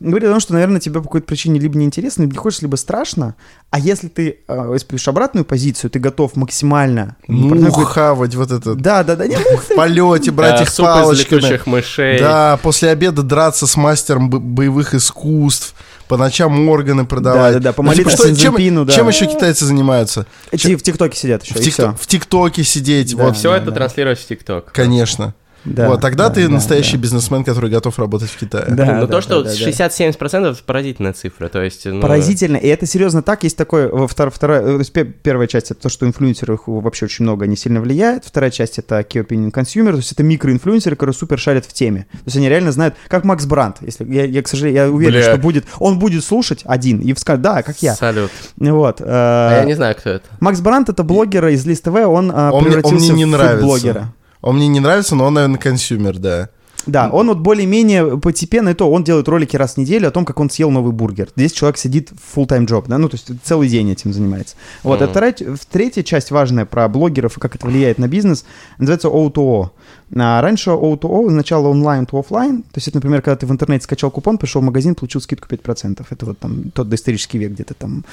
Говорит 0.00 0.28
о 0.28 0.32
том, 0.32 0.40
что, 0.40 0.52
наверное, 0.52 0.78
тебе 0.80 0.94
по 1.00 1.02
какой-то 1.02 1.26
причине 1.26 1.58
либо 1.58 1.76
неинтересно, 1.76 2.22
либо 2.22 2.32
не 2.34 2.38
хочешь, 2.38 2.62
либо 2.62 2.76
страшно. 2.76 3.34
А 3.70 3.80
если 3.80 4.06
ты 4.06 4.38
э, 4.46 4.52
исповедуешь 4.76 5.08
обратную 5.08 5.44
позицию, 5.44 5.90
ты 5.90 5.98
готов 5.98 6.36
максимально... 6.36 7.16
Мух 7.26 7.92
хавать 7.92 8.34
вот 8.36 8.52
это 8.52 8.74
Да, 8.76 9.02
да, 9.02 9.16
да, 9.16 9.26
не 9.26 9.36
мух 9.50 9.62
в 9.62 9.74
полете, 9.74 10.30
брать 10.30 10.56
Да, 10.58 10.62
их 10.62 10.76
палочками. 10.76 11.60
мышей. 11.66 12.18
Да, 12.20 12.58
после 12.62 12.90
обеда 12.90 13.22
драться 13.22 13.66
с 13.66 13.76
мастером 13.76 14.30
бо- 14.30 14.38
боевых 14.38 14.94
искусств, 14.94 15.74
по 16.06 16.16
ночам 16.16 16.68
органы 16.68 17.04
продавать. 17.04 17.54
Да-да-да, 17.54 17.70
Ну, 17.70 17.74
помолиться 17.74 18.16
типа, 18.16 18.34
что- 18.34 18.36
чем, 18.36 18.86
да. 18.86 18.92
чем 18.92 19.08
еще 19.08 19.26
китайцы 19.26 19.64
занимаются? 19.64 20.26
Эти 20.52 20.74
в 20.76 20.82
ТикТоке 20.82 21.18
сидят 21.18 21.42
еще, 21.44 21.54
тик- 21.54 21.96
в 22.00 22.06
ТикТоке 22.06 22.62
сидеть, 22.64 23.16
Да. 23.16 23.24
вот, 23.24 23.36
Все 23.36 23.50
да, 23.50 23.56
это 23.58 23.66
да. 23.66 23.72
транслировать 23.72 24.18
в 24.20 24.26
ТикТок. 24.26 24.72
конечно. 24.72 25.26
Да, 25.26 25.34
вот, 25.64 26.00
тогда 26.00 26.28
да, 26.28 26.34
ты 26.36 26.46
да, 26.46 26.54
настоящий 26.54 26.96
да. 26.96 27.02
бизнесмен, 27.02 27.44
который 27.44 27.70
готов 27.70 27.98
работать 27.98 28.30
в 28.30 28.36
Китае. 28.38 28.66
Да. 28.68 29.00
Но 29.00 29.06
то, 29.06 29.20
что 29.20 29.42
да, 29.42 29.50
да. 29.50 29.54
60-70% 29.54 30.52
это 30.52 30.62
поразительная 30.64 31.12
цифра. 31.12 31.48
То 31.48 31.62
есть, 31.62 31.84
ну, 31.86 32.00
Поразительно. 32.00 32.56
И 32.56 32.66
это 32.68 32.86
серьезно 32.86 33.22
так. 33.22 33.42
Есть 33.44 33.56
такое, 33.56 33.88
во 33.88 34.06
втор- 34.06 34.30
вторая, 34.30 34.62
э, 34.62 34.64
то 34.64 34.78
есть 34.78 34.92
пе- 34.92 35.04
первая 35.04 35.46
часть 35.46 35.70
это 35.70 35.82
то, 35.82 35.88
что 35.88 36.06
инфлюенсеры 36.06 36.54
их 36.54 36.68
вообще 36.68 37.06
очень 37.06 37.24
много, 37.24 37.44
они 37.44 37.56
сильно 37.56 37.80
влияют. 37.80 38.24
Вторая 38.24 38.50
часть 38.50 38.78
это 38.78 39.00
key 39.00 39.26
opinion 39.26 39.50
consumer, 39.52 39.90
то 39.92 39.96
есть 39.98 40.12
это 40.12 40.22
микроинфлюенсеры, 40.22 40.96
которые 40.96 41.14
супер 41.14 41.38
шарят 41.38 41.64
в 41.66 41.72
теме. 41.72 42.06
То 42.12 42.18
есть 42.26 42.36
они 42.36 42.48
реально 42.48 42.72
знают, 42.72 42.94
как 43.08 43.24
Макс 43.24 43.44
Брандт. 43.46 43.78
Если 43.82 44.04
я, 44.12 44.24
я, 44.24 44.42
к 44.42 44.48
сожалению, 44.48 44.84
я 44.84 44.90
уверен, 44.90 45.14
Бля. 45.14 45.22
что 45.22 45.36
будет, 45.38 45.64
он 45.78 45.98
будет 45.98 46.24
слушать 46.24 46.62
один 46.64 47.00
и 47.00 47.14
скажет, 47.16 47.42
да, 47.42 47.62
как 47.62 47.76
я. 47.82 47.94
Салют. 47.94 48.30
Вот. 48.56 49.00
э, 49.00 49.04
А 49.06 49.58
я 49.60 49.64
не 49.64 49.74
знаю, 49.74 49.94
кто 49.96 50.10
это. 50.10 50.24
Макс 50.40 50.60
Брандт 50.60 50.88
это 50.88 51.02
блогер 51.02 51.46
из 51.48 51.66
Лист 51.66 51.84
ТВ, 51.84 51.94
он, 51.96 52.30
э, 52.30 52.34
Он 52.34 52.48
мне- 52.48 52.52
он 52.52 52.64
превратился 52.64 53.12
мне 53.12 53.24
не 53.24 53.24
в 53.24 53.28
нравится. 53.28 53.64
блогера. 53.64 54.14
Он 54.40 54.56
мне 54.56 54.68
не 54.68 54.80
нравится, 54.80 55.14
но 55.16 55.26
он, 55.26 55.34
наверное, 55.34 55.58
consumer, 55.58 56.18
да. 56.18 56.50
Да, 56.88 57.10
он 57.10 57.28
вот 57.28 57.38
более-менее 57.38 58.18
постепенно, 58.18 58.70
и 58.70 58.74
то 58.74 58.90
он 58.90 59.04
делает 59.04 59.28
ролики 59.28 59.56
раз 59.56 59.74
в 59.74 59.76
неделю 59.76 60.08
о 60.08 60.10
том, 60.10 60.24
как 60.24 60.40
он 60.40 60.48
съел 60.48 60.70
новый 60.70 60.92
бургер. 60.92 61.28
Здесь 61.36 61.52
человек 61.52 61.76
сидит 61.76 62.10
в 62.10 62.36
full-time 62.36 62.66
job, 62.66 62.84
да, 62.88 62.96
ну, 62.96 63.10
то 63.10 63.16
есть 63.16 63.30
целый 63.44 63.68
день 63.68 63.90
этим 63.92 64.14
занимается. 64.14 64.56
Вот, 64.82 65.02
а 65.02 65.06
вторая, 65.06 65.34
третья 65.70 66.02
часть 66.02 66.30
важная 66.30 66.64
про 66.64 66.88
блогеров 66.88 67.36
и 67.36 67.40
как 67.40 67.54
это 67.54 67.66
влияет 67.66 67.98
на 67.98 68.08
бизнес, 68.08 68.46
называется 68.78 69.08
O2O. 69.08 69.70
А 70.16 70.40
раньше 70.40 70.70
O2O 70.70 71.26
означало 71.26 71.68
online 71.68 72.04
to 72.04 72.18
offline. 72.18 72.62
То 72.62 72.76
есть 72.76 72.88
это, 72.88 72.96
например, 72.96 73.20
когда 73.20 73.36
ты 73.36 73.46
в 73.46 73.52
интернете 73.52 73.84
скачал 73.84 74.10
купон, 74.10 74.38
пришел 74.38 74.62
в 74.62 74.64
магазин, 74.64 74.94
получил 74.94 75.20
скидку 75.20 75.46
5%. 75.48 76.06
Это 76.08 76.26
вот 76.26 76.38
там 76.38 76.70
тот 76.70 76.88
доисторический 76.88 77.38
век 77.38 77.52
где-то 77.52 77.74
там 77.74 78.04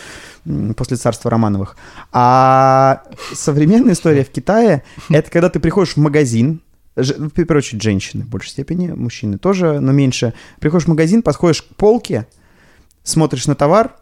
после 0.76 0.98
царства 0.98 1.32
Романовых. 1.32 1.78
А 2.12 3.04
современная 3.34 3.94
история 3.94 4.26
в 4.26 4.30
Китае— 4.30 4.84
это 5.10 5.32
когда 5.32 5.50
ты 5.50 5.62
приходишь 5.62 5.94
в 5.94 5.98
магазин, 5.98 6.60
в 6.96 7.30
первую 7.32 7.58
очередь 7.58 7.82
женщины 7.82 8.24
в 8.24 8.30
большей 8.30 8.52
степени, 8.52 8.88
мужчины 8.88 9.38
тоже, 9.38 9.80
но 9.80 9.92
меньше. 9.92 10.34
Приходишь 10.60 10.86
в 10.86 10.90
магазин, 10.90 11.22
подходишь 11.22 11.62
к 11.62 11.76
полке, 11.76 12.28
смотришь 13.04 13.48
на 13.48 13.56
товар 13.56 13.96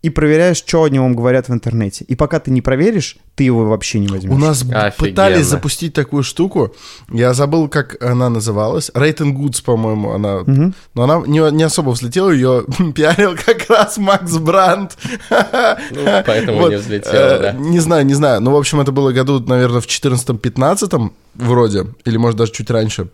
и 0.00 0.10
проверяешь, 0.10 0.58
что 0.58 0.84
о 0.84 0.88
нем 0.88 1.14
говорят 1.14 1.48
в 1.48 1.52
интернете. 1.52 2.04
И 2.04 2.14
пока 2.14 2.38
ты 2.38 2.52
не 2.52 2.62
проверишь, 2.62 3.16
ты 3.34 3.42
его 3.42 3.64
вообще 3.64 3.98
не 3.98 4.06
возьмешь. 4.06 4.32
У 4.32 4.38
нас 4.38 4.62
Офигенно. 4.62 4.92
пытались 4.96 5.46
запустить 5.46 5.92
такую 5.92 6.22
штуку. 6.22 6.72
Я 7.10 7.34
забыл, 7.34 7.68
как 7.68 8.00
она 8.02 8.28
называлась. 8.30 8.90
Rate 8.94 9.18
and 9.18 9.34
Goods, 9.36 9.62
по-моему, 9.64 10.12
она. 10.12 10.40
Мгм. 10.46 10.74
Но 10.94 11.02
она 11.02 11.22
не, 11.26 11.50
не 11.50 11.64
особо 11.64 11.90
взлетела, 11.90 12.30
ее 12.30 12.64
пиарил 12.94 13.36
как 13.36 13.68
раз 13.68 13.98
Макс 13.98 14.36
Брандт. 14.38 14.96
Ну, 15.30 16.22
поэтому 16.24 16.58
Вот, 16.58 16.70
не 16.70 16.76
взлетело, 16.76 17.12
э, 17.14 17.40
да. 17.40 17.52
Не 17.52 17.80
знаю, 17.80 18.06
не 18.06 18.14
знаю. 18.14 18.40
Ну, 18.40 18.52
в 18.52 18.56
общем, 18.56 18.80
это 18.80 18.92
было 18.92 19.10
году, 19.10 19.40
наверное, 19.40 19.80
в 19.80 19.86
14-15 19.86 21.10
вроде, 21.34 21.86
или, 22.04 22.16
может, 22.16 22.38
даже 22.38 22.52
чуть 22.52 22.70
раньше. 22.70 23.08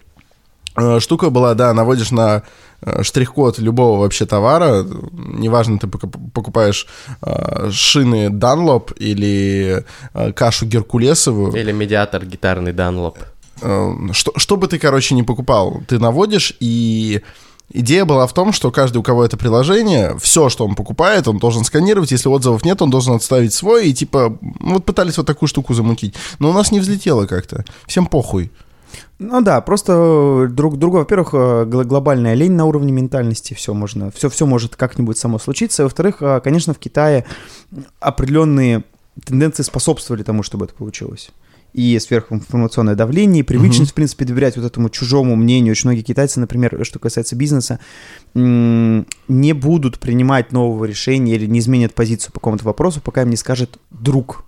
Э, 0.76 1.00
Штука 1.00 1.30
была, 1.30 1.54
да, 1.54 1.72
наводишь 1.72 2.10
на 2.10 2.42
э, 2.82 3.02
штрих-код 3.02 3.58
любого 3.58 4.00
вообще 4.00 4.26
товара, 4.26 4.84
неважно, 5.12 5.78
ты 5.78 5.86
покуп- 5.86 6.30
покупаешь 6.32 6.86
э, 7.22 7.70
шины 7.70 8.28
Dunlop 8.28 8.94
или 8.96 9.84
э, 10.14 10.32
кашу 10.32 10.66
Геркулесовую, 10.66 11.52
Или 11.52 11.72
медиатор 11.72 12.24
гитарный 12.24 12.72
Данлоп. 12.72 13.18
Э, 13.62 13.92
что, 14.12 14.32
что 14.36 14.56
бы 14.56 14.66
ты, 14.66 14.78
короче, 14.78 15.14
не 15.14 15.22
покупал, 15.22 15.82
ты 15.86 15.98
наводишь, 15.98 16.54
и 16.58 17.22
идея 17.72 18.04
была 18.04 18.26
в 18.26 18.32
том, 18.32 18.52
что 18.52 18.70
каждый, 18.70 18.98
у 18.98 19.02
кого 19.02 19.24
это 19.24 19.36
приложение, 19.36 20.16
все, 20.18 20.48
что 20.48 20.66
он 20.66 20.74
покупает, 20.74 21.28
он 21.28 21.38
должен 21.38 21.64
сканировать, 21.64 22.10
если 22.10 22.28
отзывов 22.28 22.64
нет, 22.64 22.82
он 22.82 22.90
должен 22.90 23.14
отставить 23.14 23.54
свой, 23.54 23.88
и 23.88 23.94
типа, 23.94 24.36
вот 24.60 24.84
пытались 24.84 25.18
вот 25.18 25.26
такую 25.26 25.48
штуку 25.48 25.72
замутить. 25.74 26.14
Но 26.40 26.50
у 26.50 26.52
нас 26.52 26.72
не 26.72 26.80
взлетело 26.80 27.26
как-то. 27.26 27.64
Всем 27.86 28.06
похуй. 28.06 28.50
Ну 29.18 29.40
да, 29.42 29.60
просто 29.60 30.48
друг 30.50 30.76
другу, 30.76 30.98
во-первых, 30.98 31.30
э, 31.34 31.64
гл- 31.66 31.84
глобальная 31.84 32.34
лень 32.34 32.52
на 32.52 32.64
уровне 32.64 32.92
ментальности, 32.92 33.54
все 33.54 33.72
можно, 33.72 34.10
все, 34.10 34.28
все 34.28 34.44
может 34.44 34.76
как-нибудь 34.76 35.16
само 35.16 35.38
случиться. 35.38 35.84
Во-вторых, 35.84 36.16
э, 36.20 36.40
конечно, 36.42 36.74
в 36.74 36.78
Китае 36.78 37.24
определенные 38.00 38.82
тенденции 39.24 39.62
способствовали 39.62 40.24
тому, 40.24 40.42
чтобы 40.42 40.64
это 40.64 40.74
получилось. 40.74 41.30
И 41.72 41.98
сверхинформационное 41.98 42.94
давление, 42.94 43.40
и 43.40 43.42
привычность, 43.44 43.90
в 43.92 43.94
принципе, 43.94 44.24
доверять 44.24 44.56
вот 44.56 44.64
этому 44.64 44.90
чужому 44.90 45.34
мнению. 45.34 45.72
Очень 45.72 45.88
многие 45.88 46.02
китайцы, 46.02 46.38
например, 46.38 46.84
что 46.84 47.00
касается 47.00 47.34
бизнеса, 47.34 47.80
не 48.34 49.52
будут 49.52 49.98
принимать 49.98 50.52
нового 50.52 50.84
решения 50.84 51.34
или 51.34 51.46
не 51.46 51.58
изменят 51.58 51.92
позицию 51.94 52.32
по 52.32 52.38
какому-то 52.38 52.64
вопросу, 52.64 53.00
пока 53.00 53.22
им 53.22 53.30
не 53.30 53.36
скажет 53.36 53.78
друг. 53.90 54.44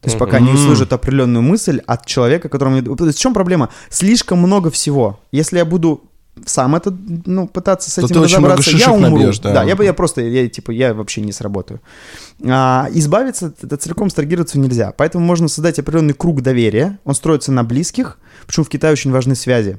То 0.00 0.08
есть 0.08 0.18
пока 0.18 0.38
не 0.40 0.50
Мгм. 0.50 0.56
услышат 0.60 0.92
определенную 0.92 1.42
мысль 1.42 1.80
от 1.86 2.06
человека, 2.06 2.48
которому... 2.48 2.80
То 2.96 3.06
есть 3.06 3.18
в 3.18 3.20
чем 3.20 3.34
проблема? 3.34 3.70
Слишком 3.90 4.38
много 4.38 4.70
всего. 4.70 5.18
Если 5.32 5.58
я 5.58 5.64
буду 5.64 6.02
сам 6.44 6.76
это, 6.76 6.94
ну, 7.24 7.48
пытаться 7.48 7.90
с 7.90 7.94
То 7.94 8.02
этим 8.04 8.22
разобраться, 8.22 8.70
я 8.72 8.92
умру. 8.92 9.16
набьешь, 9.16 9.38
да. 9.38 9.62
я, 9.64 9.74
бы- 9.74 9.84
я 9.84 9.94
просто, 9.94 10.20
я, 10.20 10.46
типа, 10.48 10.70
я 10.70 10.92
вообще 10.92 11.22
не 11.22 11.32
сработаю. 11.32 11.80
А, 12.46 12.88
избавиться, 12.92 13.54
это 13.62 13.78
целиком 13.78 14.10
страгироваться 14.10 14.58
нельзя. 14.58 14.92
Поэтому 14.96 15.24
можно 15.24 15.48
создать 15.48 15.78
определенный 15.78 16.12
круг 16.12 16.42
доверия. 16.42 16.98
Он 17.04 17.14
строится 17.14 17.52
на 17.52 17.64
близких. 17.64 18.18
Почему 18.46 18.64
в 18.64 18.68
Китае 18.68 18.92
очень 18.92 19.12
важны 19.12 19.34
связи. 19.34 19.78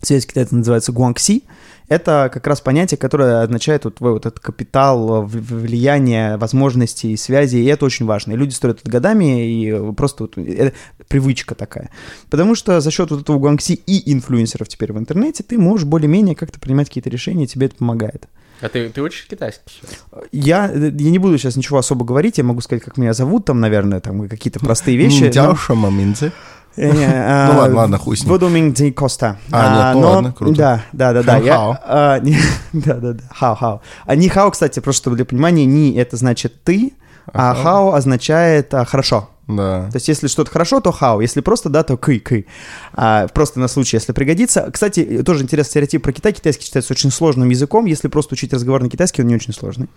Связь 0.00 0.24
в 0.24 0.28
Китае 0.28 0.46
это 0.46 0.56
называется 0.56 0.92
гуангси. 0.92 1.44
Это 1.90 2.30
как 2.32 2.46
раз 2.46 2.60
понятие, 2.60 2.96
которое 2.98 3.42
означает 3.42 3.84
вот, 3.84 3.96
твой 3.96 4.12
вот 4.12 4.24
этот 4.24 4.38
капитал, 4.40 5.22
в- 5.22 5.28
влияние, 5.60 6.36
возможности 6.36 7.08
и 7.08 7.16
связи, 7.16 7.56
и 7.56 7.64
это 7.66 7.84
очень 7.84 8.06
важно. 8.06 8.32
И 8.32 8.36
люди 8.36 8.54
строят 8.54 8.80
это 8.80 8.90
годами, 8.90 9.44
и 9.46 9.92
просто 9.94 10.22
вот, 10.24 10.38
это 10.38 10.72
привычка 11.08 11.56
такая. 11.56 11.90
Потому 12.30 12.54
что 12.54 12.80
за 12.80 12.90
счет 12.92 13.10
вот 13.10 13.22
этого 13.22 13.38
гуангси 13.38 13.72
и 13.74 14.12
инфлюенсеров 14.12 14.68
теперь 14.68 14.92
в 14.92 14.98
интернете 14.98 15.42
ты 15.42 15.58
можешь 15.58 15.84
более-менее 15.84 16.36
как-то 16.36 16.60
принимать 16.60 16.86
какие-то 16.88 17.10
решения, 17.10 17.46
тебе 17.48 17.66
это 17.66 17.74
помогает. 17.74 18.28
А 18.60 18.68
ты, 18.68 18.88
ты 18.90 19.02
учишь 19.02 19.26
китайский 19.28 19.62
сейчас? 19.68 19.98
Я, 20.32 20.70
э, 20.72 20.92
я 20.96 21.10
не 21.10 21.18
буду 21.18 21.38
сейчас 21.38 21.56
ничего 21.56 21.78
особо 21.78 22.04
говорить, 22.04 22.38
я 22.38 22.44
могу 22.44 22.60
сказать, 22.60 22.84
как 22.84 22.98
меня 22.98 23.14
зовут, 23.14 23.46
там, 23.46 23.58
наверное, 23.58 23.98
там 24.00 24.28
какие-то 24.28 24.60
простые 24.60 24.96
вещи. 24.96 25.22
но- 25.24 25.28
Дяуша, 25.30 25.74
маминцы. 25.74 26.30
Не, 26.76 27.06
а, 27.06 27.50
Ну 27.52 27.58
ладно, 27.58 27.76
ладно, 27.76 27.98
хуй 27.98 28.16
с 28.16 28.20
ним. 28.22 28.30
Водоминг 28.30 28.74
Ди 28.74 28.90
Коста. 28.92 29.36
А, 29.50 29.92
нет, 29.92 30.02
ну 30.02 30.08
ладно, 30.10 30.32
круто. 30.32 30.56
Да, 30.56 30.82
да, 30.92 31.12
да, 31.12 31.22
да. 31.22 31.32
Хау 31.34 31.44
я- 31.44 31.54
хау. 31.56 31.76
а, 31.84 32.18
не- 32.22 32.38
Да, 32.72 32.94
да, 32.94 33.12
да. 33.12 33.22
Хау, 33.30 33.54
хау. 33.56 33.82
А 34.06 34.14
ни 34.16 34.28
хау, 34.28 34.50
кстати, 34.50 34.80
просто 34.80 35.02
чтобы 35.02 35.16
для 35.16 35.24
понимания, 35.24 35.64
ни 35.66 35.94
это 35.96 36.16
значит 36.16 36.62
ты, 36.64 36.92
а 37.32 37.54
хау 37.54 37.92
означает 37.92 38.72
а, 38.74 38.84
хорошо. 38.84 39.28
Да. 39.48 39.88
То 39.90 39.96
есть, 39.96 40.06
если 40.06 40.28
что-то 40.28 40.48
хорошо, 40.52 40.80
то 40.80 40.92
хау. 40.92 41.20
Если 41.20 41.40
просто 41.40 41.68
да, 41.68 41.82
то 41.82 41.96
кы, 41.96 42.20
кы. 42.20 42.46
А, 42.94 43.26
просто 43.28 43.58
на 43.58 43.66
случай, 43.66 43.96
если 43.96 44.12
пригодится. 44.12 44.70
Кстати, 44.72 45.22
тоже 45.24 45.42
интересный 45.42 45.70
стереотип 45.70 46.04
про 46.04 46.12
Китай. 46.12 46.32
Китайский 46.32 46.64
считается 46.66 46.92
очень 46.92 47.10
сложным 47.10 47.48
языком. 47.48 47.86
Если 47.86 48.06
просто 48.06 48.34
учить 48.34 48.52
разговорный 48.52 48.88
китайский, 48.88 49.22
он 49.22 49.28
не 49.28 49.34
очень 49.34 49.52
сложный. 49.52 49.88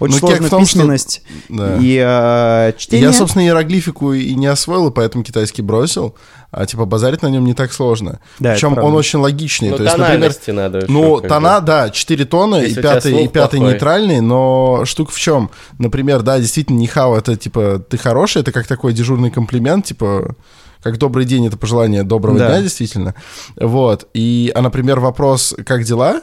Очень 0.00 0.18
сложная 0.18 0.46
в 0.46 0.50
том, 0.50 0.64
что- 0.66 0.78
письменность 0.78 1.22
Да. 1.48 1.76
и 1.80 2.02
э, 2.04 2.72
чтение. 2.76 3.06
Я, 3.08 3.12
собственно, 3.12 3.42
иероглифику 3.44 4.12
и 4.12 4.34
не 4.34 4.46
освоил, 4.46 4.88
и 4.88 4.92
поэтому 4.92 5.22
китайский 5.24 5.62
бросил. 5.62 6.14
А 6.52 6.66
типа 6.66 6.84
базарить 6.84 7.22
на 7.22 7.28
нем 7.28 7.44
не 7.44 7.54
так 7.54 7.72
сложно. 7.72 8.18
Да, 8.40 8.54
Причем 8.54 8.76
он 8.76 8.94
очень 8.96 9.20
логичный. 9.20 9.70
Ну, 9.70 9.76
То 9.76 9.84
есть, 9.84 9.96
например, 9.96 10.16
тональности 10.18 10.50
надо. 10.50 10.84
Ну, 10.88 11.20
тона, 11.20 11.60
да, 11.60 11.90
4 11.90 12.24
тона, 12.24 12.56
и 12.56 12.62
Если 12.62 12.80
тебя 12.80 12.94
пятый, 12.94 13.24
и 13.24 13.28
пятый 13.28 13.56
плохой. 13.58 13.72
нейтральный, 13.74 14.20
но 14.20 14.84
штука 14.84 15.12
в 15.12 15.18
чем? 15.20 15.50
Например, 15.78 16.22
да, 16.22 16.40
действительно, 16.40 16.78
нихао, 16.78 17.16
это 17.16 17.36
типа 17.36 17.78
ты 17.88 17.98
хороший, 17.98 18.42
это 18.42 18.50
как 18.50 18.66
такой 18.66 18.92
дежурный 18.92 19.30
комплимент, 19.30 19.84
типа 19.84 20.34
как 20.82 20.96
добрый 20.98 21.24
день, 21.26 21.46
это 21.46 21.56
пожелание 21.58 22.02
доброго 22.04 22.38
Да. 22.38 22.48
дня, 22.48 22.62
действительно. 22.62 23.14
Вот. 23.60 24.08
И, 24.14 24.50
а, 24.54 24.62
например, 24.62 24.98
вопрос 24.98 25.54
«как 25.66 25.84
дела?» 25.84 26.22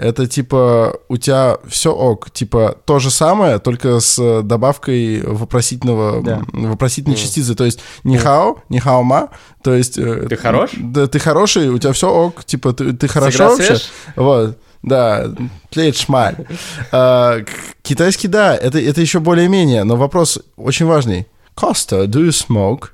Это 0.00 0.28
типа 0.28 0.94
у 1.08 1.16
тебя 1.16 1.58
все 1.66 1.92
ок, 1.92 2.30
типа 2.30 2.76
то 2.84 3.00
же 3.00 3.10
самое, 3.10 3.58
только 3.58 3.98
с 3.98 4.42
добавкой 4.42 5.22
вопросительного, 5.26 6.22
Да. 6.22 6.42
вопросительной 6.52 7.16
частицы. 7.16 7.56
То 7.56 7.64
есть 7.64 7.80
не 8.04 8.16
хао, 8.16 8.62
не 8.68 8.78
хао 8.78 9.02
ма, 9.02 9.30
то 9.60 9.74
есть... 9.74 9.98
э, 9.98 10.26
Ты 10.28 10.36
хорош? 10.36 10.70
Да, 10.76 11.08
ты 11.08 11.18
хороший, 11.18 11.68
у 11.70 11.78
тебя 11.78 11.92
все 11.92 12.08
ок, 12.08 12.44
типа 12.44 12.72
ты, 12.74 12.92
ты 12.92 13.08
хорошо 13.08 13.48
вообще. 13.48 13.76
Вот, 14.14 14.56
да, 14.82 15.26
тлеет 15.70 15.96
шмаль. 15.96 16.46
А, 16.92 17.38
Китайский, 17.82 18.28
да, 18.28 18.54
это, 18.56 18.78
это 18.78 19.00
еще 19.00 19.18
более-менее, 19.18 19.82
но 19.82 19.96
вопрос 19.96 20.38
очень 20.56 20.86
важный. 20.86 21.26
Costa, 21.56 22.06
do 22.06 22.24
you 22.24 22.30
smoke? 22.30 22.90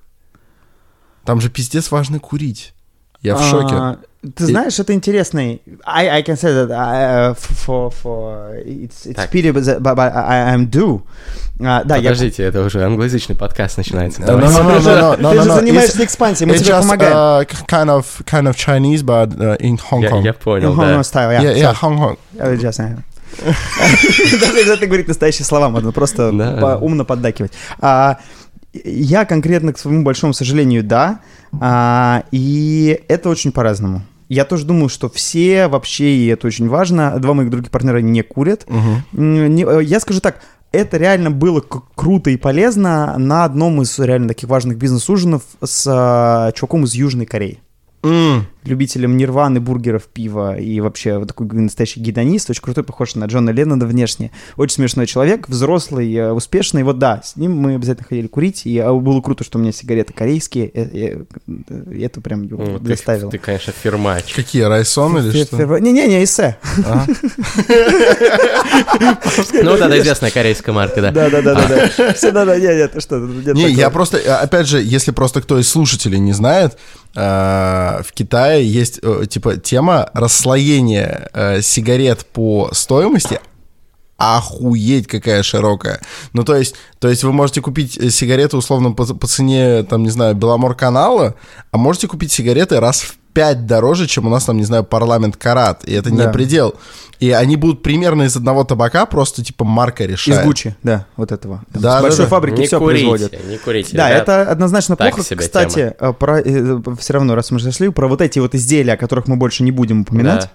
Там 1.26 1.42
же 1.42 1.50
пиздец 1.50 1.90
важно 1.90 2.18
курить. 2.18 2.72
Я 3.20 3.36
в 3.36 3.42
шоке. 3.44 3.98
Ты 4.36 4.46
знаешь, 4.46 4.78
это 4.78 4.92
интересный. 4.94 5.60
I, 5.84 6.08
I 6.08 6.22
can 6.22 6.36
say 6.36 6.50
that 6.52 6.70
I, 6.70 7.30
uh, 7.30 7.34
for, 7.34 7.90
for 7.90 8.56
it's, 8.64 9.04
it's 9.06 9.14
Так. 9.16 9.30
pity, 9.30 9.50
but, 9.52 9.82
but 9.82 9.98
I, 9.98 10.54
I'm 10.54 10.66
due. 10.70 11.02
А, 11.60 11.84
да, 11.84 11.96
я 11.96 12.10
Подождите, 12.10 12.42
это 12.44 12.62
уже 12.64 12.82
англоязычный 12.84 13.36
подкаст 13.36 13.76
начинается. 13.76 14.22
No, 14.22 14.38
no, 14.38 14.48
no, 14.48 14.80
no, 14.80 14.80
no, 14.80 15.20
no, 15.20 15.30
Ты 15.32 15.42
же 15.42 15.52
занимаешься 15.52 16.04
экспансией, 16.04 16.48
мы 16.50 16.56
тебе 16.58 16.70
just 16.70 16.80
помогаем. 16.82 17.12
uh, 17.12 17.46
kind 17.68 17.88
of 17.90 18.06
kind 18.24 18.48
of 18.48 18.56
Chinese, 18.56 19.02
but 19.02 19.28
uh, 19.38 19.56
in 19.60 19.78
Hong 19.90 20.02
Я, 20.02 20.10
Kong. 20.10 20.24
я 20.24 20.32
понял, 20.32 20.74
Ну, 20.74 20.80
да. 20.82 20.96
ну, 20.96 21.00
style, 21.02 21.30
yeah. 21.30 21.42
yeah, 21.42 21.56
yeah, 21.56 21.74
Hong 21.80 21.96
Kong. 21.98 22.16
uh, 22.38 22.56
just, 22.56 22.80
uh, 22.80 22.96
Даже 24.40 24.54
не 24.54 24.60
обязательно 24.60 24.86
говорить 24.86 25.08
настоящие 25.08 25.44
слова, 25.44 25.68
можно 25.68 25.92
просто 25.92 26.32
Да. 26.32 26.56
по- 26.60 26.78
умно 26.84 27.04
поддакивать. 27.04 27.52
А, 27.80 28.18
я 28.84 29.24
конкретно, 29.24 29.72
к 29.72 29.78
своему 29.78 30.02
большому 30.02 30.32
сожалению, 30.32 30.82
да. 30.82 31.20
А, 31.60 32.24
и 32.32 33.00
это 33.08 33.28
очень 33.28 33.52
по-разному. 33.52 34.02
Я 34.28 34.44
тоже 34.44 34.64
думаю, 34.64 34.88
что 34.88 35.08
все 35.08 35.68
вообще, 35.68 36.16
и 36.16 36.26
это 36.26 36.46
очень 36.46 36.68
важно, 36.68 37.18
два 37.18 37.34
моих 37.34 37.50
других 37.50 37.70
партнера 37.70 37.98
не 37.98 38.22
курят. 38.22 38.66
М, 38.68 39.54
не- 39.54 39.64
э, 39.64 39.82
Я 39.84 40.00
скажу 40.00 40.20
так, 40.20 40.40
это 40.72 40.96
реально 40.96 41.30
было 41.30 41.62
круто 41.94 42.30
и 42.30 42.36
полезно 42.36 43.16
на 43.18 43.44
одном 43.44 43.82
из 43.82 43.98
реально 43.98 44.28
таких 44.28 44.48
важных 44.48 44.76
бизнес-ужинов 44.78 45.42
с 45.62 45.86
а, 45.88 46.50
чуваком 46.52 46.84
из 46.84 46.94
Южной 46.94 47.26
Кореи. 47.26 47.60
М, 48.02 48.46
любителем 48.64 49.16
нирваны, 49.16 49.60
бургеров, 49.60 50.04
пива 50.04 50.56
и 50.56 50.80
вообще 50.80 51.18
вот 51.18 51.28
такой 51.28 51.46
настоящий 51.48 52.00
гедонист, 52.00 52.50
очень 52.50 52.62
крутой, 52.62 52.84
похож 52.84 53.14
на 53.14 53.26
Джона 53.26 53.50
Леннона 53.50 53.86
внешне. 53.86 54.30
Очень 54.56 54.76
смешной 54.76 55.06
человек, 55.06 55.48
взрослый, 55.48 56.12
э, 56.14 56.32
успешный. 56.32 56.82
Вот 56.82 56.98
да, 56.98 57.20
с 57.22 57.36
ним 57.36 57.56
мы 57.56 57.74
обязательно 57.74 58.06
ходили 58.08 58.26
курить, 58.26 58.66
и 58.66 58.78
а, 58.78 58.92
было 58.92 59.20
круто, 59.20 59.44
что 59.44 59.58
у 59.58 59.62
меня 59.62 59.72
сигареты 59.72 60.12
корейские, 60.12 60.70
э, 60.72 61.24
э, 61.48 62.02
это 62.02 62.20
прям 62.20 62.42
его 62.42 62.64
Ну, 62.64 62.78
ты, 62.78 62.84
доставило. 62.86 63.30
ты, 63.30 63.38
конечно, 63.38 63.72
фирмач. 63.72 64.32
Какие, 64.32 64.62
Райсон 64.62 65.18
или 65.18 65.44
что? 65.44 65.78
Не-не-не, 65.78 66.24
эссе. 66.24 66.56
А? 66.86 67.04
Ну, 69.62 69.70
вот 69.70 69.80
это 69.80 69.98
известная 69.98 70.30
корейская 70.30 70.72
марка, 70.72 71.00
да. 71.02 71.10
Да-да-да. 71.10 72.12
Все, 72.14 72.30
да-да, 72.30 72.56
не, 72.56 72.66
не, 72.66 72.88
ты 72.88 73.00
что? 73.00 73.18
нет 73.18 73.54
Не, 73.54 73.70
я 73.70 73.90
просто, 73.90 74.18
опять 74.40 74.66
же, 74.66 74.80
если 74.80 75.10
просто 75.10 75.40
кто 75.42 75.58
из 75.58 75.68
слушателей 75.68 76.18
не 76.18 76.32
знает, 76.32 76.78
в 77.14 78.06
Китае 78.12 78.53
есть, 78.62 79.00
э, 79.02 79.26
типа, 79.28 79.56
тема 79.56 80.10
расслоения 80.14 81.28
э, 81.32 81.62
сигарет 81.62 82.26
по 82.26 82.70
стоимости, 82.72 83.40
охуеть 84.16 85.06
какая 85.06 85.42
широкая. 85.42 86.00
Ну, 86.32 86.44
то 86.44 86.56
есть, 86.56 86.76
то 86.98 87.08
есть 87.08 87.24
вы 87.24 87.32
можете 87.32 87.60
купить 87.60 87.98
э, 87.98 88.10
сигареты, 88.10 88.56
условно, 88.56 88.92
по, 88.92 89.06
по 89.06 89.26
цене, 89.26 89.82
там, 89.82 90.02
не 90.02 90.10
знаю, 90.10 90.34
Беломор 90.34 90.74
канала, 90.74 91.34
а 91.70 91.76
можете 91.76 92.06
купить 92.06 92.32
сигареты 92.32 92.80
раз 92.80 93.00
в 93.00 93.16
пять 93.34 93.66
дороже, 93.66 94.06
чем 94.06 94.26
у 94.26 94.30
нас, 94.30 94.44
там, 94.44 94.56
не 94.56 94.64
знаю, 94.64 94.84
парламент 94.84 95.36
Карат, 95.36 95.84
и 95.84 95.92
это 95.92 96.10
не 96.10 96.18
Да. 96.18 96.30
предел. 96.30 96.74
И 97.20 97.30
они 97.30 97.56
будут 97.56 97.82
примерно 97.82 98.22
из 98.24 98.36
одного 98.36 98.64
табака, 98.64 99.06
просто, 99.06 99.44
типа, 99.44 99.64
марка 99.64 100.04
Из 100.04 100.10
решает. 100.10 100.46
Гуччи, 100.46 100.76
да, 100.82 101.06
вот 101.16 101.32
этого. 101.32 101.62
Там 101.72 101.82
Да, 101.82 101.90
С 101.90 101.94
да, 101.96 102.02
большой 102.02 102.24
да. 102.24 102.30
фабрики 102.30 102.60
Не 102.60 102.66
все 102.66 102.78
курите, 102.78 103.06
производят. 103.06 103.46
не 103.48 103.58
курите. 103.58 103.96
Да, 103.96 104.08
ребят. 104.10 104.22
это 104.22 104.50
однозначно 104.50 104.96
так 104.96 105.10
плохо. 105.14 105.28
себе 105.28 105.40
Кстати, 105.40 105.94
э, 105.98 106.12
про, 106.12 106.42
все 106.96 107.12
равно, 107.12 107.34
раз 107.34 107.50
мы 107.50 107.60
зашли, 107.60 107.88
про 107.90 108.08
вот 108.08 108.20
эти 108.20 108.38
вот 108.38 108.54
изделия, 108.54 108.94
о 108.94 108.96
которых 108.96 109.26
мы 109.28 109.36
больше 109.36 109.62
не 109.62 109.70
будем 109.72 110.02
упоминать. 110.02 110.42
Да. 110.42 110.50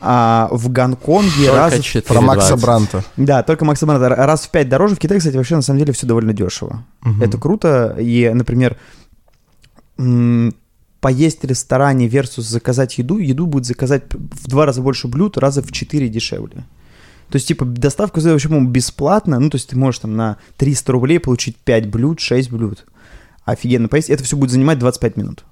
А 0.00 0.48
в 0.52 0.70
Гонконге 0.70 1.46
Только 1.46 1.56
раз... 1.56 1.72
4,20. 1.74 2.02
Про 2.02 2.20
Макса 2.20 2.56
Бранта. 2.56 3.04
Да, 3.16 3.42
только 3.42 3.64
Макса 3.64 3.84
Бранта 3.84 4.08
раз 4.10 4.42
в 4.42 4.50
пять 4.50 4.68
дороже. 4.68 4.94
В 4.94 4.98
Китае, 5.00 5.18
кстати, 5.18 5.36
вообще 5.36 5.56
на 5.56 5.62
самом 5.62 5.80
деле 5.80 5.92
все 5.92 6.06
довольно 6.06 6.32
дешево. 6.32 6.84
Мгм. 7.02 7.20
Это 7.22 7.36
круто. 7.38 7.96
И, 7.98 8.30
например, 8.32 8.76
поесть 11.00 11.42
в 11.42 11.46
ресторане 11.46 12.06
versus 12.08 12.42
заказать 12.42 12.98
еду, 12.98 13.18
еду 13.18 13.46
будет 13.46 13.66
заказать 13.66 14.02
в 14.12 14.48
два 14.48 14.66
раза 14.66 14.82
больше 14.82 15.08
блюд, 15.08 15.36
раза 15.38 15.62
в 15.62 15.70
четыре 15.72 16.08
дешевле. 16.08 16.64
То 17.30 17.36
есть, 17.36 17.46
типа, 17.46 17.64
доставка 17.66 18.20
сделана 18.20 18.34
вообще, 18.36 18.48
по-моему, 18.48 18.70
бесплатно. 18.70 19.38
Ну, 19.38 19.50
то 19.50 19.56
есть, 19.56 19.68
ты 19.68 19.76
можешь 19.76 20.00
там 20.00 20.16
на 20.16 20.38
300 20.56 20.92
рублей 20.92 21.20
получить 21.20 21.56
5 21.56 21.86
блюд, 21.90 22.20
6 22.20 22.50
блюд. 22.50 22.86
Офигенно 23.44 23.88
поесть. 23.88 24.08
Это 24.08 24.24
все 24.24 24.36
будет 24.36 24.50
занимать 24.50 24.78
25 24.78 25.16
минут, 25.18 25.44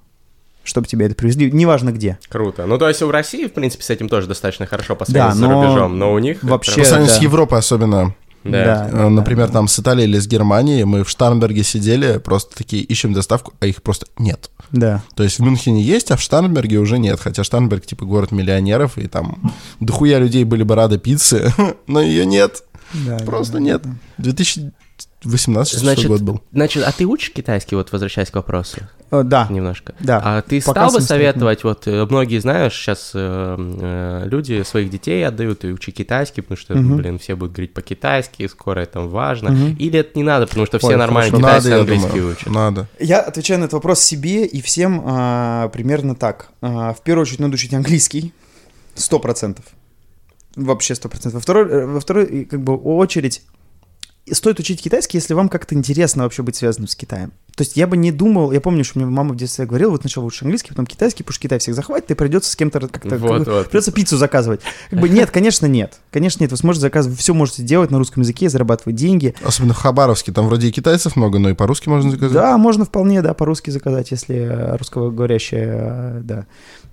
чтобы 0.63 0.87
тебе 0.87 1.05
это 1.05 1.13
привезли. 1.15 1.51
Неважно 1.51 1.91
где. 1.91 2.17
Круто. 2.29 2.65
Ну, 2.65 2.77
то 2.79 2.87
есть 2.87 3.01
в 3.01 3.09
России, 3.11 3.45
в 3.45 3.53
принципе, 3.53 3.83
с 3.83 3.89
этим 3.91 4.09
тоже 4.09 4.27
достаточно 4.27 4.65
хорошо 4.65 4.95
по 4.95 5.05
Да, 5.11 5.31
с 5.31 5.37
но 5.37 5.61
рубежом, 5.63 5.99
но 5.99 6.13
у 6.13 6.19
них... 6.19 6.43
вообще- 6.43 6.71
По 6.71 6.75
прям- 6.77 6.85
сравнению 6.87 7.13
с 7.15 7.17
да. 7.19 7.23
Европой 7.23 7.59
особенно. 7.59 8.15
Да. 8.51 8.89
Э, 8.91 9.07
Например, 9.09 9.49
там 9.49 9.67
с 9.67 9.79
Италией 9.79 10.07
или 10.09 10.19
с 10.19 10.27
Германией 10.27 10.83
мы 10.83 11.03
в 11.03 11.09
Штарнберге 11.09 11.63
сидели, 11.63 12.17
просто 12.17 12.55
такие 12.57 12.83
ищем 12.83 13.13
доставку, 13.13 13.53
а 13.59 13.65
их 13.65 13.81
просто 13.81 14.05
нет. 14.17 14.49
Да. 14.71 15.01
То 15.15 15.23
есть 15.23 15.39
в 15.39 15.43
Мюнхене 15.43 15.81
есть, 15.81 16.11
а 16.11 16.17
в 16.17 16.21
Штарнберге 16.21 16.77
уже 16.77 16.97
нет. 16.99 17.19
Хотя 17.19 17.43
Штарнберг 17.43 17.85
типа 17.85 18.05
город 18.05 18.31
миллионеров, 18.31 18.97
и 18.97 19.07
там 19.07 19.53
дохуя 19.79 20.19
людей 20.19 20.43
были 20.43 20.63
бы 20.63 20.75
рады 20.75 20.97
пиццы, 20.97 21.53
но 21.87 22.01
ее 22.01 22.25
нет. 22.25 22.63
Да 22.93 23.17
Просто 23.25 23.53
да, 23.53 23.59
нет. 23.59 23.81
да. 23.83 23.89
2018 24.17 25.79
Значит, 25.79 26.07
год 26.07 26.21
был. 26.21 26.41
Значит, 26.51 26.83
а 26.85 26.91
ты 26.91 27.05
учишь 27.05 27.31
китайский, 27.31 27.75
вот 27.75 27.91
возвращаясь 27.91 28.29
к 28.31 28.35
вопросу 28.35 28.77
Э, 29.09 29.23
Да. 29.23 29.47
немножко? 29.49 29.95
Да. 30.01 30.21
А 30.23 30.41
ты 30.41 30.61
Пока 30.61 30.89
стал 30.89 30.99
бы 30.99 31.05
советовать, 31.05 31.63
вот 31.63 31.87
э, 31.87 32.05
многие, 32.09 32.39
знаешь, 32.39 32.73
сейчас 32.73 33.11
люди 33.13 34.63
своих 34.63 34.89
детей 34.89 35.25
отдают 35.25 35.63
и 35.63 35.71
учи 35.71 35.91
китайский, 35.91 36.41
потому 36.41 36.57
что, 36.57 36.75
блин, 36.75 37.17
все 37.19 37.35
будут 37.35 37.53
говорить 37.55 37.73
по-китайски, 37.73 38.47
скоро 38.47 38.81
это 38.81 38.99
важно. 39.01 39.75
Или 39.79 39.99
это 39.99 40.17
не 40.17 40.23
надо, 40.23 40.45
потому 40.47 40.65
что 40.65 40.77
все 40.79 40.89
Ой, 40.89 40.95
нормально. 40.97 41.37
Надо, 41.39 41.59
китайский, 41.59 41.79
английский 41.79 42.19
думаю. 42.19 42.31
учат. 42.33 42.49
Надо. 42.49 42.87
Я 42.99 43.21
отвечаю 43.21 43.59
на 43.59 43.63
этот 43.65 43.73
вопрос 43.73 43.99
себе 44.01 44.45
и 44.45 44.61
всем 44.61 45.01
а, 45.05 45.69
примерно 45.69 46.15
так. 46.15 46.49
А, 46.61 46.93
в 46.93 47.01
первую 47.01 47.21
очередь 47.23 47.39
надо 47.39 47.53
учить 47.53 47.73
английский. 47.73 48.33
Сто 48.95 49.19
процентов. 49.19 49.65
Вообще 50.57 50.95
сто 50.95 51.07
процентов. 51.07 51.35
Во 51.35 51.39
второй, 51.41 51.69
э, 51.69 51.85
во 51.85 51.99
второй 51.99 52.45
как 52.45 52.61
бы, 52.61 52.75
очередь 52.75 53.43
стоит 54.31 54.59
учить 54.59 54.81
китайский, 54.81 55.17
если 55.17 55.35
вам 55.35 55.49
как-то 55.49 55.75
интересно 55.75 56.23
вообще 56.23 56.41
быть 56.41 56.55
связанным 56.55 56.87
с 56.87 56.95
Китаем. 56.95 57.31
То 57.57 57.63
есть 57.63 57.75
я 57.75 57.87
бы 57.87 57.97
не 57.97 58.11
думал, 58.11 58.51
я 58.51 58.61
помню, 58.61 58.83
что 58.83 58.99
мне 58.99 59.07
мама 59.07 59.33
в 59.33 59.35
детстве 59.35 59.65
говорила, 59.65 59.89
вот 59.89 60.01
сначала 60.01 60.23
учишь 60.25 60.43
английский, 60.43 60.69
потом 60.69 60.85
китайский, 60.85 61.23
потому 61.23 61.33
что 61.33 61.41
Китай 61.41 61.57
всех 61.57 61.73
захватит, 61.73 62.11
и 62.11 62.13
придется 62.13 62.51
с 62.51 62.55
кем-то 62.55 62.79
как-то... 62.81 63.09
как 63.09 63.19
Вот, 63.19 63.45
бы, 63.45 63.51
вот. 63.51 63.69
Придется 63.71 63.91
пиццу 63.91 64.15
заказывать. 64.15 64.61
Как 64.91 64.99
бы 64.99 65.09
нет, 65.09 65.31
конечно, 65.31 65.65
нет. 65.65 65.99
Конечно, 66.11 66.43
нет. 66.43 66.51
Вы 66.51 66.57
сможете 66.57 66.83
заказывать, 66.83 67.17
все 67.17 67.33
можете 67.33 67.63
делать 67.63 67.89
на 67.89 67.97
русском 67.97 68.21
языке, 68.21 68.47
зарабатывать 68.47 68.95
деньги. 68.95 69.33
Особенно 69.43 69.73
в 69.73 69.77
Хабаровске. 69.77 70.31
Там 70.31 70.45
вроде 70.45 70.67
и 70.67 70.71
китайцев 70.71 71.15
много, 71.15 71.39
но 71.39 71.49
и 71.49 71.55
по-русски 71.55 71.89
можно 71.89 72.11
заказать. 72.11 72.33
Да, 72.33 72.55
можно 72.59 72.85
вполне, 72.85 73.23
да, 73.23 73.33
по-русски 73.33 73.71
заказать, 73.71 74.11
если 74.11 74.75
русскоговорящая, 74.77 76.19
э, 76.19 76.21
да, 76.23 76.45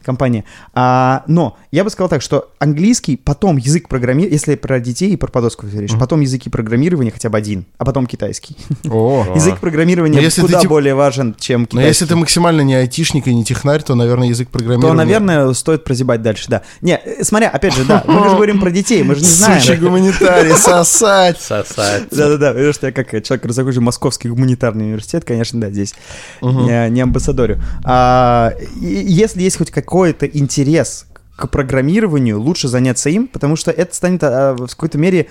компания. 0.05 0.45
А, 0.75 1.25
но 1.27 1.57
я 1.73 1.83
бы 1.83 1.91
сказал 1.91 2.09
так, 2.09 2.23
что 2.23 2.51
английский, 2.59 3.17
потом 3.17 3.57
язык 3.57 3.89
программирования, 3.89 4.35
если 4.35 4.55
про 4.55 4.79
детей 4.79 5.11
и 5.11 5.17
про 5.17 5.29
подростков 5.29 5.75
речь, 5.75 5.91
Мгм. 5.93 6.01
потом 6.01 6.21
языки 6.21 6.51
программирования 6.51 7.11
хотя 7.11 7.31
бы 7.31 7.39
один, 7.39 7.65
а 7.79 7.85
потом 7.85 8.07
китайский. 8.07 8.57
Язык 8.85 9.59
программирования 9.61 10.17
Но 10.17 10.21
если 10.21 10.43
куда 10.55 10.63
ты 10.63 10.69
более 10.69 10.95
важен, 10.95 11.35
чем 11.39 11.63
Но 11.63 11.67
китайский. 11.67 11.89
если 11.89 12.07
ты 12.07 12.17
максимально 12.17 12.63
не 12.63 12.75
айтишник 12.75 13.27
и 13.27 13.35
не 13.35 13.45
технарь, 13.45 13.83
то, 13.83 13.95
наверное, 13.95 14.29
язык 14.29 14.49
программирования... 14.49 14.89
то, 14.89 14.95
наверное, 14.95 15.53
стоит 15.55 15.85
прозябать 15.85 16.23
дальше, 16.23 16.47
да. 16.49 16.63
Не, 16.81 17.01
э, 17.05 17.25
смотря, 17.25 17.51
опять 17.51 17.75
же, 17.75 17.85
да, 17.85 18.03
мы 18.07 18.29
же 18.29 18.37
говорим 18.37 18.61
про 18.61 18.71
детей, 18.71 19.03
мы 19.03 19.15
же 19.15 19.21
не 19.21 19.27
знаем. 19.27 19.61
Сучий 19.61 19.77
гуманитарий, 19.77 20.53
сосать. 20.57 21.41
Сосать. 21.41 22.05
Да-да-да, 22.11 22.53
потому 22.53 22.73
что 22.73 22.87
я 22.87 22.93
как 22.93 23.11
человек, 23.25 23.51
закончил 23.51 23.81
Московский 23.83 24.29
гуманитарный 24.29 24.85
университет, 24.87 25.25
конечно, 25.25 25.61
да, 25.61 25.71
здесь 25.71 25.95
не, 26.43 27.01
амбассадорю. 27.01 27.61
А, 27.85 28.53
если 28.81 29.43
есть 29.43 29.59
хоть 29.59 29.71
какой-то 29.71 30.27
интерес 30.27 31.07
к 31.37 31.49
программированию, 31.49 32.41
лучше 32.41 32.69
заняться 32.69 33.11
им, 33.11 33.27
потому 33.27 33.57
что 33.57 33.71
это 33.71 33.95
станет 33.95 34.23
а, 34.23 34.55
в 34.55 34.69
какой-то 34.69 34.99
мере 34.99 35.29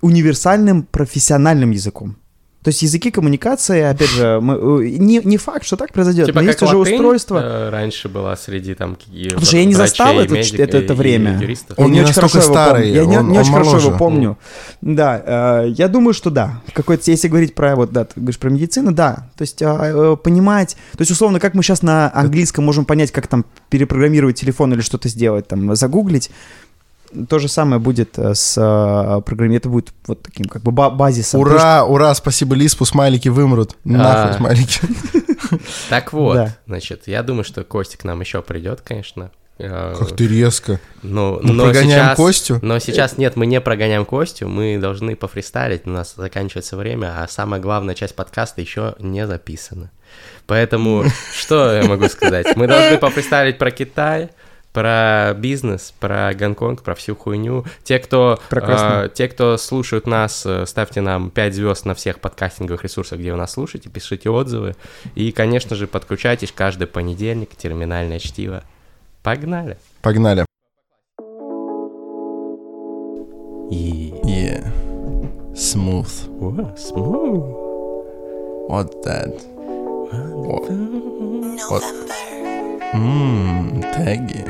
универсальным 0.00 0.82
профессиональным 0.82 1.70
языком. 1.70 2.16
То 2.66 2.70
есть 2.70 2.82
языки 2.82 3.12
коммуникации, 3.12 3.80
опять 3.80 4.10
же, 4.10 4.40
мы, 4.42 4.54
э, 4.54 4.88
не, 4.98 5.20
не 5.22 5.36
факт, 5.36 5.64
что 5.64 5.76
так 5.76 5.92
произойдет, 5.92 6.26
Типа 6.26 6.40
но 6.40 6.48
есть 6.48 6.60
уже 6.62 6.76
устройство. 6.76 7.38
э, 7.38 7.68
раньше 7.70 8.08
была 8.08 8.34
среди 8.34 8.74
там 8.74 8.96
Потому 8.96 9.46
что 9.46 9.56
я 9.56 9.64
не 9.66 9.74
застал 9.74 10.18
это, 10.18 10.34
медиков 10.34 10.58
это, 10.58 10.78
это 10.78 10.94
время. 10.94 11.38
юристов. 11.40 11.78
Я 11.78 11.84
Он 11.84 11.92
не 11.92 11.98
не 11.98 12.00
очень 12.00 12.08
настолько 12.08 12.40
хорошо 12.40 12.50
его 12.50 12.54
старый. 12.54 12.90
Я 12.90 13.04
не, 13.06 13.18
он- 13.18 13.28
не 13.28 13.34
он 13.34 13.40
очень 13.42 13.52
хорошо 13.52 13.70
моложе. 13.70 13.86
его 13.86 13.98
помню. 13.98 14.38
Да, 14.80 15.62
э, 15.64 15.68
я 15.76 15.86
думаю, 15.86 16.12
что 16.12 16.30
да. 16.30 16.60
Какой-то, 16.72 17.08
если 17.08 17.28
говорить 17.28 17.54
про 17.54 17.76
вот, 17.76 17.92
да, 17.92 18.04
ты 18.06 18.14
говоришь 18.16 18.40
про 18.40 18.50
медицину, 18.50 18.90
да. 18.90 19.28
То 19.36 19.42
есть 19.42 19.62
а, 19.62 20.14
э, 20.14 20.16
понимать, 20.16 20.76
то 20.96 21.02
есть 21.02 21.12
условно, 21.12 21.38
как 21.38 21.54
мы 21.54 21.62
сейчас 21.62 21.82
на 21.82 22.10
английском 22.12 22.64
можем 22.64 22.84
понять, 22.84 23.12
как 23.12 23.28
там 23.28 23.44
перепрограммировать 23.70 24.40
телефон 24.40 24.72
или 24.72 24.80
что-то 24.80 25.08
сделать, 25.08 25.46
там 25.46 25.76
загуглить. 25.76 26.32
То 27.28 27.38
же 27.38 27.48
самое 27.48 27.80
будет 27.80 28.18
э, 28.18 28.34
с 28.34 28.56
э, 28.56 29.20
программированием. 29.22 29.58
Это 29.60 29.68
будет 29.68 29.92
вот 30.06 30.22
таким 30.22 30.46
как 30.46 30.62
бы 30.62 30.72
ба- 30.72 30.90
базисом. 30.90 31.40
Ура, 31.40 31.84
ура, 31.84 32.14
спасибо 32.14 32.54
Лиспу, 32.54 32.84
смайлики 32.84 33.28
вымрут. 33.28 33.76
Нахуй 33.84 34.30
А. 34.30 34.34
смайлики. 34.36 34.80
Так 35.88 36.12
вот, 36.12 36.48
значит, 36.66 37.02
я 37.06 37.22
думаю, 37.22 37.44
что 37.44 37.62
Костик 37.62 38.02
нам 38.04 38.20
еще 38.20 38.42
придет, 38.42 38.80
конечно. 38.80 39.30
Э, 39.58 39.94
Как 39.96 40.16
ты 40.16 40.26
резко. 40.26 40.80
Ну, 41.02 41.38
Мы 41.42 41.52
но 41.52 41.64
прогоняем 41.64 42.06
сейчас- 42.06 42.16
Костю? 42.16 42.58
Но 42.62 42.78
сейчас 42.80 43.16
нет, 43.16 43.36
мы 43.36 43.46
не 43.46 43.60
прогоняем 43.60 44.04
Костю, 44.04 44.48
мы 44.48 44.76
должны 44.78 45.14
пофристайлить, 45.14 45.86
у 45.86 45.90
нас 45.90 46.14
заканчивается 46.16 46.76
время, 46.76 47.22
а 47.22 47.28
самая 47.28 47.60
главная 47.60 47.94
часть 47.94 48.16
подкаста 48.16 48.60
еще 48.60 48.96
не 48.98 49.26
записана. 49.26 49.90
Поэтому 50.46 51.04
что 51.38 51.72
я 51.72 51.84
могу 51.84 52.08
сказать? 52.08 52.56
Мы 52.56 52.66
должны 52.66 52.98
пофристайлить 52.98 53.56
про 53.58 53.70
Китай, 53.70 54.30
про 54.76 55.32
бизнес, 55.32 55.94
про 55.98 56.34
Гонконг, 56.34 56.82
про 56.82 56.94
всю 56.94 57.16
хуйню. 57.16 57.64
Те, 57.82 57.98
кто, 57.98 58.38
э, 58.50 59.08
те, 59.14 59.26
кто 59.26 59.56
слушают 59.56 60.06
нас, 60.06 60.44
э, 60.44 60.66
ставьте 60.66 61.00
нам 61.00 61.30
5 61.30 61.54
звезд 61.54 61.86
на 61.86 61.94
всех 61.94 62.20
подкастинговых 62.20 62.84
ресурсах, 62.84 63.18
где 63.18 63.32
вы 63.32 63.38
нас 63.38 63.52
слушаете, 63.52 63.88
пишите 63.88 64.28
отзывы. 64.28 64.76
И, 65.14 65.32
конечно 65.32 65.76
же, 65.76 65.86
подключайтесь 65.86 66.52
каждый 66.52 66.86
понедельник, 66.88 67.56
терминальное 67.56 68.18
чтиво. 68.18 68.64
Погнали! 69.22 69.78
Погнали. 70.02 70.44
И... 73.70 74.12
Yeah. 74.26 74.62
Smooth. 75.54 76.28
О, 76.38 76.74
smooth. 76.76 77.66
What 78.68 79.02
that? 79.06 79.40
Вот. 81.70 81.82
Ммм, 82.96 83.82
теги. 83.94 84.44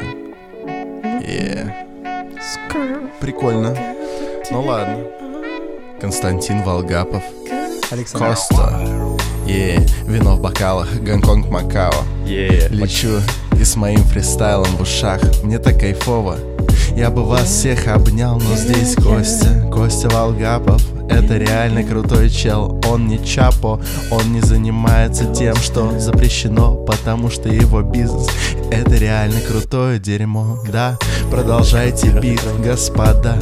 Yeah. 1.20 1.72
Прикольно. 3.20 3.76
Ну 4.52 4.62
ладно. 4.62 4.98
Константин 6.00 6.62
Волгапов. 6.62 7.24
Александр. 7.90 8.28
Коста. 8.28 8.80
Yeah. 9.46 9.84
Вино 10.06 10.36
в 10.36 10.40
бокалах. 10.40 10.94
Гонконг, 11.00 11.48
Макао. 11.50 12.04
Yeah. 12.24 12.68
Лечу 12.68 13.20
И 13.58 13.64
с 13.64 13.74
моим 13.74 14.04
фристайлом 14.04 14.76
в 14.76 14.82
ушах 14.82 15.20
Мне 15.42 15.58
так 15.58 15.80
кайфово 15.80 16.36
я 16.96 17.10
бы 17.10 17.24
вас 17.24 17.48
всех 17.48 17.88
обнял, 17.88 18.40
но 18.40 18.56
здесь 18.56 18.94
Костя 18.94 19.68
Костя 19.70 20.08
Волгапов 20.08 20.82
это 21.08 21.36
реально 21.36 21.82
крутой 21.82 22.30
чел. 22.30 22.80
Он 22.88 23.06
не 23.06 23.24
чапо, 23.24 23.80
он 24.10 24.32
не 24.32 24.40
занимается 24.40 25.32
тем, 25.32 25.56
что 25.56 25.98
запрещено 25.98 26.74
Потому 26.86 27.30
что 27.30 27.48
его 27.48 27.82
бизнес 27.82 28.28
это 28.70 28.96
реально 28.96 29.40
крутое 29.40 29.98
дерьмо. 29.98 30.58
Да, 30.70 30.98
продолжайте 31.30 32.08
бит, 32.08 32.42
господа. 32.64 33.36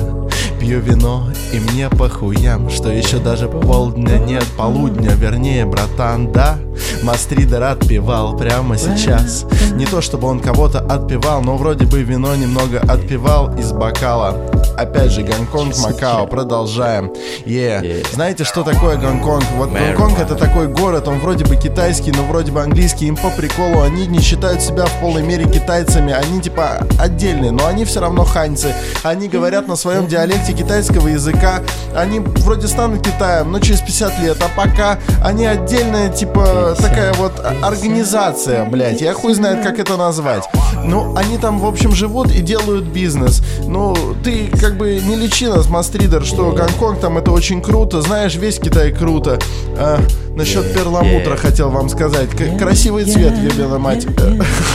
Пью 0.61 0.81
вино 0.81 1.31
и 1.53 1.59
мне 1.59 1.91
похуям 1.91 2.71
Что 2.71 2.91
еще 2.91 3.19
даже 3.19 3.49
полдня 3.49 4.19
нет, 4.19 4.45
полудня 4.57 5.11
Вернее, 5.11 5.67
братан, 5.67 6.33
да? 6.33 6.59
Мастридер 7.03 7.63
отпевал 7.63 8.37
прямо 8.37 8.79
сейчас. 8.79 9.45
Не 9.75 9.85
то 9.85 10.01
чтобы 10.01 10.29
он 10.29 10.41
кого-то 10.41 10.79
отпевал 10.79 11.43
Но 11.43 11.57
вроде 11.57 11.87
бы 11.87 12.03
вино 12.03 12.35
немного 12.37 12.81
отпевал 12.81 13.55
из 13.59 13.73
бокала. 13.73 14.37
Опять 14.77 15.13
же, 15.13 15.23
Гонконг, 15.23 15.77
Макао, 15.79 16.27
продолжаем 16.27 17.13
yeah. 17.55 17.83
yeah. 17.83 18.15
Знаете, 18.15 18.45
что 18.45 18.63
такое 18.63 18.97
Гонконг? 18.97 19.45
Вот 19.57 19.71
Гонконг 19.71 20.19
это 20.19 20.35
такой 20.35 20.69
город, 20.69 21.09
он 21.09 21.19
вроде 21.19 21.45
бы 21.45 21.57
китайский, 21.57 22.13
но 22.13 22.25
вроде 22.25 22.53
бы 22.53 22.63
английский. 22.63 23.07
Им 23.07 23.17
по 23.17 23.31
приколу, 23.31 23.83
они 23.83 24.07
не 24.07 24.21
считают 24.21 24.63
себя 24.63 24.87
в 24.87 25.01
полной 25.01 25.23
мере 25.23 25.45
китайцами. 25.45 26.13
Они 26.13 26.41
типа 26.41 26.87
отдельные, 26.99 27.51
но 27.51 27.67
они 27.67 27.85
все 27.85 28.01
равно 28.01 28.25
ханьцы. 28.25 28.75
Они 29.03 29.29
говорят 29.29 29.69
на 29.69 29.77
своем 29.77 30.07
диалекте 30.07 30.53
китайского 30.53 31.09
языка. 31.09 31.63
Они 31.95 32.21
вроде 32.21 32.67
станут 32.67 33.05
Китаем, 33.05 33.53
но 33.53 33.61
через 33.61 33.81
50 33.81 34.21
лет. 34.21 34.37
А 34.41 34.49
пока 34.57 34.99
они 35.23 35.47
отдельная, 35.47 36.09
типа, 36.09 36.75
такая 36.79 37.13
вот 37.15 37.45
организация, 37.63 38.65
блядь. 38.65 39.01
Я 39.01 39.15
хуй 39.15 39.35
знает, 39.35 39.63
как 39.63 39.79
это 39.79 39.97
назвать. 39.97 40.45
Ну, 40.85 41.17
они 41.17 41.39
там, 41.39 41.59
в 41.59 41.67
общем, 41.67 41.93
живут 41.93 42.31
и 42.31 42.41
делают 42.41 42.85
бизнес. 42.85 43.43
Ну, 43.67 43.95
ты 44.23 44.49
как 44.61 44.77
бы 44.77 45.01
не 45.05 45.17
лечи 45.17 45.47
нас, 45.47 45.69
Мастридер, 45.69 46.25
что 46.25 46.53
Гонконг 46.53 47.01
там 47.01 47.19
это 47.19 47.31
очень 47.31 47.44
круто, 47.53 48.01
знаешь, 48.01 48.35
весь 48.37 48.59
Китай 48.59 48.91
круто. 48.91 49.39
А, 49.77 50.01
насчет 50.35 50.73
перламутра 50.73 51.37
хотел 51.37 51.71
вам 51.71 51.89
сказать. 51.89 52.31
К- 52.31 52.59
красивый 52.59 53.05
цвет, 53.05 53.35
ебена 53.39 53.79
мать. 53.79 54.07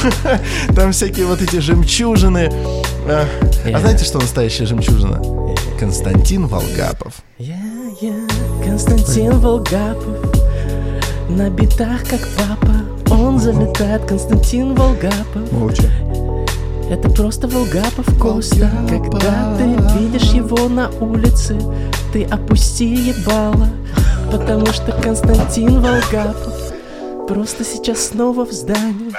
Там 0.75 0.91
всякие 0.91 1.25
вот 1.25 1.41
эти 1.41 1.57
жемчужины. 1.57 2.51
А, 3.07 3.25
а 3.73 3.79
знаете, 3.79 4.05
что 4.05 4.19
настоящая 4.19 4.65
жемчужина? 4.65 5.19
Константин 5.79 6.45
Волгапов. 6.47 7.15
Константин 8.63 9.39
Волгапов 9.39 10.17
На 11.29 11.49
битах 11.49 12.03
как 12.07 12.21
папа 12.37 13.13
Он 13.13 13.39
залетает 13.39 14.05
Константин 14.05 14.75
Волгапов 14.75 15.51
Молча. 15.51 15.83
Это 16.89 17.09
просто 17.09 17.47
Волгапов 17.47 18.07
Коста 18.19 18.69
Когда 18.89 19.55
ты 19.57 19.99
видишь 19.99 20.31
его 20.31 20.67
на 20.67 20.89
улице 20.99 21.59
Ты 22.11 22.23
опусти 22.23 22.85
ебало 22.85 23.67
Потому 24.31 24.65
что 24.67 24.91
Константин 24.91 25.81
Волгапов 25.81 26.69
Просто 27.29 27.63
сейчас 27.63 28.07
снова 28.07 28.43
в 28.43 28.51
здании. 28.51 29.13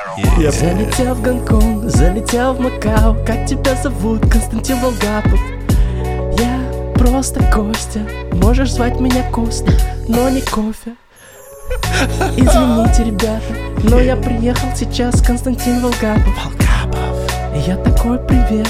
Залетел 0.51 1.15
в 1.15 1.23
Гонконг, 1.23 1.89
залетел 1.89 2.55
в 2.55 2.61
Макао. 2.61 3.15
Как 3.25 3.47
тебя 3.47 3.77
зовут? 3.81 4.23
Константин 4.23 4.81
Волгапов. 4.81 5.39
Я 6.37 6.93
просто 6.97 7.41
Костя. 7.55 8.01
Можешь 8.33 8.73
звать 8.73 8.99
меня 8.99 9.23
Коста, 9.31 9.71
но 10.09 10.29
не 10.29 10.41
кофе. 10.41 10.97
Извините, 12.37 13.05
ребята, 13.05 13.55
но 13.85 14.01
я 14.01 14.17
приехал 14.17 14.69
сейчас 14.75 15.23
Константин 15.23 15.79
Волгапов 15.81 16.35
я 17.55 17.77
такой 17.77 18.19
привет, 18.19 18.69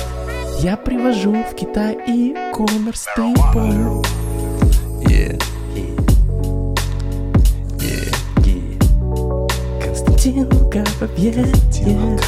я 0.60 0.76
привожу 0.76 1.32
в 1.32 1.54
Китай 1.54 1.98
и 2.06 2.34
коммерс, 2.54 3.06
ты 3.14 3.34
понял? 3.52 4.04
Yeah. 5.02 5.38
Константин 9.82 10.44
yeah, 10.44 10.80
yeah, 11.16 12.20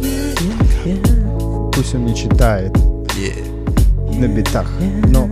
yeah, 0.00 0.58
yeah, 0.84 1.70
Пусть 1.72 1.94
он 1.94 2.06
не 2.06 2.14
читает 2.14 2.72
Yeah. 3.18 4.16
на 4.16 4.28
битах, 4.28 4.70
но 5.08 5.28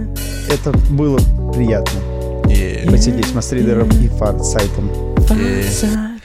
это 0.48 0.76
было 0.90 1.18
приятно. 1.52 2.00
Yeah. 2.46 2.90
Посидеть 2.90 3.26
с 3.26 3.32
Мастридером 3.32 3.88
и 3.90 4.08
Фарсайтом. 4.08 4.90
Фарсайт, 5.28 6.20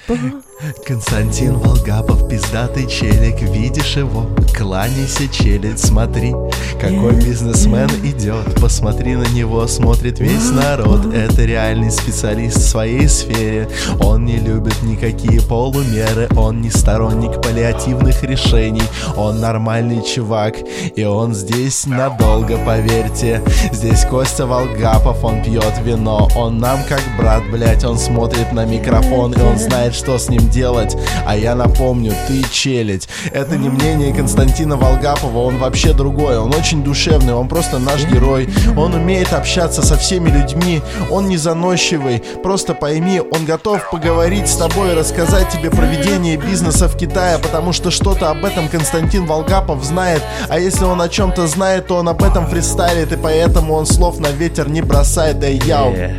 Константин 0.86 1.58
Волгапов, 1.58 2.30
пиздатый 2.30 2.88
челик, 2.88 3.42
видишь 3.42 3.98
его? 3.98 4.28
Кланяйся, 4.56 5.28
челик, 5.28 5.80
смотри, 5.80 6.36
какой 6.80 7.16
бизнесмен 7.16 7.90
идет, 8.04 8.60
посмотри 8.62 9.16
на 9.16 9.28
него, 9.30 9.66
смотрит 9.66 10.20
весь 10.20 10.52
народ, 10.52 11.12
это 11.14 11.46
реальный 11.46 11.90
специалист 11.90 12.58
в 12.58 12.70
своей 12.70 13.08
сфере, 13.08 13.70
он 14.02 14.26
не 14.26 14.38
любит 14.38 14.84
никакие 14.84 15.42
полумеры, 15.42 16.28
он 16.36 16.62
не 16.62 16.70
сторонник 16.70 17.42
паллиативных 17.42 18.22
решений, 18.24 18.84
он 19.16 19.40
нормальный 19.40 20.04
чувак, 20.04 20.58
и 20.96 21.04
он 21.04 21.34
здесь 21.34 21.88
надолго, 21.88 22.60
поверьте, 22.64 23.42
здесь 23.72 24.06
Костя 24.06 24.46
Волгапов, 24.46 25.24
он 25.24 25.44
пьет 25.44 25.74
вино, 25.84 26.30
он 26.36 26.60
нам 26.60 26.82
как 26.88 27.02
брат, 27.18 27.42
блять, 27.52 27.84
он 27.84 27.98
смотрит 27.98 28.54
на 28.54 28.66
микрофон, 28.66 29.34
и 29.34 29.42
он 29.42 29.58
знает, 29.58 29.96
что 29.96 30.20
с 30.20 30.30
ним 30.30 30.51
делать, 30.52 30.96
а 31.26 31.36
я 31.36 31.56
напомню, 31.56 32.14
ты 32.28 32.44
челядь. 32.52 33.08
Это 33.32 33.58
не 33.58 33.70
мнение 33.70 34.14
Константина 34.14 34.76
Волгапова, 34.78 35.40
он 35.40 35.58
вообще 35.58 35.94
другой, 35.94 36.38
он 36.38 36.54
очень 36.54 36.84
душевный, 36.84 37.34
он 37.34 37.48
просто 37.48 37.80
наш 37.80 38.06
герой, 38.06 38.50
он 38.78 38.94
умеет 38.94 39.34
общаться 39.34 39.82
со 39.82 39.98
всеми 39.98 40.30
людьми, 40.30 40.82
он 41.10 41.28
не 41.28 41.38
заносчивый, 41.38 42.22
просто 42.44 42.74
пойми, 42.74 43.22
он 43.22 43.46
готов 43.46 43.90
поговорить 43.90 44.48
с 44.48 44.58
тобой 44.58 44.92
и 44.92 44.96
рассказать 44.96 45.50
тебе 45.50 45.70
про 45.72 45.86
ведение 45.86 46.38
бизнеса 46.38 46.88
в 46.88 46.98
Китае, 46.98 47.40
потому 47.40 47.74
что 47.74 47.90
что-то 47.90 48.30
об 48.30 48.46
этом 48.46 48.68
Константин 48.68 49.26
Волгапов 49.26 49.84
знает, 49.84 50.22
а 50.50 50.60
если 50.60 50.84
он 50.84 51.02
о 51.02 51.10
чем-то 51.10 51.48
знает, 51.48 51.88
то 51.88 51.96
он 51.96 52.10
об 52.10 52.24
этом 52.24 52.48
фристайлит, 52.48 53.12
и 53.12 53.18
поэтому 53.18 53.74
он 53.74 53.86
слов 53.86 54.20
на 54.20 54.28
ветер 54.28 54.70
не 54.70 54.82
бросает, 54.82 55.44
эй, 55.44 55.60
яу. 55.66 55.94
Yeah. 55.94 56.16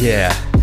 Yeah. 0.00 0.53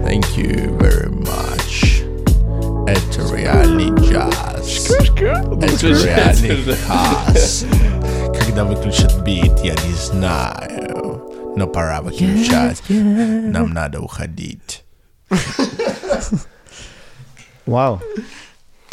Thank 0.04 0.26
you 0.36 0.76
very 0.76 1.08
much 1.08 2.02
Это 2.88 3.36
реальный 3.36 3.90
джаз 4.00 4.90
Это 5.62 5.86
реальный 5.86 6.74
хас. 6.88 7.64
Когда 8.40 8.64
выключат 8.64 9.22
бит, 9.22 9.56
я 9.62 9.74
не 9.74 9.94
знаю. 9.94 11.22
Но 11.54 11.68
пора 11.68 12.00
выключать. 12.02 12.82
Нам 12.88 13.72
надо 13.72 14.00
уходить. 14.00 14.82
Wow. 17.66 18.00